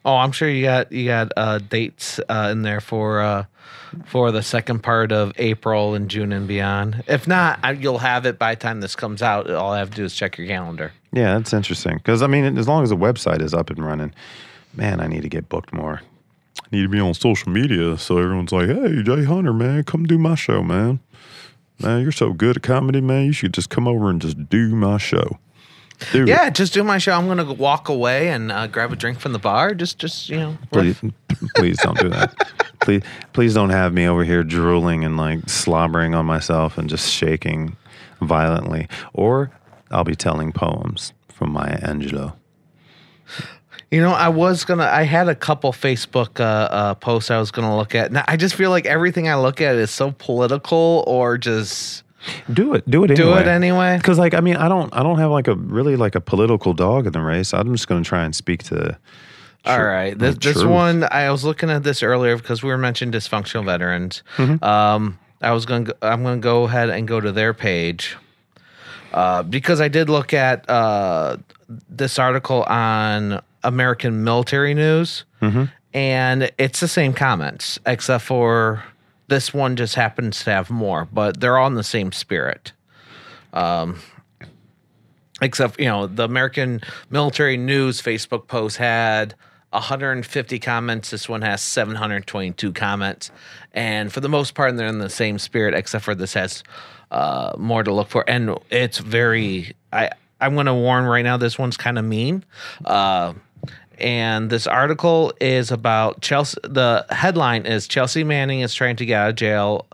Oh, 0.05 0.16
I'm 0.16 0.33
sure 0.33 0.48
you 0.48 0.62
got 0.62 0.90
you 0.90 1.07
got 1.07 1.33
uh, 1.37 1.59
dates 1.59 2.18
uh, 2.31 2.48
in 2.50 2.62
there 2.62 2.81
for 2.81 3.20
uh, 3.20 3.44
for 4.07 4.31
the 4.31 4.42
second 4.42 4.83
part 4.83 5.12
of 5.12 5.33
April 5.37 5.94
and 5.94 6.09
June 6.09 6.33
and 6.33 6.48
beyond. 6.48 7.05
If 7.07 7.29
not, 7.29 7.59
I, 7.62 7.72
you'll 7.72 7.98
have 7.98 8.24
it 8.24 8.38
by 8.38 8.55
the 8.55 8.61
time 8.61 8.81
this 8.81 8.96
comes 8.96 9.20
out. 9.20 9.50
All 9.50 9.72
I 9.72 9.79
have 9.79 9.90
to 9.90 9.96
do 9.96 10.05
is 10.05 10.14
check 10.14 10.38
your 10.38 10.46
calendar. 10.46 10.92
Yeah, 11.12 11.37
that's 11.37 11.53
interesting. 11.53 11.96
Because 11.96 12.22
I 12.22 12.29
mean, 12.29 12.57
as 12.57 12.66
long 12.66 12.83
as 12.83 12.90
the 12.90 12.96
website 12.96 13.42
is 13.42 13.53
up 13.53 13.68
and 13.68 13.85
running, 13.85 14.14
man, 14.74 15.00
I 15.00 15.07
need 15.07 15.22
to 15.22 15.29
get 15.29 15.48
booked 15.48 15.72
more. 15.72 16.00
I 16.58 16.76
need 16.76 16.82
to 16.82 16.88
be 16.88 17.00
on 17.00 17.14
social 17.14 17.50
media 17.52 17.98
so 17.98 18.18
everyone's 18.18 18.53
like, 18.53 18.68
"Hey, 18.68 19.03
Jay 19.03 19.24
Hunter, 19.24 19.53
man, 19.53 19.84
come 19.84 20.05
do 20.05 20.18
my 20.18 20.34
show, 20.34 20.62
man. 20.62 21.01
Man, 21.80 22.03
you're 22.03 22.12
so 22.12 22.32
good 22.32 22.57
at 22.59 22.62
comedy, 22.62 23.01
man. 23.01 23.26
You 23.26 23.32
should 23.32 23.55
just 23.55 23.70
come 23.70 23.88
over 23.88 24.11
and 24.11 24.20
just 24.20 24.48
do 24.48 24.74
my 24.74 24.98
show." 24.98 25.38
Do 26.12 26.22
it. 26.22 26.28
Yeah, 26.28 26.51
just 26.51 26.72
do 26.72 26.82
my 26.82 26.98
show. 26.98 27.12
I'm 27.12 27.28
gonna 27.28 27.53
walk 27.53 27.88
away 27.88 28.28
and 28.28 28.51
uh, 28.51 28.66
grab 28.66 28.92
a 28.92 28.96
drink 28.96 29.20
from 29.20 29.32
the 29.32 29.38
bar. 29.38 29.74
Just 29.74 29.98
just 29.98 30.28
you 30.28 30.36
know. 30.36 30.59
Please, 30.72 31.01
please 31.57 31.78
don't 31.82 31.98
do 31.98 32.09
that. 32.09 32.34
please, 32.80 33.03
please 33.32 33.55
don't 33.55 33.70
have 33.70 33.92
me 33.92 34.07
over 34.07 34.24
here 34.24 34.42
drooling 34.42 35.05
and 35.05 35.16
like 35.16 35.48
slobbering 35.48 36.14
on 36.14 36.24
myself 36.26 36.78
and 36.78 36.88
just 36.88 37.11
shaking 37.11 37.76
violently. 38.20 38.88
Or 39.12 39.51
I'll 39.90 40.05
be 40.05 40.16
telling 40.16 40.53
poems 40.53 41.12
from 41.28 41.53
Maya 41.53 41.78
Angelou. 41.80 42.34
You 43.91 44.01
know, 44.01 44.12
I 44.12 44.28
was 44.28 44.64
gonna. 44.64 44.85
I 44.85 45.03
had 45.03 45.28
a 45.28 45.35
couple 45.35 45.72
Facebook 45.72 46.41
uh, 46.41 46.45
uh, 46.45 46.95
posts 46.95 47.31
I 47.31 47.39
was 47.39 47.51
gonna 47.51 47.76
look 47.76 47.95
at. 47.95 48.12
Now, 48.12 48.24
I 48.28 48.37
just 48.37 48.55
feel 48.55 48.70
like 48.70 48.87
everything 48.87 49.28
I 49.28 49.37
look 49.37 49.61
at 49.61 49.76
is 49.76 49.91
so 49.91 50.12
political, 50.18 51.05
or 51.07 51.39
just 51.39 52.05
Do 52.53 52.74
it. 52.74 52.89
Do 52.89 53.05
it 53.05 53.14
do 53.14 53.33
anyway. 53.33 53.41
it 53.41 53.47
anyway. 53.49 53.97
Because 53.97 54.18
like 54.18 54.35
I 54.35 54.41
mean 54.41 54.57
I 54.57 54.68
don't 54.68 54.95
I 54.95 55.03
don't 55.03 55.18
have 55.18 55.31
like 55.31 55.49
a 55.49 55.55
really 55.55 55.97
like 55.97 56.14
a 56.14 56.20
political 56.20 56.74
dog 56.74 57.07
in 57.07 57.12
the 57.12 57.20
race. 57.20 57.55
I'm 57.55 57.74
just 57.74 57.89
going 57.89 58.03
to 58.03 58.09
try 58.09 58.24
and 58.24 58.35
speak 58.35 58.62
to. 58.64 58.99
All 59.66 59.85
right, 59.85 60.18
this 60.18 60.35
the 60.37 60.53
this 60.53 60.64
one 60.64 61.05
I 61.05 61.31
was 61.31 61.45
looking 61.45 61.68
at 61.68 61.83
this 61.83 62.03
earlier 62.03 62.37
because 62.37 62.62
we 62.62 62.70
were 62.70 62.78
mentioning 62.78 63.12
dysfunctional 63.12 63.64
veterans. 63.64 64.22
Mm-hmm. 64.37 64.64
Um, 64.64 65.18
I 65.43 65.53
was 65.53 65.66
going. 65.66 65.87
to 65.87 65.97
I'm 66.03 66.22
going 66.22 66.41
to 66.41 66.43
go 66.43 66.64
ahead 66.64 66.89
and 66.89 67.07
go 67.07 67.20
to 67.20 67.31
their 67.31 67.53
page 67.53 68.16
uh, 69.12 69.43
because 69.43 69.81
I 69.81 69.89
did 69.89 70.09
look 70.09 70.33
at 70.33 70.68
uh, 70.68 71.37
this 71.89 72.18
article 72.18 72.62
on 72.64 73.43
American 73.64 74.24
Military 74.24 74.74
News, 74.74 75.24
Mm-hmm. 75.42 75.64
and 75.94 76.50
it's 76.58 76.80
the 76.80 76.88
same 76.88 77.12
comments 77.14 77.78
except 77.86 78.24
for 78.24 78.82
this 79.28 79.54
one 79.54 79.76
just 79.76 79.94
happens 79.94 80.44
to 80.44 80.50
have 80.50 80.68
more, 80.70 81.06
but 81.12 81.40
they're 81.40 81.56
all 81.56 81.66
in 81.68 81.74
the 81.74 81.82
same 81.84 82.12
spirit 82.12 82.72
except 85.42 85.80
you 85.80 85.86
know 85.86 86.06
the 86.06 86.24
American 86.24 86.80
Military 87.11 87.56
News 87.56 88.00
Facebook 88.02 88.46
post 88.46 88.76
had 88.76 89.34
150 89.70 90.58
comments. 90.58 91.11
This 91.11 91.28
one 91.28 91.42
has 91.42 91.61
722 91.62 92.72
comments, 92.72 93.30
and 93.72 94.12
for 94.12 94.20
the 94.20 94.28
most 94.28 94.54
part, 94.54 94.76
they're 94.76 94.86
in 94.86 94.98
the 94.98 95.08
same 95.11 95.38
spirit. 95.38 95.74
Except 95.74 96.04
for 96.04 96.14
this 96.14 96.34
has 96.34 96.62
uh, 97.11 97.52
more 97.58 97.82
to 97.82 97.92
look 97.92 98.08
for, 98.08 98.28
and 98.28 98.58
it's 98.70 98.98
very. 98.98 99.74
I 99.92 100.11
I'm 100.40 100.54
going 100.54 100.66
to 100.66 100.74
warn 100.74 101.04
right 101.04 101.22
now. 101.22 101.36
This 101.36 101.58
one's 101.58 101.76
kind 101.76 101.98
of 101.98 102.04
mean. 102.04 102.44
Uh, 102.84 103.34
and 104.01 104.51
this 104.51 104.66
article 104.66 105.32
is 105.40 105.70
about 105.70 106.20
Chelsea. 106.20 106.59
The 106.64 107.07
headline 107.11 107.66
is 107.66 107.86
Chelsea 107.88 108.24
Manning 108.24 108.61
is 108.61 108.74
trying 108.74 108.96
to 108.96 109.07
get 109.07 109.16
out 109.20 109.30
of 109.30 109.34
jail 109.36 109.86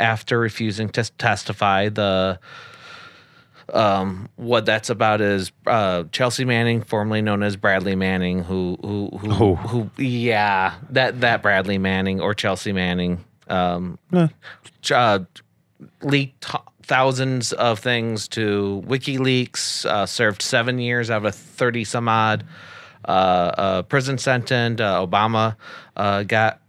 after 0.00 0.38
refusing 0.38 0.88
to 0.90 1.04
testify. 1.18 1.88
The 1.88 2.38
um, 3.72 4.28
what 4.36 4.66
that's 4.66 4.90
about 4.90 5.20
is 5.20 5.52
uh, 5.66 6.04
Chelsea 6.12 6.44
Manning, 6.44 6.82
formerly 6.82 7.22
known 7.22 7.42
as 7.42 7.56
Bradley 7.56 7.96
Manning, 7.96 8.42
who 8.44 8.76
who 8.82 9.08
who, 9.18 9.30
Oh. 9.32 9.54
who 9.56 9.90
yeah, 10.02 10.74
that 10.90 11.20
that 11.20 11.42
Bradley 11.42 11.78
Manning 11.78 12.20
or 12.20 12.34
Chelsea 12.34 12.72
Manning 12.72 13.24
um, 13.48 13.98
Eh, 14.12 14.28
uh, 14.92 15.20
leaked 16.02 16.40
th- 16.50 16.62
thousands 16.82 17.52
of 17.52 17.78
things 17.78 18.28
to 18.28 18.82
WikiLeaks, 18.86 19.86
uh, 19.86 20.04
served 20.06 20.42
seven 20.42 20.78
years 20.78 21.10
out 21.10 21.18
of 21.18 21.24
a 21.24 21.32
thirty 21.32 21.84
some 21.84 22.08
odd 22.08 22.44
uh, 23.04 23.82
prison 23.82 24.18
sentence. 24.18 24.80
Uh, 24.80 25.06
Obama 25.06 25.56
uh, 25.96 26.22
got 26.22 26.60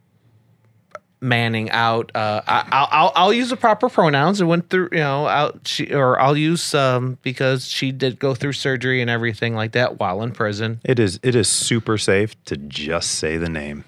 Manning 1.22 1.70
out. 1.72 2.12
Uh, 2.14 2.42
I, 2.46 2.68
I'll, 2.70 2.88
I'll 2.92 3.12
I'll 3.16 3.34
use 3.34 3.50
the 3.50 3.56
proper 3.56 3.88
pronouns. 3.88 4.42
It 4.42 4.44
went 4.44 4.70
through, 4.70 4.90
you 4.92 4.98
know, 4.98 5.26
out 5.26 5.62
she 5.66 5.94
or 5.94 6.20
I'll 6.20 6.36
use 6.36 6.74
um 6.74 7.18
because 7.22 7.66
she 7.66 7.94
did 7.94 8.20
go 8.20 8.36
through 8.36 8.52
surgery 8.52 9.00
and 9.00 9.10
everything 9.10 9.56
like 9.56 9.72
that 9.72 10.02
while 10.02 10.22
in 10.22 10.34
prison. 10.34 10.82
it 10.84 11.00
is 11.00 11.22
it 11.24 11.34
is 11.34 11.48
super 11.48 11.98
safe 11.98 12.36
to 12.44 12.58
just 12.58 13.12
say 13.12 13.38
the 13.38 13.48
name. 13.48 13.86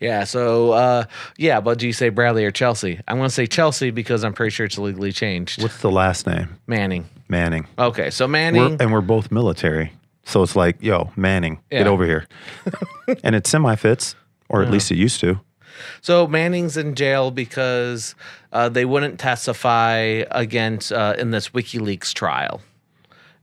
Yeah. 0.00 0.24
So 0.24 0.72
uh, 0.72 1.04
yeah, 1.38 1.60
but 1.60 1.78
do 1.78 1.86
you 1.86 1.92
say 1.92 2.08
Bradley 2.08 2.44
or 2.44 2.50
Chelsea? 2.50 3.00
I'm 3.06 3.18
going 3.18 3.28
to 3.28 3.34
say 3.34 3.46
Chelsea 3.46 3.92
because 3.92 4.24
I'm 4.24 4.32
pretty 4.32 4.50
sure 4.50 4.66
it's 4.66 4.76
legally 4.76 5.12
changed. 5.12 5.62
What's 5.62 5.82
the 5.82 5.90
last 5.92 6.26
name? 6.26 6.58
Manning. 6.66 7.08
Manning. 7.28 7.68
Okay, 7.78 8.10
so 8.10 8.24
We're, 8.26 8.30
Manning. 8.32 8.76
and 8.80 8.92
we're 8.92 9.02
both 9.02 9.30
military, 9.30 9.92
so 10.24 10.42
it's 10.42 10.56
like, 10.56 10.82
yo, 10.82 11.10
Manning, 11.16 11.60
get 11.70 11.86
over 11.86 12.04
here. 12.04 12.26
and 13.22 13.34
it 13.34 13.46
semi 13.46 13.74
fits, 13.76 14.16
or 14.48 14.62
at 14.62 14.70
least 14.70 14.90
it 14.90 14.96
used 14.96 15.20
to. 15.20 15.40
So 16.00 16.26
Manning's 16.26 16.76
in 16.76 16.94
jail 16.94 17.30
because 17.30 18.14
uh, 18.52 18.68
they 18.68 18.84
wouldn't 18.84 19.18
testify 19.18 20.22
against 20.30 20.92
uh, 20.92 21.14
in 21.18 21.30
this 21.30 21.50
WikiLeaks 21.50 22.12
trial. 22.12 22.60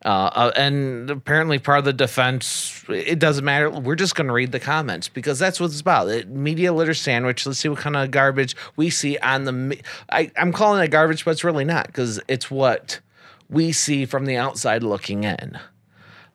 Uh, 0.03 0.31
uh, 0.33 0.51
and 0.55 1.11
apparently, 1.11 1.59
part 1.59 1.77
of 1.79 1.85
the 1.85 1.93
defense, 1.93 2.83
it 2.89 3.19
doesn't 3.19 3.45
matter. 3.45 3.69
We're 3.69 3.95
just 3.95 4.15
going 4.15 4.27
to 4.27 4.33
read 4.33 4.51
the 4.51 4.59
comments 4.59 5.07
because 5.07 5.37
that's 5.37 5.59
what 5.59 5.67
it's 5.67 5.81
about. 5.81 6.07
It, 6.07 6.27
media 6.27 6.73
litter 6.73 6.95
sandwich. 6.95 7.45
Let's 7.45 7.59
see 7.59 7.69
what 7.69 7.79
kind 7.79 7.95
of 7.95 8.09
garbage 8.09 8.55
we 8.75 8.89
see 8.89 9.19
on 9.19 9.45
the. 9.45 9.77
I, 10.09 10.31
I'm 10.37 10.53
calling 10.53 10.83
it 10.83 10.89
garbage, 10.89 11.23
but 11.23 11.31
it's 11.31 11.43
really 11.43 11.65
not 11.65 11.85
because 11.85 12.19
it's 12.27 12.49
what 12.49 12.99
we 13.47 13.71
see 13.71 14.05
from 14.05 14.25
the 14.25 14.37
outside 14.37 14.81
looking 14.81 15.23
in. 15.23 15.59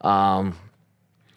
Um, 0.07 0.55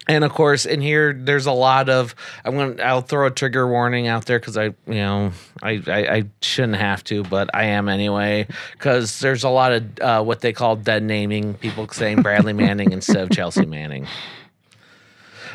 and 0.07 0.23
of 0.23 0.31
course, 0.31 0.65
in 0.65 0.81
here, 0.81 1.13
there's 1.13 1.45
a 1.45 1.51
lot 1.51 1.87
of. 1.87 2.15
I'm 2.43 2.55
gonna. 2.55 2.81
I'll 2.81 3.01
throw 3.01 3.27
a 3.27 3.31
trigger 3.31 3.67
warning 3.67 4.07
out 4.07 4.25
there 4.25 4.39
because 4.39 4.57
I, 4.57 4.65
you 4.65 4.75
know, 4.87 5.31
I, 5.61 5.83
I 5.87 6.15
I 6.15 6.23
shouldn't 6.41 6.77
have 6.77 7.03
to, 7.05 7.23
but 7.23 7.49
I 7.53 7.65
am 7.65 7.87
anyway. 7.87 8.47
Because 8.71 9.19
there's 9.19 9.43
a 9.43 9.49
lot 9.49 9.71
of 9.71 9.99
uh, 9.99 10.23
what 10.23 10.41
they 10.41 10.51
call 10.51 10.75
dead 10.75 11.03
naming. 11.03 11.53
People 11.53 11.87
saying 11.89 12.23
Bradley 12.23 12.53
Manning 12.53 12.91
instead 12.91 13.17
of 13.17 13.29
Chelsea 13.29 13.67
Manning. 13.67 14.07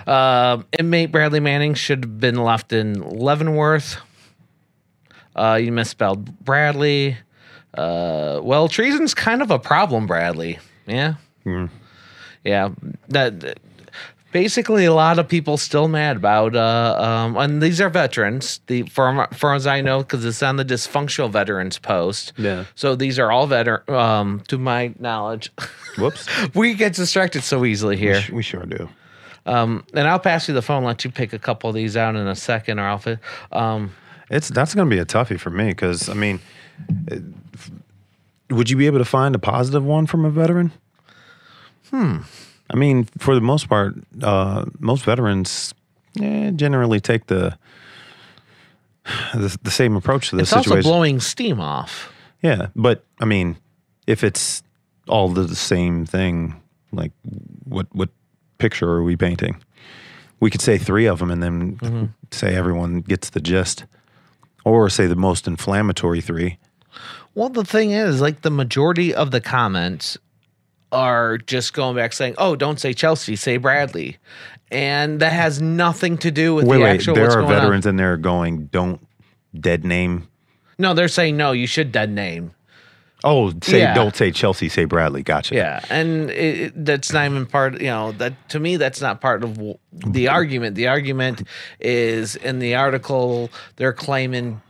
Um, 0.07 0.67
inmate 0.79 1.11
Bradley 1.11 1.41
Manning 1.41 1.75
should 1.75 2.05
have 2.05 2.21
been 2.21 2.37
left 2.37 2.73
in 2.73 3.01
Leavenworth. 3.01 3.97
Uh, 5.35 5.59
you 5.61 5.73
misspelled 5.73 6.39
Bradley. 6.45 7.17
Uh, 7.77 8.39
well, 8.43 8.69
treason's 8.69 9.15
kind 9.15 9.43
of 9.43 9.51
a 9.51 9.59
problem, 9.59 10.07
Bradley. 10.07 10.61
Yeah. 10.87 11.15
Yeah. 12.45 12.70
That 13.09 13.59
basically 14.32 14.84
a 14.84 14.92
lot 14.92 15.18
of 15.20 15.28
people 15.28 15.57
still 15.57 15.86
mad 15.86 16.16
about 16.16 16.57
uh 16.57 16.97
um 17.01 17.36
and 17.36 17.62
these 17.62 17.80
are 17.80 17.88
veterans 17.88 18.61
the 18.66 18.82
for 18.82 19.28
far 19.32 19.55
as 19.55 19.64
i 19.64 19.80
know 19.80 20.01
because 20.01 20.24
it's 20.24 20.42
on 20.42 20.57
the 20.57 20.64
dysfunctional 20.64 21.30
veterans 21.30 21.78
post 21.78 22.32
Yeah. 22.36 22.64
so 22.74 22.97
these 22.97 23.16
are 23.20 23.30
all 23.30 23.47
veteran 23.47 23.88
um 23.95 24.42
to 24.49 24.59
my 24.59 24.92
knowledge 24.99 25.53
Whoops. 25.99 26.26
we 26.55 26.74
get 26.74 26.95
distracted 26.95 27.45
so 27.45 27.64
easily 27.64 27.97
here 27.97 28.20
we 28.32 28.42
sure 28.42 28.64
do. 28.66 28.88
um 29.47 29.84
and 29.95 30.09
i'll 30.09 30.18
pass 30.18 30.49
you 30.49 30.55
the 30.55 30.62
phone 30.62 30.82
let 30.82 31.05
you 31.05 31.12
pick 31.12 31.32
a 31.32 31.38
couple 31.38 31.70
of 31.70 31.76
these 31.76 31.97
out 31.97 32.16
in 32.16 32.26
a 32.26 32.34
second 32.34 32.80
or 32.80 32.88
i'll 32.88 33.18
um 33.53 33.92
It's 34.30 34.49
that's 34.49 34.74
going 34.74 34.90
to 34.90 34.97
be 34.97 35.01
a 35.01 35.07
toughie 35.07 35.38
for 35.38 35.51
me 35.51 35.68
because 35.68 36.09
I 36.09 36.14
mean, 36.14 36.40
it- 37.07 37.22
would 38.51 38.68
you 38.68 38.76
be 38.76 38.86
able 38.86 38.99
to 38.99 39.05
find 39.05 39.34
a 39.36 39.38
positive 39.38 39.84
one 39.84 40.07
from 40.07 40.24
a 40.24 40.30
veteran? 40.30 40.72
Hmm. 41.91 42.18
I 42.70 42.76
mean, 42.76 43.05
for 43.18 43.35
the 43.35 43.41
most 43.41 43.68
part, 43.68 43.95
uh, 44.22 44.64
most 44.78 45.05
veterans 45.05 45.74
eh, 46.20 46.51
generally 46.53 47.01
take 47.01 47.26
the, 47.26 47.57
the 49.35 49.57
the 49.62 49.70
same 49.70 49.97
approach 49.97 50.30
to 50.30 50.37
this 50.37 50.49
it's 50.49 50.57
also 50.57 50.80
blowing 50.82 51.20
steam 51.20 51.61
off 51.61 52.11
yeah, 52.45 52.66
but 52.76 53.03
I 53.20 53.24
mean, 53.24 53.57
if 54.07 54.22
it's 54.22 54.62
all 55.09 55.28
the 55.30 55.55
same 55.57 56.05
thing, 56.05 56.61
like 56.93 57.11
what 57.64 57.87
what 57.93 58.11
picture 58.59 58.91
are 58.91 59.03
we 59.03 59.16
painting? 59.16 59.57
We 60.41 60.51
could 60.51 60.61
say 60.61 60.76
three 60.76 61.07
of 61.07 61.20
them 61.20 61.30
and 61.30 61.43
then 61.43 61.76
Mm-hmm. 61.76 62.05
say 62.32 62.55
everyone 62.55 63.01
gets 63.01 63.30
the 63.30 63.41
gist, 63.41 63.87
or 64.62 64.91
say 64.91 65.07
the 65.07 65.16
most 65.16 65.47
inflammatory 65.47 66.20
three. 66.20 66.59
Well, 67.35 67.49
the 67.49 67.64
thing 67.64 67.93
is, 67.93 68.20
like 68.20 68.43
the 68.43 68.51
majority 68.51 69.14
of 69.14 69.30
the 69.30 69.41
comments 69.41 70.18
are 70.95 71.36
just 71.38 71.74
going 71.74 71.97
back 71.97 72.12
saying, 72.12 72.34
"Oh, 72.38 72.57
don't 72.57 72.80
say 72.80 72.92
Chelsea, 72.95 73.36
say 73.36 73.57
Bradley," 73.59 74.16
and 74.70 75.20
that 75.20 75.32
has 75.32 75.61
nothing 75.61 76.16
to 76.18 76.30
do 76.30 76.55
with 76.55 76.66
Wait, 76.66 76.78
the 76.78 76.82
wait, 76.84 76.90
actual. 76.95 77.14
there 77.14 77.24
what's 77.24 77.36
are 77.36 77.40
going 77.42 77.53
on. 77.55 77.61
veterans 77.61 77.86
in 77.86 77.97
there 77.97 78.16
going, 78.16 78.66
"Don't 78.66 79.07
dead 79.59 79.84
name." 79.84 80.28
No, 80.78 80.95
they're 80.95 81.09
saying 81.09 81.36
no. 81.36 81.53
You 81.53 81.66
should 81.66 81.92
dead 81.92 82.11
name. 82.11 82.53
Oh, 83.26 83.53
say 83.62 83.78
Yeah. 83.78 83.95
don't 83.95 84.14
say 84.14 84.30
Chelsea, 84.30 84.68
say 84.68 84.84
Bradley. 84.84 85.22
Gotcha. 85.22 85.55
Yeah, 85.55 85.80
and 85.88 86.28
it, 86.30 86.61
it- 86.61 86.84
that's 86.84 87.11
not 87.12 87.24
even 87.24 87.47
part. 87.47 87.80
You 87.80 87.86
know, 87.86 88.12
that 88.12 88.49
to 88.51 88.61
me, 88.61 88.76
that's 88.76 89.01
not 89.01 89.20
part 89.22 89.42
of 89.45 89.59
the 89.92 90.28
argument. 90.28 90.74
The 90.76 90.88
argument 90.88 91.42
is 91.80 92.36
in 92.36 92.59
the 92.59 92.74
article. 92.74 93.51
They're 93.76 93.95
claiming 93.95 94.61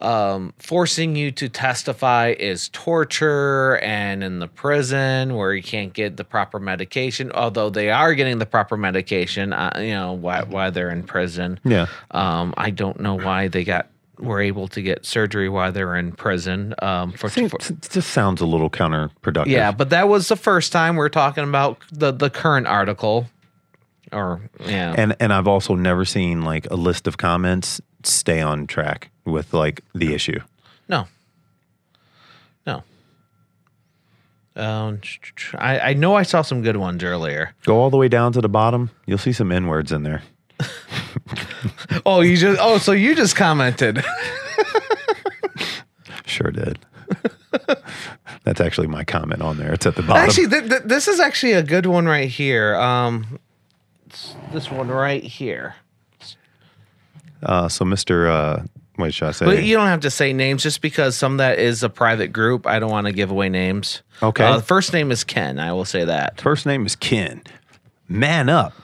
um, 0.00 0.52
forcing 0.58 1.16
you 1.16 1.30
to 1.32 1.48
testify 1.48 2.34
is 2.38 2.68
torture, 2.70 3.78
and 3.82 4.22
in 4.24 4.38
the 4.38 4.48
prison 4.48 5.34
where 5.34 5.52
you 5.54 5.62
can't 5.62 5.92
get 5.92 6.16
the 6.16 6.24
proper 6.24 6.58
medication, 6.58 7.30
although 7.32 7.70
they 7.70 7.90
are 7.90 8.14
getting 8.14 8.38
the 8.38 8.46
proper 8.46 8.76
medication. 8.76 9.52
Uh, 9.52 9.70
you 9.78 9.90
know, 9.90 10.12
why 10.12 10.42
why 10.42 10.70
they're 10.70 10.90
in 10.90 11.02
prison. 11.02 11.60
Yeah. 11.64 11.86
Um, 12.10 12.54
I 12.56 12.70
don't 12.70 13.00
know 13.00 13.16
why 13.18 13.48
they 13.48 13.64
got 13.64 13.88
were 14.18 14.40
able 14.40 14.68
to 14.68 14.82
get 14.82 15.06
surgery 15.06 15.48
while 15.48 15.72
they're 15.72 15.96
in 15.96 16.12
prison. 16.12 16.74
Um, 16.82 17.12
for, 17.12 17.30
Seems- 17.30 17.52
it 17.70 17.88
just 17.90 18.10
sounds 18.10 18.40
a 18.42 18.46
little 18.46 18.68
counterproductive. 18.68 19.46
yeah, 19.46 19.72
but 19.72 19.90
that 19.90 20.08
was 20.08 20.28
the 20.28 20.36
first 20.36 20.72
time 20.72 20.96
we're 20.96 21.08
talking 21.08 21.44
about 21.44 21.78
the 21.92 22.12
the 22.12 22.30
current 22.30 22.66
article. 22.66 23.26
Or 24.12 24.40
yeah, 24.66 24.92
And 24.98 25.14
and 25.20 25.32
I've 25.32 25.46
also 25.46 25.74
never 25.76 26.04
seen 26.04 26.42
like 26.42 26.66
a 26.70 26.74
list 26.74 27.06
of 27.06 27.16
comments 27.16 27.80
stay 28.02 28.40
on 28.40 28.66
track 28.66 29.10
with 29.24 29.52
like 29.54 29.82
the 29.94 30.14
issue. 30.14 30.40
no, 30.88 31.06
no. 32.66 32.82
Um, 34.56 35.00
I, 35.56 35.78
I 35.80 35.92
know 35.94 36.14
I 36.16 36.22
saw 36.24 36.42
some 36.42 36.60
good 36.62 36.76
ones 36.76 37.02
earlier. 37.04 37.54
Go 37.64 37.78
all 37.78 37.88
the 37.90 37.96
way 37.96 38.08
down 38.08 38.32
to 38.32 38.40
the 38.40 38.48
bottom. 38.48 38.90
You'll 39.06 39.18
see 39.18 39.32
some 39.32 39.52
N 39.52 39.66
words 39.68 39.92
in 39.92 40.02
there. 40.02 40.22
Oh, 42.06 42.20
you 42.20 42.36
just 42.36 42.58
oh, 42.60 42.78
so 42.78 42.92
you 42.92 43.14
just 43.14 43.36
commented. 43.36 44.02
Sure 46.24 46.50
did. 46.52 46.78
That's 48.44 48.60
actually 48.60 48.86
my 48.86 49.02
comment 49.04 49.42
on 49.42 49.58
there. 49.58 49.72
It's 49.72 49.84
at 49.84 49.96
the 49.96 50.02
bottom. 50.02 50.22
Actually, 50.22 50.48
th- 50.48 50.68
th- 50.68 50.82
this 50.84 51.08
is 51.08 51.18
actually 51.18 51.52
a 51.52 51.62
good 51.62 51.86
one 51.86 52.06
right 52.06 52.28
here. 52.28 52.76
Um, 52.76 53.40
it's 54.06 54.36
this 54.52 54.70
one 54.70 54.88
right 54.88 55.22
here. 55.24 55.74
Uh, 57.42 57.68
so 57.68 57.84
Mr. 57.84 58.28
Uh, 58.28 58.62
wait, 58.98 59.14
should 59.14 59.28
I 59.28 59.32
say? 59.32 59.44
But 59.44 59.62
you 59.62 59.76
don't 59.76 59.86
have 59.86 60.00
to 60.00 60.10
say 60.10 60.32
names 60.32 60.62
just 60.62 60.80
because 60.80 61.16
some 61.16 61.32
of 61.32 61.38
that 61.38 61.58
is 61.58 61.82
a 61.82 61.88
private 61.88 62.28
group. 62.28 62.66
I 62.66 62.78
don't 62.78 62.90
want 62.90 63.06
to 63.06 63.12
give 63.12 63.30
away 63.30 63.48
names. 63.48 64.02
Okay. 64.22 64.44
Uh, 64.44 64.56
the 64.56 64.62
first 64.62 64.92
name 64.92 65.10
is 65.10 65.24
Ken. 65.24 65.58
I 65.58 65.72
will 65.72 65.84
say 65.84 66.04
that. 66.04 66.40
First 66.40 66.66
name 66.66 66.86
is 66.86 66.96
Ken. 66.96 67.42
Man 68.08 68.48
up. 68.48 68.74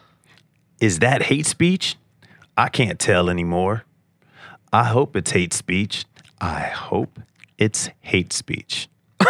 Is 0.80 1.00
that 1.00 1.22
hate 1.22 1.46
speech? 1.46 1.96
I 2.56 2.68
can't 2.68 2.98
tell 2.98 3.28
anymore. 3.28 3.84
I 4.72 4.84
hope 4.84 5.16
it's 5.16 5.30
hate 5.30 5.52
speech. 5.52 6.04
I 6.40 6.60
hope 6.60 7.18
it's 7.58 7.88
hate 8.00 8.32
speech. 8.32 8.88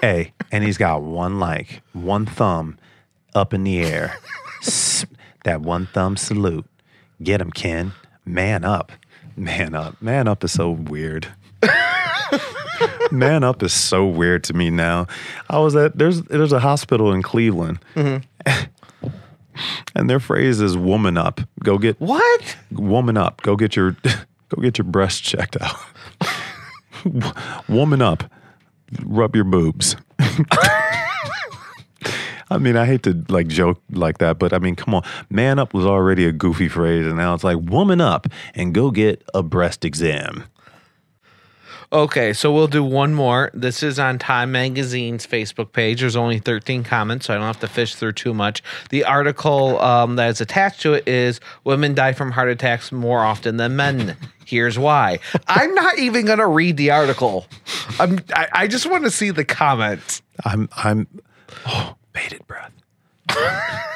hey, 0.00 0.32
and 0.50 0.62
he's 0.64 0.78
got 0.78 1.02
one 1.02 1.40
like, 1.40 1.82
one 1.92 2.26
thumb 2.26 2.78
up 3.34 3.52
in 3.54 3.64
the 3.64 3.80
air. 3.80 4.16
That 5.44 5.60
one 5.60 5.86
thumb 5.86 6.16
salute. 6.16 6.66
Get 7.22 7.40
him, 7.40 7.50
Ken. 7.50 7.92
Man 8.24 8.64
up. 8.64 8.92
Man 9.36 9.74
up. 9.74 10.00
Man 10.00 10.28
up 10.28 10.44
is 10.44 10.52
so 10.52 10.70
weird. 10.70 11.28
Man 13.10 13.44
up 13.44 13.62
is 13.62 13.72
so 13.72 14.06
weird 14.06 14.44
to 14.44 14.54
me 14.54 14.70
now. 14.70 15.06
I 15.50 15.58
was 15.58 15.76
at 15.76 15.96
there's 15.98 16.22
there's 16.22 16.52
a 16.52 16.60
hospital 16.60 17.12
in 17.12 17.22
Cleveland. 17.22 17.78
Mm-hmm. 17.94 18.66
And 19.94 20.08
their 20.08 20.20
phrase 20.20 20.60
is 20.60 20.76
woman 20.76 21.18
up. 21.18 21.40
Go 21.62 21.76
get 21.78 22.00
What? 22.00 22.56
woman 22.70 23.16
up. 23.16 23.42
Go 23.42 23.56
get 23.56 23.76
your 23.76 23.92
go 24.48 24.60
get 24.62 24.78
your 24.78 24.86
breast 24.86 25.22
checked 25.22 25.56
out. 25.60 25.76
woman 27.68 28.00
up. 28.02 28.24
Rub 29.04 29.34
your 29.34 29.44
boobs. 29.44 29.96
I 32.52 32.58
mean, 32.58 32.76
I 32.76 32.86
hate 32.86 33.02
to 33.04 33.24
like 33.28 33.48
joke 33.48 33.80
like 33.90 34.18
that, 34.18 34.38
but 34.38 34.52
I 34.52 34.58
mean, 34.58 34.76
come 34.76 34.94
on. 34.94 35.02
Man 35.30 35.58
up 35.58 35.74
was 35.74 35.86
already 35.86 36.26
a 36.26 36.32
goofy 36.32 36.68
phrase, 36.68 37.06
and 37.06 37.16
now 37.16 37.34
it's 37.34 37.44
like 37.44 37.58
woman 37.58 38.00
up 38.00 38.26
and 38.54 38.74
go 38.74 38.90
get 38.90 39.22
a 39.34 39.42
breast 39.42 39.84
exam. 39.84 40.44
Okay, 41.92 42.32
so 42.32 42.50
we'll 42.50 42.68
do 42.68 42.82
one 42.82 43.12
more. 43.12 43.50
This 43.52 43.82
is 43.82 43.98
on 43.98 44.18
Time 44.18 44.50
Magazine's 44.50 45.26
Facebook 45.26 45.72
page. 45.72 46.00
There's 46.00 46.16
only 46.16 46.38
13 46.38 46.84
comments, 46.84 47.26
so 47.26 47.34
I 47.34 47.36
don't 47.36 47.46
have 47.46 47.60
to 47.60 47.68
fish 47.68 47.94
through 47.94 48.12
too 48.12 48.32
much. 48.32 48.62
The 48.88 49.04
article 49.04 49.78
um, 49.82 50.16
that 50.16 50.30
is 50.30 50.40
attached 50.40 50.80
to 50.82 50.94
it 50.94 51.06
is 51.06 51.38
Women 51.64 51.94
die 51.94 52.14
from 52.14 52.30
heart 52.30 52.48
attacks 52.48 52.92
more 52.92 53.20
often 53.20 53.58
than 53.58 53.76
men. 53.76 54.16
Here's 54.46 54.78
why. 54.78 55.18
I'm 55.46 55.74
not 55.74 55.98
even 55.98 56.24
going 56.24 56.38
to 56.38 56.46
read 56.46 56.78
the 56.78 56.90
article. 56.90 57.46
I'm, 57.98 58.20
I, 58.34 58.48
I 58.52 58.66
just 58.68 58.86
want 58.86 59.04
to 59.04 59.10
see 59.10 59.30
the 59.30 59.44
comments. 59.44 60.22
I'm 60.46 60.70
I'm 60.72 61.06
oh, 61.66 61.94
bated 62.12 62.46
breath. 62.46 62.72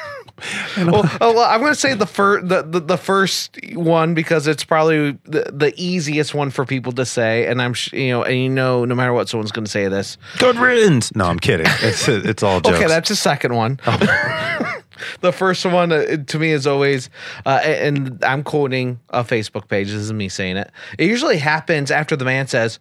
Well, 0.77 1.09
oh, 1.19 1.33
well, 1.33 1.49
I'm 1.49 1.61
going 1.61 1.73
to 1.73 1.79
say 1.79 1.95
the, 1.95 2.05
fir- 2.05 2.43
the, 2.43 2.61
the 2.61 2.79
the 2.79 2.97
first 2.97 3.57
one 3.73 4.13
because 4.13 4.45
it's 4.45 4.63
probably 4.63 5.17
the, 5.23 5.51
the 5.51 5.73
easiest 5.75 6.35
one 6.35 6.51
for 6.51 6.63
people 6.63 6.91
to 6.93 7.05
say, 7.05 7.47
and 7.47 7.59
I'm 7.59 7.73
sh- 7.73 7.93
you 7.93 8.09
know, 8.09 8.23
and 8.23 8.37
you 8.37 8.49
know, 8.49 8.85
no 8.85 8.93
matter 8.93 9.13
what, 9.13 9.27
someone's 9.29 9.51
going 9.51 9.65
to 9.65 9.71
say 9.71 9.87
this. 9.87 10.17
Good 10.37 10.57
riddance. 10.57 11.15
No, 11.15 11.25
I'm 11.25 11.39
kidding. 11.39 11.65
It's 11.81 12.07
it's 12.07 12.43
all 12.43 12.61
jokes. 12.61 12.77
Okay, 12.77 12.87
that's 12.87 13.09
the 13.09 13.15
second 13.15 13.55
one. 13.55 13.79
the 15.21 15.31
first 15.31 15.65
one 15.65 15.91
uh, 15.91 16.17
to 16.27 16.39
me 16.39 16.51
is 16.51 16.67
always, 16.67 17.09
uh, 17.45 17.59
and 17.63 18.23
I'm 18.23 18.43
quoting 18.43 18.99
a 19.09 19.23
Facebook 19.23 19.67
page. 19.67 19.87
This 19.87 19.95
is 19.95 20.13
me 20.13 20.29
saying 20.29 20.57
it. 20.57 20.69
It 20.99 21.07
usually 21.07 21.37
happens 21.37 21.89
after 21.89 22.15
the 22.15 22.25
man 22.25 22.45
says, 22.45 22.79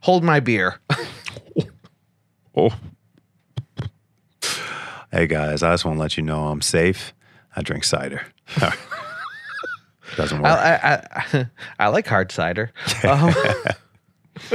"Hold 0.00 0.22
my 0.22 0.38
beer." 0.38 0.78
Oh. 2.56 2.70
Hey 5.14 5.28
guys, 5.28 5.62
I 5.62 5.72
just 5.72 5.84
want 5.84 5.96
to 5.96 6.00
let 6.00 6.16
you 6.16 6.24
know 6.24 6.48
I'm 6.48 6.60
safe. 6.60 7.14
I 7.54 7.62
drink 7.62 7.84
cider. 7.84 8.26
Doesn't 10.16 10.42
work. 10.42 10.50
I, 10.50 10.74
I, 10.74 11.06
I, 11.12 11.46
I 11.78 11.86
like 11.86 12.08
hard 12.08 12.32
cider. 12.32 12.72
Um, 13.04 13.32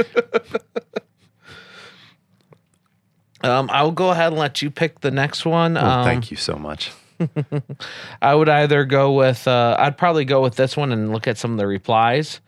um, 3.40 3.70
I'll 3.72 3.90
go 3.90 4.10
ahead 4.10 4.32
and 4.32 4.38
let 4.38 4.60
you 4.60 4.70
pick 4.70 5.00
the 5.00 5.10
next 5.10 5.46
one. 5.46 5.74
Well, 5.74 6.00
um, 6.00 6.04
thank 6.04 6.30
you 6.30 6.36
so 6.36 6.56
much. 6.56 6.92
I 8.20 8.34
would 8.34 8.50
either 8.50 8.84
go 8.84 9.14
with, 9.14 9.48
uh, 9.48 9.76
I'd 9.78 9.96
probably 9.96 10.26
go 10.26 10.42
with 10.42 10.56
this 10.56 10.76
one 10.76 10.92
and 10.92 11.10
look 11.10 11.26
at 11.26 11.38
some 11.38 11.52
of 11.52 11.56
the 11.56 11.66
replies. 11.66 12.42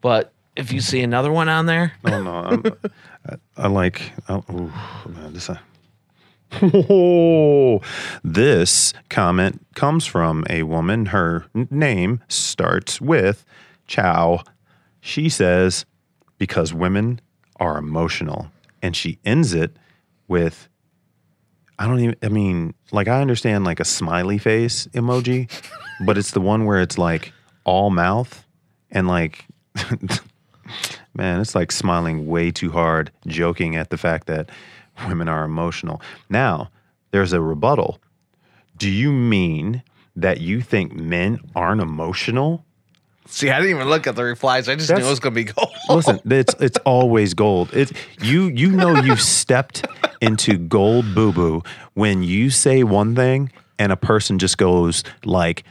But 0.00 0.32
if 0.56 0.72
you 0.72 0.80
see 0.80 1.02
another 1.02 1.30
one 1.30 1.50
on 1.50 1.66
there, 1.66 1.92
Oh 2.06 2.22
no, 2.22 2.32
I'm, 2.34 2.64
I, 3.28 3.36
I 3.58 3.68
like. 3.68 4.10
Oh, 4.26 4.42
ooh, 4.50 4.72
man, 5.10 5.34
this. 5.34 5.50
Uh, 5.50 5.58
oh, 6.52 7.80
this 8.24 8.92
comment 9.08 9.64
comes 9.74 10.06
from 10.06 10.44
a 10.48 10.62
woman. 10.62 11.06
Her 11.06 11.46
name 11.70 12.20
starts 12.28 13.00
with 13.00 13.44
Chow. 13.86 14.42
She 15.00 15.28
says, 15.28 15.86
"Because 16.38 16.72
women 16.74 17.20
are 17.60 17.78
emotional," 17.78 18.50
and 18.82 18.96
she 18.96 19.18
ends 19.24 19.54
it 19.54 19.76
with. 20.26 20.68
I 21.78 21.86
don't 21.86 22.00
even. 22.00 22.16
I 22.22 22.28
mean, 22.28 22.74
like 22.90 23.08
I 23.08 23.20
understand 23.20 23.64
like 23.64 23.80
a 23.80 23.84
smiley 23.84 24.38
face 24.38 24.86
emoji, 24.88 25.50
but 26.06 26.18
it's 26.18 26.32
the 26.32 26.40
one 26.40 26.64
where 26.64 26.80
it's 26.80 26.98
like 26.98 27.32
all 27.64 27.90
mouth 27.90 28.44
and 28.90 29.06
like 29.06 29.44
man, 31.14 31.40
it's 31.40 31.54
like 31.54 31.72
smiling 31.72 32.26
way 32.26 32.50
too 32.50 32.70
hard, 32.70 33.10
joking 33.26 33.76
at 33.76 33.90
the 33.90 33.98
fact 33.98 34.26
that 34.26 34.50
women 35.06 35.28
are 35.28 35.44
emotional. 35.44 36.00
Now, 36.28 36.70
there's 37.10 37.32
a 37.32 37.40
rebuttal. 37.40 38.00
Do 38.76 38.90
you 38.90 39.12
mean 39.12 39.82
that 40.16 40.40
you 40.40 40.60
think 40.60 40.94
men 40.94 41.40
aren't 41.54 41.80
emotional? 41.80 42.64
see, 43.28 43.50
I 43.50 43.56
didn't 43.60 43.76
even 43.76 43.88
look 43.88 44.06
at 44.06 44.16
the 44.16 44.24
replies. 44.24 44.68
I 44.68 44.74
just 44.74 44.90
knew 44.90 44.96
it 44.96 45.08
was 45.08 45.20
going 45.20 45.34
to 45.34 45.44
be 45.44 45.44
gold. 45.44 45.72
Listen, 45.88 46.20
it's 46.24 46.54
it's 46.60 46.78
always 46.78 47.34
gold. 47.34 47.70
It's 47.72 47.92
you 48.20 48.48
you 48.48 48.70
know 48.70 49.00
you've 49.00 49.20
stepped 49.20 49.86
into 50.20 50.58
gold 50.58 51.14
boo 51.14 51.32
boo 51.32 51.62
when 51.94 52.22
you 52.22 52.50
say 52.50 52.82
one 52.82 53.14
thing 53.14 53.52
and 53.78 53.92
a 53.92 53.96
person 53.96 54.38
just 54.38 54.58
goes 54.58 55.04
like, 55.24 55.64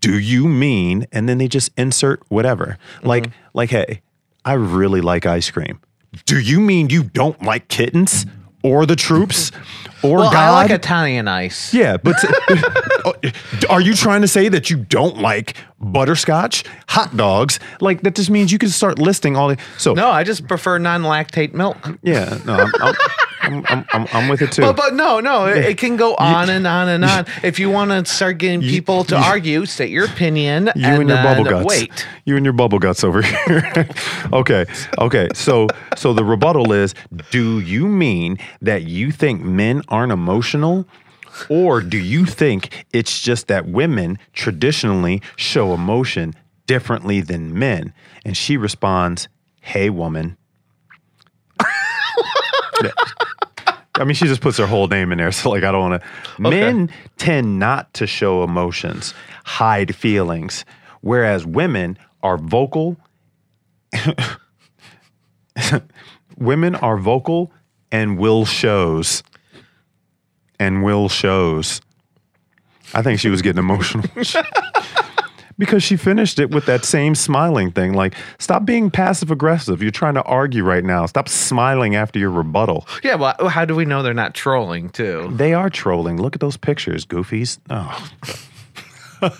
"Do 0.00 0.18
you 0.18 0.48
mean?" 0.48 1.06
and 1.12 1.28
then 1.28 1.38
they 1.38 1.48
just 1.48 1.70
insert 1.76 2.22
whatever. 2.28 2.78
Mm-hmm. 2.98 3.08
Like 3.08 3.30
like 3.52 3.70
hey, 3.70 4.00
I 4.44 4.54
really 4.54 5.00
like 5.00 5.26
ice 5.26 5.50
cream. 5.50 5.80
Do 6.26 6.38
you 6.38 6.60
mean 6.60 6.90
you 6.90 7.02
don't 7.02 7.42
like 7.42 7.68
kittens 7.68 8.24
or 8.64 8.86
the 8.86 8.96
troops 8.96 9.52
or 10.02 10.18
well, 10.18 10.32
God? 10.32 10.48
I 10.48 10.50
like 10.50 10.70
Italian 10.70 11.28
ice. 11.28 11.72
Yeah, 11.72 11.98
but 11.98 12.16
are 13.70 13.80
you 13.80 13.94
trying 13.94 14.22
to 14.22 14.28
say 14.28 14.48
that 14.48 14.70
you 14.70 14.78
don't 14.78 15.18
like 15.18 15.56
butterscotch, 15.92 16.64
hot 16.88 17.16
dogs? 17.16 17.58
Like 17.80 18.02
that 18.02 18.14
just 18.14 18.30
means 18.30 18.52
you 18.52 18.58
can 18.58 18.68
start 18.68 18.98
listing 18.98 19.36
all 19.36 19.48
the. 19.48 19.58
So 19.78 19.94
No, 19.94 20.08
I 20.10 20.24
just 20.24 20.46
prefer 20.48 20.78
non-lactate 20.78 21.54
milk. 21.54 21.76
yeah, 22.02 22.38
no, 22.44 22.54
I'm, 22.80 22.94
I'm, 23.40 23.64
I'm, 23.68 23.84
I'm, 23.92 24.06
I'm, 24.12 24.28
with 24.28 24.40
it 24.42 24.52
too. 24.52 24.62
But, 24.62 24.76
but 24.76 24.94
no, 24.94 25.20
no, 25.20 25.46
it, 25.46 25.64
it 25.64 25.78
can 25.78 25.96
go 25.96 26.14
on 26.14 26.48
and 26.50 26.66
on 26.66 26.88
and 26.88 27.04
on. 27.04 27.26
If 27.42 27.58
you 27.58 27.70
want 27.70 27.90
to 27.90 28.10
start 28.10 28.38
getting 28.38 28.60
people 28.60 29.04
to 29.04 29.16
argue, 29.16 29.66
state 29.66 29.90
your 29.90 30.06
opinion. 30.06 30.70
you 30.74 30.86
and, 30.86 31.08
your 31.08 31.16
then 31.16 31.24
bubble 31.24 31.44
guts. 31.44 31.66
Wait. 31.66 32.06
You 32.24 32.36
and 32.36 32.44
your 32.46 32.54
bubble 32.54 32.78
guts 32.78 33.04
over 33.04 33.20
here. 33.46 33.86
okay. 34.32 34.64
Okay. 34.98 35.28
So 35.34 35.68
so 35.96 36.12
the 36.14 36.24
rebuttal 36.24 36.72
is 36.72 36.94
do 37.30 37.60
you 37.60 37.86
mean 37.86 38.38
that 38.62 38.84
you 38.84 39.10
think 39.12 39.42
men 39.42 39.82
aren't 39.88 40.12
emotional? 40.12 40.86
Or 41.48 41.80
do 41.80 41.98
you 41.98 42.24
think 42.26 42.86
it's 42.92 43.20
just 43.20 43.48
that 43.48 43.66
women 43.66 44.18
traditionally 44.32 45.22
show 45.36 45.74
emotion 45.74 46.34
differently 46.66 47.20
than 47.20 47.58
men? 47.58 47.92
And 48.24 48.36
she 48.36 48.56
responds, 48.56 49.28
Hey 49.60 49.90
woman. 49.90 50.36
I 53.96 54.02
mean, 54.04 54.14
she 54.14 54.26
just 54.26 54.40
puts 54.40 54.58
her 54.58 54.66
whole 54.66 54.88
name 54.88 55.12
in 55.12 55.18
there. 55.18 55.30
So, 55.30 55.50
like, 55.50 55.62
I 55.62 55.70
don't 55.70 55.90
want 55.90 56.02
to. 56.02 56.08
Men 56.40 56.90
tend 57.16 57.60
not 57.60 57.94
to 57.94 58.06
show 58.08 58.42
emotions, 58.42 59.14
hide 59.44 59.94
feelings, 59.94 60.64
whereas 61.00 61.46
women 61.46 61.96
are 62.22 62.36
vocal. 62.36 62.96
women 66.36 66.74
are 66.74 66.96
vocal 66.96 67.52
and 67.92 68.18
will 68.18 68.44
shows. 68.44 69.22
And 70.64 70.82
will 70.82 71.10
shows. 71.10 71.82
I 72.94 73.02
think 73.02 73.20
she 73.20 73.28
was 73.28 73.42
getting 73.42 73.58
emotional. 73.58 74.08
because 75.58 75.82
she 75.82 75.96
finished 75.96 76.38
it 76.38 76.50
with 76.50 76.64
that 76.66 76.86
same 76.86 77.14
smiling 77.14 77.70
thing. 77.70 77.92
Like, 77.92 78.14
stop 78.38 78.64
being 78.64 78.90
passive 78.90 79.30
aggressive. 79.30 79.82
You're 79.82 79.90
trying 79.90 80.14
to 80.14 80.22
argue 80.22 80.64
right 80.64 80.84
now. 80.84 81.04
Stop 81.04 81.28
smiling 81.28 81.96
after 81.96 82.18
your 82.18 82.30
rebuttal. 82.30 82.86
Yeah, 83.02 83.16
well, 83.16 83.34
oh, 83.40 83.48
how 83.48 83.66
do 83.66 83.74
we 83.74 83.84
know 83.84 84.02
they're 84.02 84.14
not 84.14 84.34
trolling 84.34 84.88
too? 84.88 85.30
They 85.34 85.52
are 85.52 85.68
trolling. 85.68 86.20
Look 86.20 86.34
at 86.34 86.40
those 86.40 86.56
pictures, 86.56 87.04
goofies. 87.04 87.58
Oh. 87.68 88.10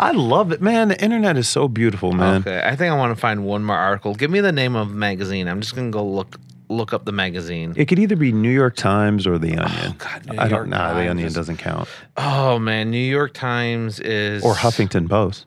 I 0.00 0.12
love 0.12 0.52
it, 0.52 0.60
man. 0.60 0.88
The 0.88 1.02
internet 1.02 1.36
is 1.36 1.48
so 1.48 1.68
beautiful, 1.68 2.12
man. 2.12 2.40
Okay, 2.40 2.60
I 2.64 2.76
think 2.76 2.92
I 2.92 2.96
want 2.96 3.14
to 3.14 3.20
find 3.20 3.44
one 3.44 3.64
more 3.64 3.76
article. 3.76 4.14
Give 4.14 4.30
me 4.30 4.40
the 4.40 4.52
name 4.52 4.76
of 4.76 4.90
the 4.90 4.94
magazine. 4.94 5.48
I'm 5.48 5.60
just 5.60 5.74
gonna 5.74 5.90
go 5.90 6.04
look 6.04 6.38
look 6.68 6.92
up 6.92 7.04
the 7.04 7.12
magazine. 7.12 7.72
It 7.76 7.86
could 7.86 7.98
either 7.98 8.16
be 8.16 8.30
New 8.32 8.50
York 8.50 8.76
Times 8.76 9.26
or 9.26 9.38
The 9.38 9.56
Onion. 9.56 9.94
God, 9.98 10.26
New 10.26 10.32
I 10.38 10.48
York 10.48 10.50
don't 10.50 10.68
know. 10.70 10.76
The 10.76 10.84
Times 10.84 11.10
Onion 11.10 11.26
is- 11.28 11.34
doesn't 11.34 11.56
count. 11.58 11.88
Oh 12.16 12.58
man, 12.58 12.90
New 12.90 12.98
York 12.98 13.32
Times 13.34 14.00
is 14.00 14.42
Or 14.44 14.54
Huffington 14.54 15.08
Post. 15.08 15.46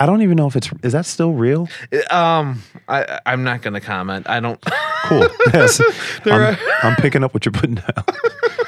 I 0.00 0.06
don't 0.06 0.22
even 0.22 0.36
know 0.36 0.48
if 0.48 0.56
it's 0.56 0.68
is 0.82 0.92
that 0.94 1.06
still 1.06 1.32
real? 1.32 1.68
Um, 2.10 2.60
I 2.88 3.20
I'm 3.24 3.44
not 3.44 3.62
gonna 3.62 3.80
comment. 3.80 4.28
I 4.28 4.40
don't. 4.40 4.60
Cool. 5.04 5.28
Yes. 5.54 5.80
I'm, 6.24 6.32
are- 6.32 6.58
I'm 6.82 6.96
picking 6.96 7.22
up 7.22 7.34
what 7.34 7.44
you're 7.44 7.52
putting 7.52 7.76
down. 7.76 7.86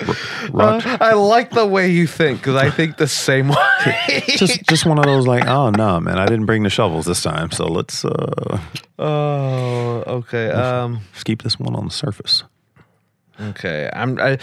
Rock- 0.50 0.84
I 0.86 1.12
like 1.14 1.50
the 1.50 1.66
way 1.66 1.88
you 1.90 2.06
think 2.06 2.40
because 2.40 2.56
I 2.56 2.70
think 2.70 2.96
the 2.96 3.06
same 3.06 3.48
way. 3.48 4.22
just 4.28 4.62
just 4.64 4.86
one 4.86 4.98
of 4.98 5.04
those 5.04 5.26
like, 5.26 5.46
oh 5.46 5.70
no, 5.70 6.00
man, 6.00 6.18
I 6.18 6.26
didn't 6.26 6.46
bring 6.46 6.62
the 6.64 6.70
shovels 6.70 7.06
this 7.06 7.22
time, 7.22 7.50
so 7.50 7.66
let's 7.66 8.04
uh 8.04 8.58
oh, 8.98 10.02
okay. 10.06 10.50
Um, 10.50 11.00
let's 11.12 11.24
keep 11.24 11.42
this 11.42 11.58
one 11.58 11.74
on 11.76 11.84
the 11.84 11.92
surface. 11.92 12.42
okay. 13.40 13.88
I'm. 13.92 14.18
I, 14.18 14.38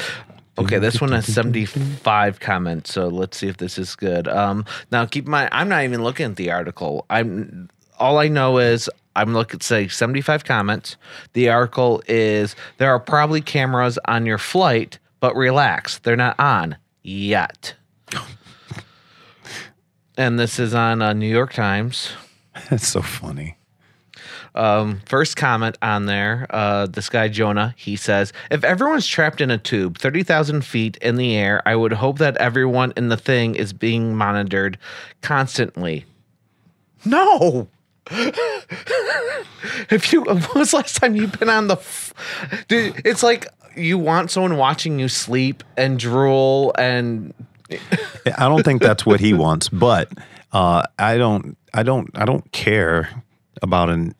okay, 0.57 0.79
this 0.79 1.01
one 1.01 1.11
has 1.11 1.31
75 1.31 2.39
comments, 2.39 2.93
so 2.93 3.07
let's 3.07 3.37
see 3.37 3.47
if 3.47 3.57
this 3.57 3.77
is 3.77 3.95
good. 3.95 4.27
Um, 4.27 4.65
now 4.91 5.05
keep 5.05 5.25
in 5.25 5.31
mind, 5.31 5.49
I'm 5.51 5.69
not 5.69 5.83
even 5.83 6.03
looking 6.03 6.27
at 6.27 6.35
the 6.37 6.51
article. 6.51 7.05
I'm. 7.09 7.69
All 7.99 8.17
I 8.17 8.29
know 8.29 8.57
is 8.57 8.89
I'm 9.15 9.33
looking 9.33 9.57
at 9.57 9.63
say 9.63 9.87
75 9.87 10.43
comments. 10.45 10.97
The 11.33 11.49
article 11.49 12.01
is 12.07 12.55
there 12.77 12.89
are 12.91 12.99
probably 12.99 13.41
cameras 13.41 13.99
on 14.05 14.25
your 14.25 14.37
flight, 14.37 14.97
but 15.22 15.36
relax, 15.38 15.99
they're 15.99 16.17
not 16.17 16.38
on 16.38 16.76
yet. 17.01 17.76
and 20.17 20.38
this 20.38 20.59
is 20.59 20.74
on 20.74 21.01
uh, 21.01 21.13
New 21.13 21.32
York 21.32 21.53
Times. 21.53 22.11
That's 22.69 22.88
so 22.88 23.01
funny. 23.01 23.55
Um, 24.53 24.99
first 25.05 25.38
comment 25.38 25.78
on 25.82 26.07
there, 26.07 26.45
uh, 26.49 26.86
this 26.88 27.07
guy 27.07 27.30
Jonah, 27.30 27.74
he 27.78 27.95
says, 27.95 28.34
if 28.49 28.65
everyone's 28.65 29.07
trapped 29.07 29.39
in 29.39 29.49
a 29.49 29.57
tube 29.57 29.97
30,000 29.97 30.65
feet 30.65 30.97
in 30.97 31.15
the 31.15 31.38
air, 31.38 31.61
I 31.65 31.78
would 31.78 31.93
hope 31.93 32.17
that 32.17 32.36
everyone 32.38 32.91
in 32.97 33.07
the 33.07 33.15
thing 33.15 33.55
is 33.55 33.72
being 33.72 34.13
monitored 34.15 34.78
constantly. 35.22 36.05
No. 37.05 37.69
if 39.89 40.11
you, 40.11 40.22
when 40.26 40.38
was 40.55 40.72
the 40.72 40.78
last 40.78 40.97
time 40.97 41.15
you've 41.15 41.39
been 41.39 41.49
on 41.49 41.67
the, 41.67 41.78
f- 41.78 42.13
dude, 42.67 43.01
it's 43.05 43.24
like 43.24 43.47
you 43.76 43.97
want 43.97 44.32
someone 44.32 44.57
watching 44.57 44.99
you 44.99 45.07
sleep 45.07 45.63
and 45.78 45.99
drool 45.99 46.74
and 46.78 47.34
I 48.38 48.47
don't 48.47 48.63
think 48.63 48.82
that's 48.82 49.05
what 49.05 49.19
he 49.19 49.34
wants, 49.34 49.69
but 49.69 50.11
uh, 50.51 50.84
I 50.99 51.17
don't, 51.17 51.57
I 51.74 51.84
don't, 51.84 52.09
I 52.15 52.26
don't 52.26 52.51
care 52.51 53.24
about 53.61 53.89
an 53.89 54.13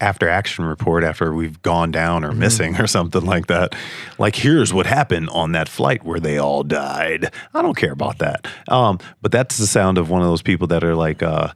after 0.00 0.28
action 0.28 0.64
report 0.64 1.04
after 1.04 1.32
we've 1.32 1.60
gone 1.62 1.90
down 1.90 2.24
or 2.24 2.32
missing 2.32 2.80
or 2.80 2.86
something 2.86 3.24
like 3.24 3.46
that. 3.46 3.74
Like, 4.18 4.34
here's 4.34 4.72
what 4.72 4.86
happened 4.86 5.28
on 5.30 5.52
that 5.52 5.68
flight 5.68 6.04
where 6.04 6.20
they 6.20 6.38
all 6.38 6.62
died. 6.62 7.32
I 7.54 7.62
don't 7.62 7.76
care 7.76 7.92
about 7.92 8.18
that. 8.18 8.46
Um, 8.68 8.98
but 9.20 9.32
that's 9.32 9.58
the 9.58 9.66
sound 9.66 9.98
of 9.98 10.10
one 10.10 10.22
of 10.22 10.28
those 10.28 10.42
people 10.42 10.66
that 10.68 10.84
are 10.84 10.94
like, 10.94 11.22
uh, 11.22 11.52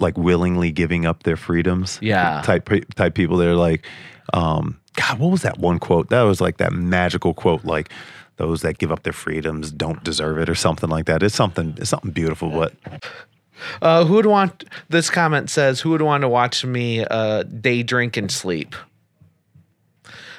like 0.00 0.16
willingly 0.16 0.72
giving 0.72 1.04
up 1.04 1.22
their 1.24 1.36
freedoms. 1.36 1.98
Yeah. 2.00 2.40
Type 2.42 2.68
type 2.94 3.14
people. 3.14 3.36
They're 3.36 3.54
like, 3.54 3.86
um, 4.32 4.80
God, 4.94 5.18
what 5.18 5.30
was 5.30 5.42
that 5.42 5.58
one 5.58 5.78
quote? 5.78 6.10
That 6.10 6.22
was 6.22 6.40
like 6.40 6.58
that 6.58 6.72
magical 6.72 7.34
quote, 7.34 7.64
like 7.64 7.90
those 8.36 8.62
that 8.62 8.78
give 8.78 8.92
up 8.92 9.02
their 9.02 9.12
freedoms 9.12 9.70
don't 9.70 10.02
deserve 10.04 10.38
it 10.38 10.48
or 10.48 10.54
something 10.54 10.90
like 10.90 11.06
that. 11.06 11.22
It's 11.22 11.34
something 11.34 11.74
it's 11.78 11.90
something 11.90 12.10
beautiful, 12.10 12.50
but 12.50 12.74
Uh, 13.80 14.04
who 14.04 14.14
would 14.14 14.26
want? 14.26 14.64
This 14.88 15.08
comment 15.08 15.48
says, 15.48 15.80
"Who 15.80 15.90
would 15.90 16.02
want 16.02 16.22
to 16.22 16.28
watch 16.28 16.64
me 16.64 17.04
uh, 17.04 17.44
day 17.44 17.82
drink 17.84 18.16
and 18.16 18.30
sleep?" 18.30 18.74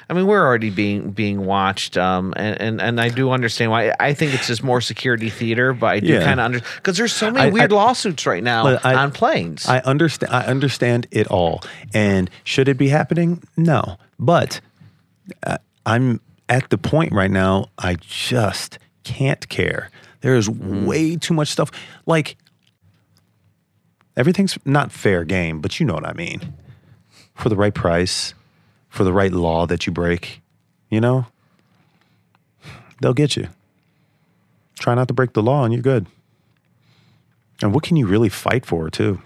I 0.08 0.12
mean, 0.12 0.26
we're 0.26 0.44
already 0.44 0.70
being 0.70 1.10
being 1.12 1.44
watched, 1.46 1.96
um, 1.96 2.34
and, 2.36 2.60
and 2.60 2.80
and 2.80 3.00
I 3.00 3.08
do 3.08 3.30
understand 3.30 3.70
why. 3.70 3.94
I 3.98 4.12
think 4.14 4.34
it's 4.34 4.46
just 4.46 4.62
more 4.62 4.80
security 4.80 5.30
theater, 5.30 5.72
but 5.72 5.86
I 5.86 6.00
do 6.00 6.08
Yeah. 6.08 6.24
kind 6.24 6.40
of 6.40 6.44
understand 6.46 6.72
because 6.76 6.96
there's 6.98 7.12
so 7.12 7.30
many 7.30 7.46
I- 7.46 7.50
weird 7.52 7.72
I- 7.72 7.76
lawsuits 7.76 8.26
right 8.26 8.42
now 8.42 8.66
I- 8.66 8.94
on 8.94 9.12
planes. 9.12 9.66
I 9.66 9.78
understand. 9.80 10.32
I 10.32 10.44
understand 10.44 11.06
it 11.10 11.26
all. 11.28 11.62
And 11.94 12.28
should 12.44 12.68
it 12.68 12.76
be 12.76 12.88
happening? 12.88 13.42
No. 13.56 13.96
But 14.18 14.60
uh, 15.46 15.58
I'm 15.86 16.20
at 16.48 16.68
the 16.70 16.78
point 16.78 17.12
right 17.12 17.30
now. 17.30 17.70
I 17.78 17.96
just 18.00 18.78
can't 19.04 19.48
care. 19.48 19.90
There 20.20 20.34
is 20.36 20.48
way 20.48 21.16
too 21.16 21.34
much 21.34 21.48
stuff. 21.48 21.70
Like 22.06 22.36
everything's 24.16 24.58
not 24.64 24.92
fair 24.92 25.24
game, 25.24 25.60
but 25.60 25.80
you 25.80 25.86
know 25.86 25.94
what 25.94 26.06
I 26.06 26.12
mean. 26.12 26.54
For 27.34 27.48
the 27.48 27.56
right 27.56 27.74
price, 27.74 28.32
for 28.94 29.02
the 29.02 29.12
right 29.12 29.32
law 29.32 29.66
that 29.66 29.86
you 29.86 29.92
break, 29.92 30.40
you 30.88 31.00
know, 31.00 31.26
they'll 33.00 33.12
get 33.12 33.36
you. 33.36 33.48
Try 34.78 34.94
not 34.94 35.08
to 35.08 35.14
break 35.14 35.32
the 35.32 35.42
law, 35.42 35.64
and 35.64 35.74
you're 35.74 35.82
good. 35.82 36.06
And 37.60 37.74
what 37.74 37.82
can 37.82 37.96
you 37.96 38.06
really 38.06 38.28
fight 38.28 38.64
for, 38.64 38.88
too? 38.90 39.20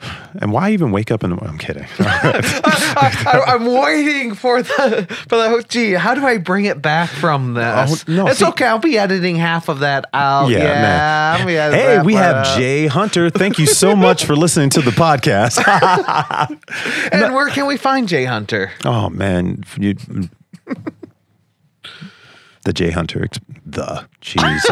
And 0.40 0.52
why 0.52 0.70
even 0.70 0.92
wake 0.92 1.10
up 1.10 1.24
in 1.24 1.30
the 1.30 1.44
I'm 1.44 1.58
kidding. 1.58 1.86
I, 1.98 3.42
I'm 3.48 3.66
waiting 3.66 4.34
for 4.34 4.62
the 4.62 5.06
for 5.28 5.36
the. 5.36 5.44
Oh, 5.44 5.60
gee, 5.62 5.92
how 5.92 6.14
do 6.14 6.24
I 6.24 6.38
bring 6.38 6.66
it 6.66 6.80
back 6.80 7.10
from 7.10 7.56
oh, 7.56 7.60
this? 7.60 8.04
Oh, 8.08 8.12
no, 8.12 8.26
it's 8.28 8.38
see- 8.38 8.46
okay. 8.46 8.66
I'll 8.66 8.78
be 8.78 8.96
editing 8.96 9.34
half 9.34 9.68
of 9.68 9.80
that 9.80 10.04
out. 10.14 10.48
Yeah, 10.48 10.58
Yeah, 10.58 10.64
man. 10.64 11.40
I'll 11.40 11.46
be 11.46 11.58
editing 11.58 11.84
hey, 11.84 12.02
we 12.02 12.14
have 12.14 12.46
out. 12.46 12.56
Jay 12.56 12.86
Hunter. 12.86 13.28
Thank 13.28 13.58
you 13.58 13.66
so 13.66 13.96
much 14.06 14.24
for 14.24 14.36
listening 14.36 14.70
to 14.70 14.80
the 14.80 14.92
podcast. 14.92 15.58
And 17.12 17.34
where 17.34 17.48
can 17.48 17.66
we 17.66 17.76
find 17.76 18.08
Jay 18.08 18.24
Hunter? 18.24 18.70
oh 18.84 19.10
man, 19.10 19.64
you 19.78 19.96
the 22.70 22.74
Jay 22.74 22.90
Hunter 22.90 23.24
ex- 23.24 23.40
the 23.66 24.06
jeez. 24.22 24.60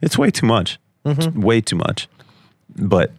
It's 0.00 0.16
way 0.16 0.30
too 0.30 0.46
much. 0.46 0.78
It's 1.04 1.26
mm-hmm. 1.26 1.42
way 1.42 1.60
too 1.60 1.76
much. 1.76 2.08
But 2.76 3.12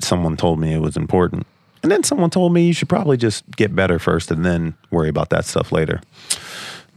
someone 0.00 0.36
told 0.36 0.58
me 0.58 0.74
it 0.74 0.80
was 0.80 0.96
important. 0.96 1.46
And 1.88 1.92
then 1.94 2.04
someone 2.04 2.28
told 2.28 2.52
me 2.52 2.66
you 2.66 2.74
should 2.74 2.90
probably 2.90 3.16
just 3.16 3.50
get 3.56 3.74
better 3.74 3.98
first 3.98 4.30
and 4.30 4.44
then 4.44 4.74
worry 4.90 5.08
about 5.08 5.30
that 5.30 5.46
stuff 5.46 5.72
later. 5.72 6.02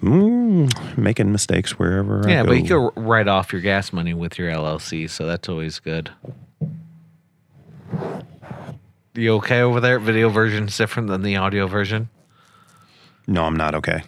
Mm, 0.03 0.97
making 0.97 1.31
mistakes 1.31 1.79
wherever 1.79 2.27
I 2.27 2.29
yeah, 2.29 2.43
go. 2.43 2.49
but 2.49 2.57
you 2.57 2.63
could 2.65 3.01
write 3.01 3.29
off 3.29 3.53
your 3.53 3.61
gas 3.61 3.93
money 3.93 4.13
with 4.13 4.37
your 4.37 4.51
LLC, 4.51 5.09
so 5.09 5.25
that's 5.25 5.47
always 5.47 5.79
good. 5.79 6.11
You 9.13 9.35
okay 9.35 9.61
over 9.61 9.79
there? 9.79 9.97
Video 9.97 10.27
version 10.27 10.65
is 10.65 10.75
different 10.75 11.07
than 11.07 11.21
the 11.21 11.37
audio 11.37 11.67
version. 11.67 12.09
No, 13.27 13.45
I'm 13.45 13.55
not 13.55 13.73
okay. 13.75 14.03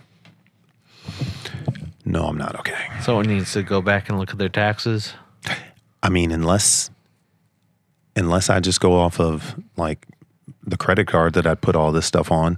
No, 2.04 2.26
I'm 2.26 2.38
not 2.38 2.60
okay. 2.60 2.90
Someone 3.00 3.28
needs 3.28 3.54
to 3.54 3.64
go 3.64 3.82
back 3.82 4.10
and 4.10 4.20
look 4.20 4.32
at 4.32 4.38
their 4.38 4.50
taxes. 4.50 5.14
I 6.04 6.10
mean, 6.10 6.34
unless 6.34 6.90
unless 8.16 8.50
I 8.50 8.60
just 8.60 8.80
go 8.82 8.94
off 8.94 9.22
of 9.22 9.56
like 9.78 10.06
the 10.74 10.78
credit 10.78 11.08
card 11.08 11.34
that 11.34 11.46
I 11.46 11.54
put 11.54 11.76
all 11.76 11.92
this 11.92 12.06
stuff 12.08 12.32
on, 12.32 12.58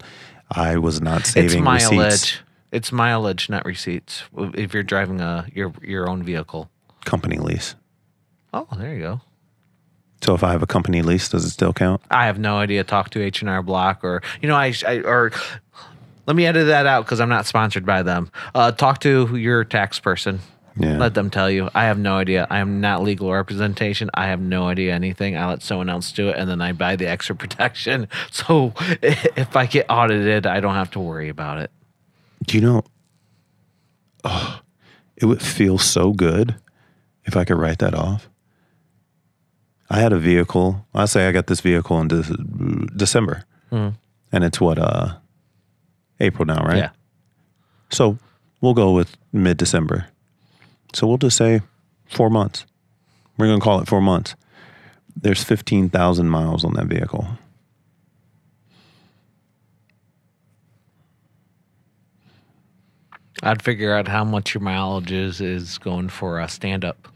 I 0.49 0.77
was 0.77 1.01
not 1.01 1.21
It's 1.21 1.31
saving 1.31 1.63
mileage. 1.63 1.91
receipts. 1.91 2.39
It's 2.71 2.91
mileage, 2.91 3.49
not 3.49 3.65
receipts. 3.65 4.23
If 4.35 4.73
you're 4.73 4.83
driving 4.83 5.19
a 5.21 5.45
your 5.53 5.73
your 5.81 6.09
own 6.09 6.23
vehicle. 6.23 6.69
Company 7.03 7.37
lease. 7.37 7.75
Oh, 8.53 8.67
there 8.77 8.93
you 8.93 8.99
go. 9.01 9.21
So 10.21 10.33
if 10.33 10.43
I 10.43 10.51
have 10.53 10.63
a 10.63 10.67
company 10.67 11.01
lease, 11.01 11.29
does 11.29 11.45
it 11.45 11.49
still 11.49 11.73
count? 11.73 12.01
I 12.09 12.25
have 12.25 12.39
no 12.39 12.57
idea. 12.57 12.83
Talk 12.83 13.09
to 13.11 13.21
H 13.21 13.41
and 13.41 13.49
R 13.49 13.61
Block 13.61 14.03
or 14.03 14.21
you 14.41 14.47
know 14.47 14.55
I, 14.55 14.73
I 14.87 15.01
or 15.01 15.31
let 16.25 16.35
me 16.35 16.45
edit 16.45 16.67
that 16.67 16.85
out 16.85 17.05
because 17.05 17.19
I'm 17.19 17.29
not 17.29 17.45
sponsored 17.45 17.85
by 17.85 18.01
them. 18.01 18.31
Uh, 18.55 18.71
talk 18.71 18.99
to 19.01 19.35
your 19.35 19.63
tax 19.65 19.99
person. 19.99 20.39
Yeah. 20.77 20.97
Let 20.97 21.13
them 21.13 21.29
tell 21.29 21.49
you. 21.49 21.69
I 21.73 21.85
have 21.85 21.97
no 21.97 22.17
idea. 22.17 22.47
I 22.49 22.59
am 22.59 22.81
not 22.81 23.01
legal 23.01 23.31
representation. 23.31 24.09
I 24.13 24.27
have 24.27 24.41
no 24.41 24.67
idea 24.67 24.93
anything. 24.93 25.37
I 25.37 25.47
let 25.47 25.61
someone 25.63 25.89
else 25.89 26.11
do 26.11 26.27
it, 26.29 26.35
and 26.37 26.49
then 26.49 26.59
I 26.61 26.73
buy 26.73 26.95
the 26.97 27.07
extra 27.15 27.35
protection. 27.35 28.07
So 28.31 28.73
if 29.01 29.55
I 29.55 29.65
get 29.67 29.85
audited, 29.89 30.45
I 30.45 30.59
don't 30.59 30.73
have 30.75 30.91
to 30.91 30.99
worry 30.99 31.29
about 31.29 31.59
it. 31.59 31.71
Do 32.45 32.57
you 32.57 32.61
know? 32.61 32.83
oh, 34.25 34.59
it 35.15 35.25
would 35.25 35.41
feel 35.41 35.77
so 35.77 36.11
good 36.11 36.55
if 37.23 37.37
I 37.37 37.45
could 37.45 37.57
write 37.57 37.79
that 37.79 37.93
off. 37.93 38.27
I 39.89 39.99
had 39.99 40.11
a 40.11 40.17
vehicle. 40.19 40.85
I 40.93 41.05
say 41.05 41.27
I 41.27 41.31
got 41.31 41.47
this 41.47 41.61
vehicle 41.61 42.01
in 42.01 42.07
De- 42.09 42.87
December, 42.95 43.43
and 43.71 43.93
it's 44.31 44.59
what 44.59 44.77
uh 44.79 45.15
April 46.19 46.45
now, 46.45 46.63
right? 46.65 46.77
Yeah. 46.77 46.89
So 47.91 48.17
we'll 48.61 48.73
go 48.73 48.91
with 48.91 49.15
mid 49.31 49.57
December. 49.57 50.07
So 50.93 51.07
we'll 51.07 51.17
just 51.17 51.37
say 51.37 51.61
four 52.05 52.29
months. 52.29 52.65
We're 53.37 53.47
gonna 53.47 53.59
call 53.59 53.79
it 53.81 53.87
four 53.87 54.01
months. 54.01 54.35
There's 55.15 55.43
fifteen 55.43 55.89
thousand 55.89 56.29
miles 56.29 56.63
on 56.63 56.73
that 56.73 56.85
vehicle. 56.87 57.27
I'd 63.43 63.61
figure 63.61 63.93
out 63.93 64.07
how 64.07 64.23
much 64.23 64.53
your 64.53 64.61
mileage 64.61 65.11
is 65.11 65.41
is 65.41 65.77
going 65.77 66.09
for 66.09 66.39
a 66.39 66.47
stand 66.47 66.85
up, 66.85 67.07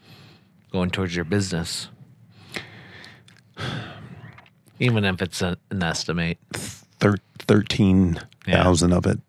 going 0.72 0.90
towards 0.92 1.16
your 1.16 1.26
business. 1.26 1.88
Even 4.80 5.06
if 5.06 5.22
it's 5.22 5.42
an 5.42 5.58
estimate. 5.82 6.38
Thir- 6.54 7.18
Thirteen 7.40 8.20
thousand 8.46 8.94
of 8.94 9.06
it. 9.06 9.20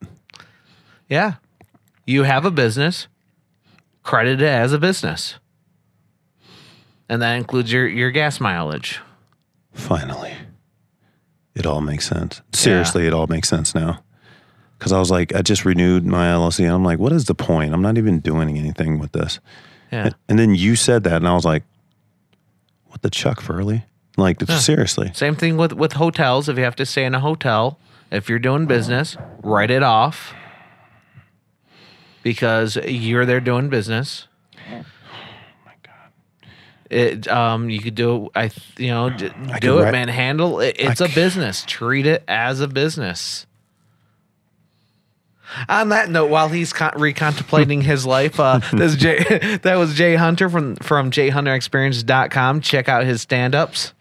Yeah. 1.09 1.35
You 2.07 2.25
have 2.25 2.45
a 2.45 2.51
business, 2.51 3.07
credit 4.11 4.43
it 4.43 4.49
as 4.49 4.73
a 4.73 4.79
business. 4.79 5.37
And 7.09 7.23
that 7.23 7.35
includes 7.35 7.73
your, 7.73 7.87
your 7.87 8.11
gas 8.11 8.41
mileage. 8.41 8.99
Finally, 9.73 10.33
it 11.55 11.65
all 11.65 11.81
makes 11.81 12.09
sense. 12.09 12.43
Seriously, 12.53 13.07
it 13.07 13.15
all 13.15 13.29
makes 13.29 13.49
sense 13.49 13.73
now. 13.73 14.03
Because 14.77 14.91
I 14.91 14.99
was 14.99 15.13
like, 15.13 15.33
I 15.33 15.43
just 15.43 15.65
renewed 15.65 16.05
my 16.05 16.27
LLC, 16.27 16.65
and 16.65 16.73
I'm 16.73 16.83
like, 16.83 16.99
what 16.99 17.13
is 17.13 17.27
the 17.27 17.37
point? 17.37 17.73
I'm 17.73 17.83
not 17.83 17.99
even 17.99 18.19
doing 18.19 18.59
anything 18.59 18.99
with 18.99 19.13
this. 19.13 19.39
Yeah. 19.93 20.07
And, 20.07 20.15
and 20.29 20.39
then 20.41 20.55
you 20.57 20.75
said 20.75 21.05
that, 21.05 21.15
and 21.15 21.29
I 21.29 21.35
was 21.35 21.45
like, 21.45 21.63
what 22.87 23.03
the 23.03 23.11
Chuck 23.11 23.41
Furley? 23.41 23.85
Like, 24.17 24.43
seriously. 24.51 25.13
Same 25.15 25.37
thing 25.37 25.57
with, 25.57 25.73
with 25.73 25.93
hotels. 25.93 26.49
If 26.49 26.59
you 26.59 26.65
have 26.65 26.77
to 26.77 26.87
stay 26.87 27.05
in 27.05 27.15
a 27.15 27.21
hotel, 27.21 27.79
if 28.11 28.29
you're 28.29 28.41
doing 28.41 28.67
business, 28.67 29.17
write 29.45 29.71
it 29.71 29.85
off 29.85 30.35
because 32.23 32.77
you're 32.77 33.27
there 33.27 33.41
doing 33.41 33.69
business. 33.69 34.27
It, 36.91 37.29
um, 37.29 37.71
you 37.71 37.79
could 37.79 37.95
do, 37.95 38.27
it. 38.27 38.31
I, 38.35 38.49
th- 38.49 38.67
you 38.79 38.89
know, 38.89 39.11
d- 39.11 39.29
could 39.31 39.61
do 39.61 39.79
it, 39.79 39.85
write- 39.85 39.93
man. 39.93 40.09
Handle 40.09 40.59
it. 40.59 40.75
It's 40.79 41.01
a 41.01 41.07
c- 41.07 41.15
business. 41.15 41.65
Treat 41.65 42.05
it 42.05 42.25
as 42.27 42.61
a 42.61 42.67
business. 42.67 43.47
On 45.69 45.89
that 45.91 46.11
note, 46.11 46.31
while 46.31 46.49
he's 46.49 46.73
con- 46.73 46.91
recontemplating 46.93 47.83
his 47.83 48.05
life, 48.07 48.41
uh, 48.41 48.59
this 48.73 48.93
is 48.93 48.97
Jay, 48.99 49.59
that 49.63 49.77
was 49.77 49.95
Jay 49.95 50.17
Hunter 50.17 50.49
from 50.49 50.75
from 50.77 51.13
jayhunterexperience.com. 51.13 52.61
Check 52.61 52.89
out 52.89 53.05
his 53.05 53.23
stand-ups. 53.23 53.93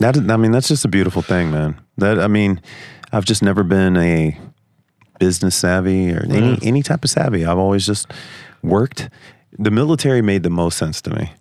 That 0.00 0.16
I 0.30 0.36
mean, 0.36 0.50
that's 0.52 0.68
just 0.68 0.84
a 0.84 0.88
beautiful 0.88 1.22
thing, 1.22 1.50
man. 1.50 1.80
That 1.98 2.18
I 2.20 2.26
mean, 2.26 2.60
I've 3.12 3.24
just 3.26 3.42
never 3.42 3.62
been 3.62 3.96
a 3.96 4.38
business 5.20 5.54
savvy 5.54 6.10
or 6.10 6.24
any 6.24 6.56
mm. 6.56 6.66
any 6.66 6.82
type 6.82 7.04
of 7.04 7.10
savvy. 7.10 7.46
I've 7.46 7.58
always 7.58 7.86
just 7.86 8.10
worked. 8.62 9.08
The 9.56 9.70
military 9.70 10.22
made 10.22 10.42
the 10.42 10.50
most 10.50 10.76
sense 10.76 11.00
to 11.02 11.14
me. 11.14 11.32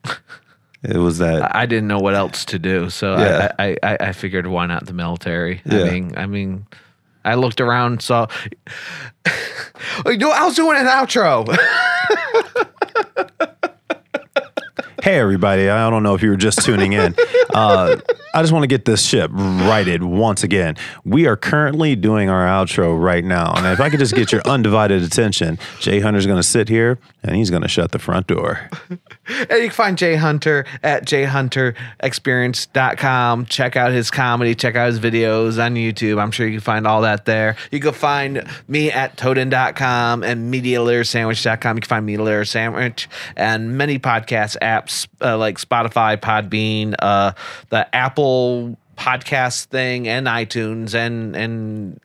It 0.83 0.97
was 0.97 1.17
that 1.17 1.55
I 1.55 1.65
didn't 1.65 1.87
know 1.87 1.99
what 1.99 2.13
else 2.13 2.45
to 2.45 2.59
do, 2.59 2.91
so 2.91 3.17
Yeah. 3.17 3.51
I, 3.57 3.69
I, 3.69 3.77
I, 3.83 3.97
I 4.09 4.13
figured 4.13 4.45
why 4.45 4.67
not 4.67 4.85
the 4.85 4.93
military? 4.93 5.61
Yeah. 5.65 5.81
I 5.81 5.89
mean, 5.89 6.13
I 6.17 6.25
mean, 6.27 6.67
I 7.25 7.35
looked 7.35 7.59
around, 7.59 8.01
saw. 8.01 8.27
I 10.05 10.45
was 10.45 10.55
doing 10.55 10.77
an 10.77 10.85
outro. 10.85 11.47
Hey, 15.09 15.17
everybody. 15.17 15.67
I 15.67 15.89
don't 15.89 16.03
know 16.03 16.13
if 16.13 16.21
you 16.21 16.29
were 16.29 16.37
just 16.37 16.63
tuning 16.63 16.93
in. 16.93 17.15
Uh, 17.51 17.99
I 18.31 18.43
just 18.43 18.53
want 18.53 18.61
to 18.61 18.67
get 18.67 18.85
this 18.85 19.03
ship 19.03 19.31
righted 19.33 20.03
once 20.03 20.43
again. 20.43 20.75
We 21.03 21.25
are 21.25 21.35
currently 21.35 21.95
doing 21.95 22.29
our 22.29 22.45
outro 22.45 23.01
right 23.01 23.25
now. 23.25 23.53
And 23.55 23.65
if 23.65 23.79
I 23.79 23.89
could 23.89 23.99
just 23.99 24.13
get 24.13 24.31
your 24.31 24.41
undivided 24.45 25.01
attention, 25.01 25.57
Jay 25.79 25.99
Hunter's 25.99 26.27
going 26.27 26.37
to 26.37 26.43
sit 26.43 26.69
here 26.69 26.99
and 27.23 27.35
he's 27.35 27.49
going 27.49 27.63
to 27.63 27.67
shut 27.67 27.91
the 27.91 27.97
front 27.97 28.27
door. 28.27 28.69
and 28.89 28.99
you 29.27 29.47
can 29.47 29.71
find 29.71 29.97
Jay 29.97 30.15
Hunter 30.15 30.67
at 30.83 31.07
jayhunterexperience.com. 31.07 33.45
Check 33.47 33.75
out 33.75 33.91
his 33.91 34.11
comedy, 34.11 34.53
check 34.53 34.75
out 34.75 34.89
his 34.89 34.99
videos 34.99 35.59
on 35.63 35.73
YouTube. 35.73 36.21
I'm 36.21 36.29
sure 36.29 36.45
you 36.45 36.53
can 36.53 36.61
find 36.61 36.85
all 36.85 37.01
that 37.01 37.25
there. 37.25 37.55
You 37.71 37.79
can 37.79 37.93
find 37.93 38.47
me 38.67 38.91
at 38.91 39.17
toden.com 39.17 40.21
and 40.23 40.53
medialitersandwich.com. 40.53 41.77
You 41.77 41.81
can 41.81 41.89
find 41.89 42.05
Media 42.05 42.23
Litter 42.23 42.45
Sandwich 42.45 43.09
and 43.35 43.75
many 43.75 43.97
podcast 43.97 44.55
apps 44.61 44.98
uh, 45.21 45.37
like 45.37 45.57
Spotify, 45.57 46.17
Podbean, 46.17 46.95
uh, 46.99 47.33
the 47.69 47.93
Apple 47.95 48.77
podcast 48.97 49.65
thing, 49.65 50.07
and 50.07 50.27
iTunes, 50.27 50.93
and 50.93 51.35
and 51.35 51.99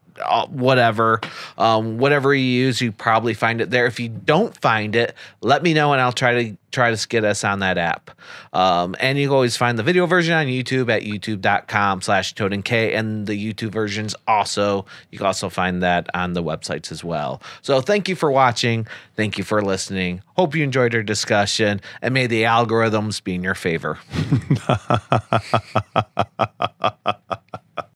whatever, 0.51 1.21
um, 1.59 1.99
whatever 1.99 2.35
you 2.35 2.45
use, 2.45 2.81
you 2.81 2.93
probably 2.93 3.35
find 3.35 3.61
it 3.61 3.71
there. 3.71 3.87
If 3.87 3.99
you 4.01 4.09
don't 4.09 4.57
find 4.61 4.95
it, 4.97 5.15
let 5.41 5.63
me 5.63 5.75
know 5.75 5.93
and 5.93 6.01
I'll 6.01 6.13
try 6.13 6.45
to 6.45 6.57
try 6.75 6.95
to 6.95 7.09
get 7.09 7.25
us 7.25 7.45
on 7.45 7.61
that 7.61 7.79
app. 7.79 8.11
Um, 8.53 8.97
and 8.99 9.17
you 9.17 9.29
can 9.29 9.35
always 9.35 9.57
find 9.57 9.79
the 9.79 9.83
video 9.83 10.07
version 10.07 10.35
on 10.35 10.47
YouTube 10.47 10.91
at 10.91 11.03
youtube.com 11.03 12.03
slash 12.03 12.35
K 12.35 12.95
and 12.95 13.27
the 13.27 13.53
YouTube 13.53 13.71
versions 13.71 14.15
also, 14.27 14.85
you 15.11 15.19
can 15.19 15.27
also 15.27 15.49
find 15.49 15.83
that 15.83 16.09
on 16.15 16.33
the 16.33 16.43
websites 16.43 16.91
as 16.91 17.05
well. 17.05 17.41
So 17.63 17.81
thank 17.81 18.09
you 18.09 18.17
for 18.17 18.31
watching. 18.31 18.87
Thank 19.17 19.39
you 19.39 19.45
for 19.45 19.63
listening. 19.63 20.23
Hope 20.37 20.55
you 20.55 20.65
enjoyed 20.65 20.95
our 20.95 21.03
discussion 21.03 21.81
and 22.03 22.13
may 22.13 22.27
the 22.27 22.43
algorithms 22.43 23.23
be 23.23 23.37
in 23.37 23.45
your 23.45 23.55
favor. 23.55 23.99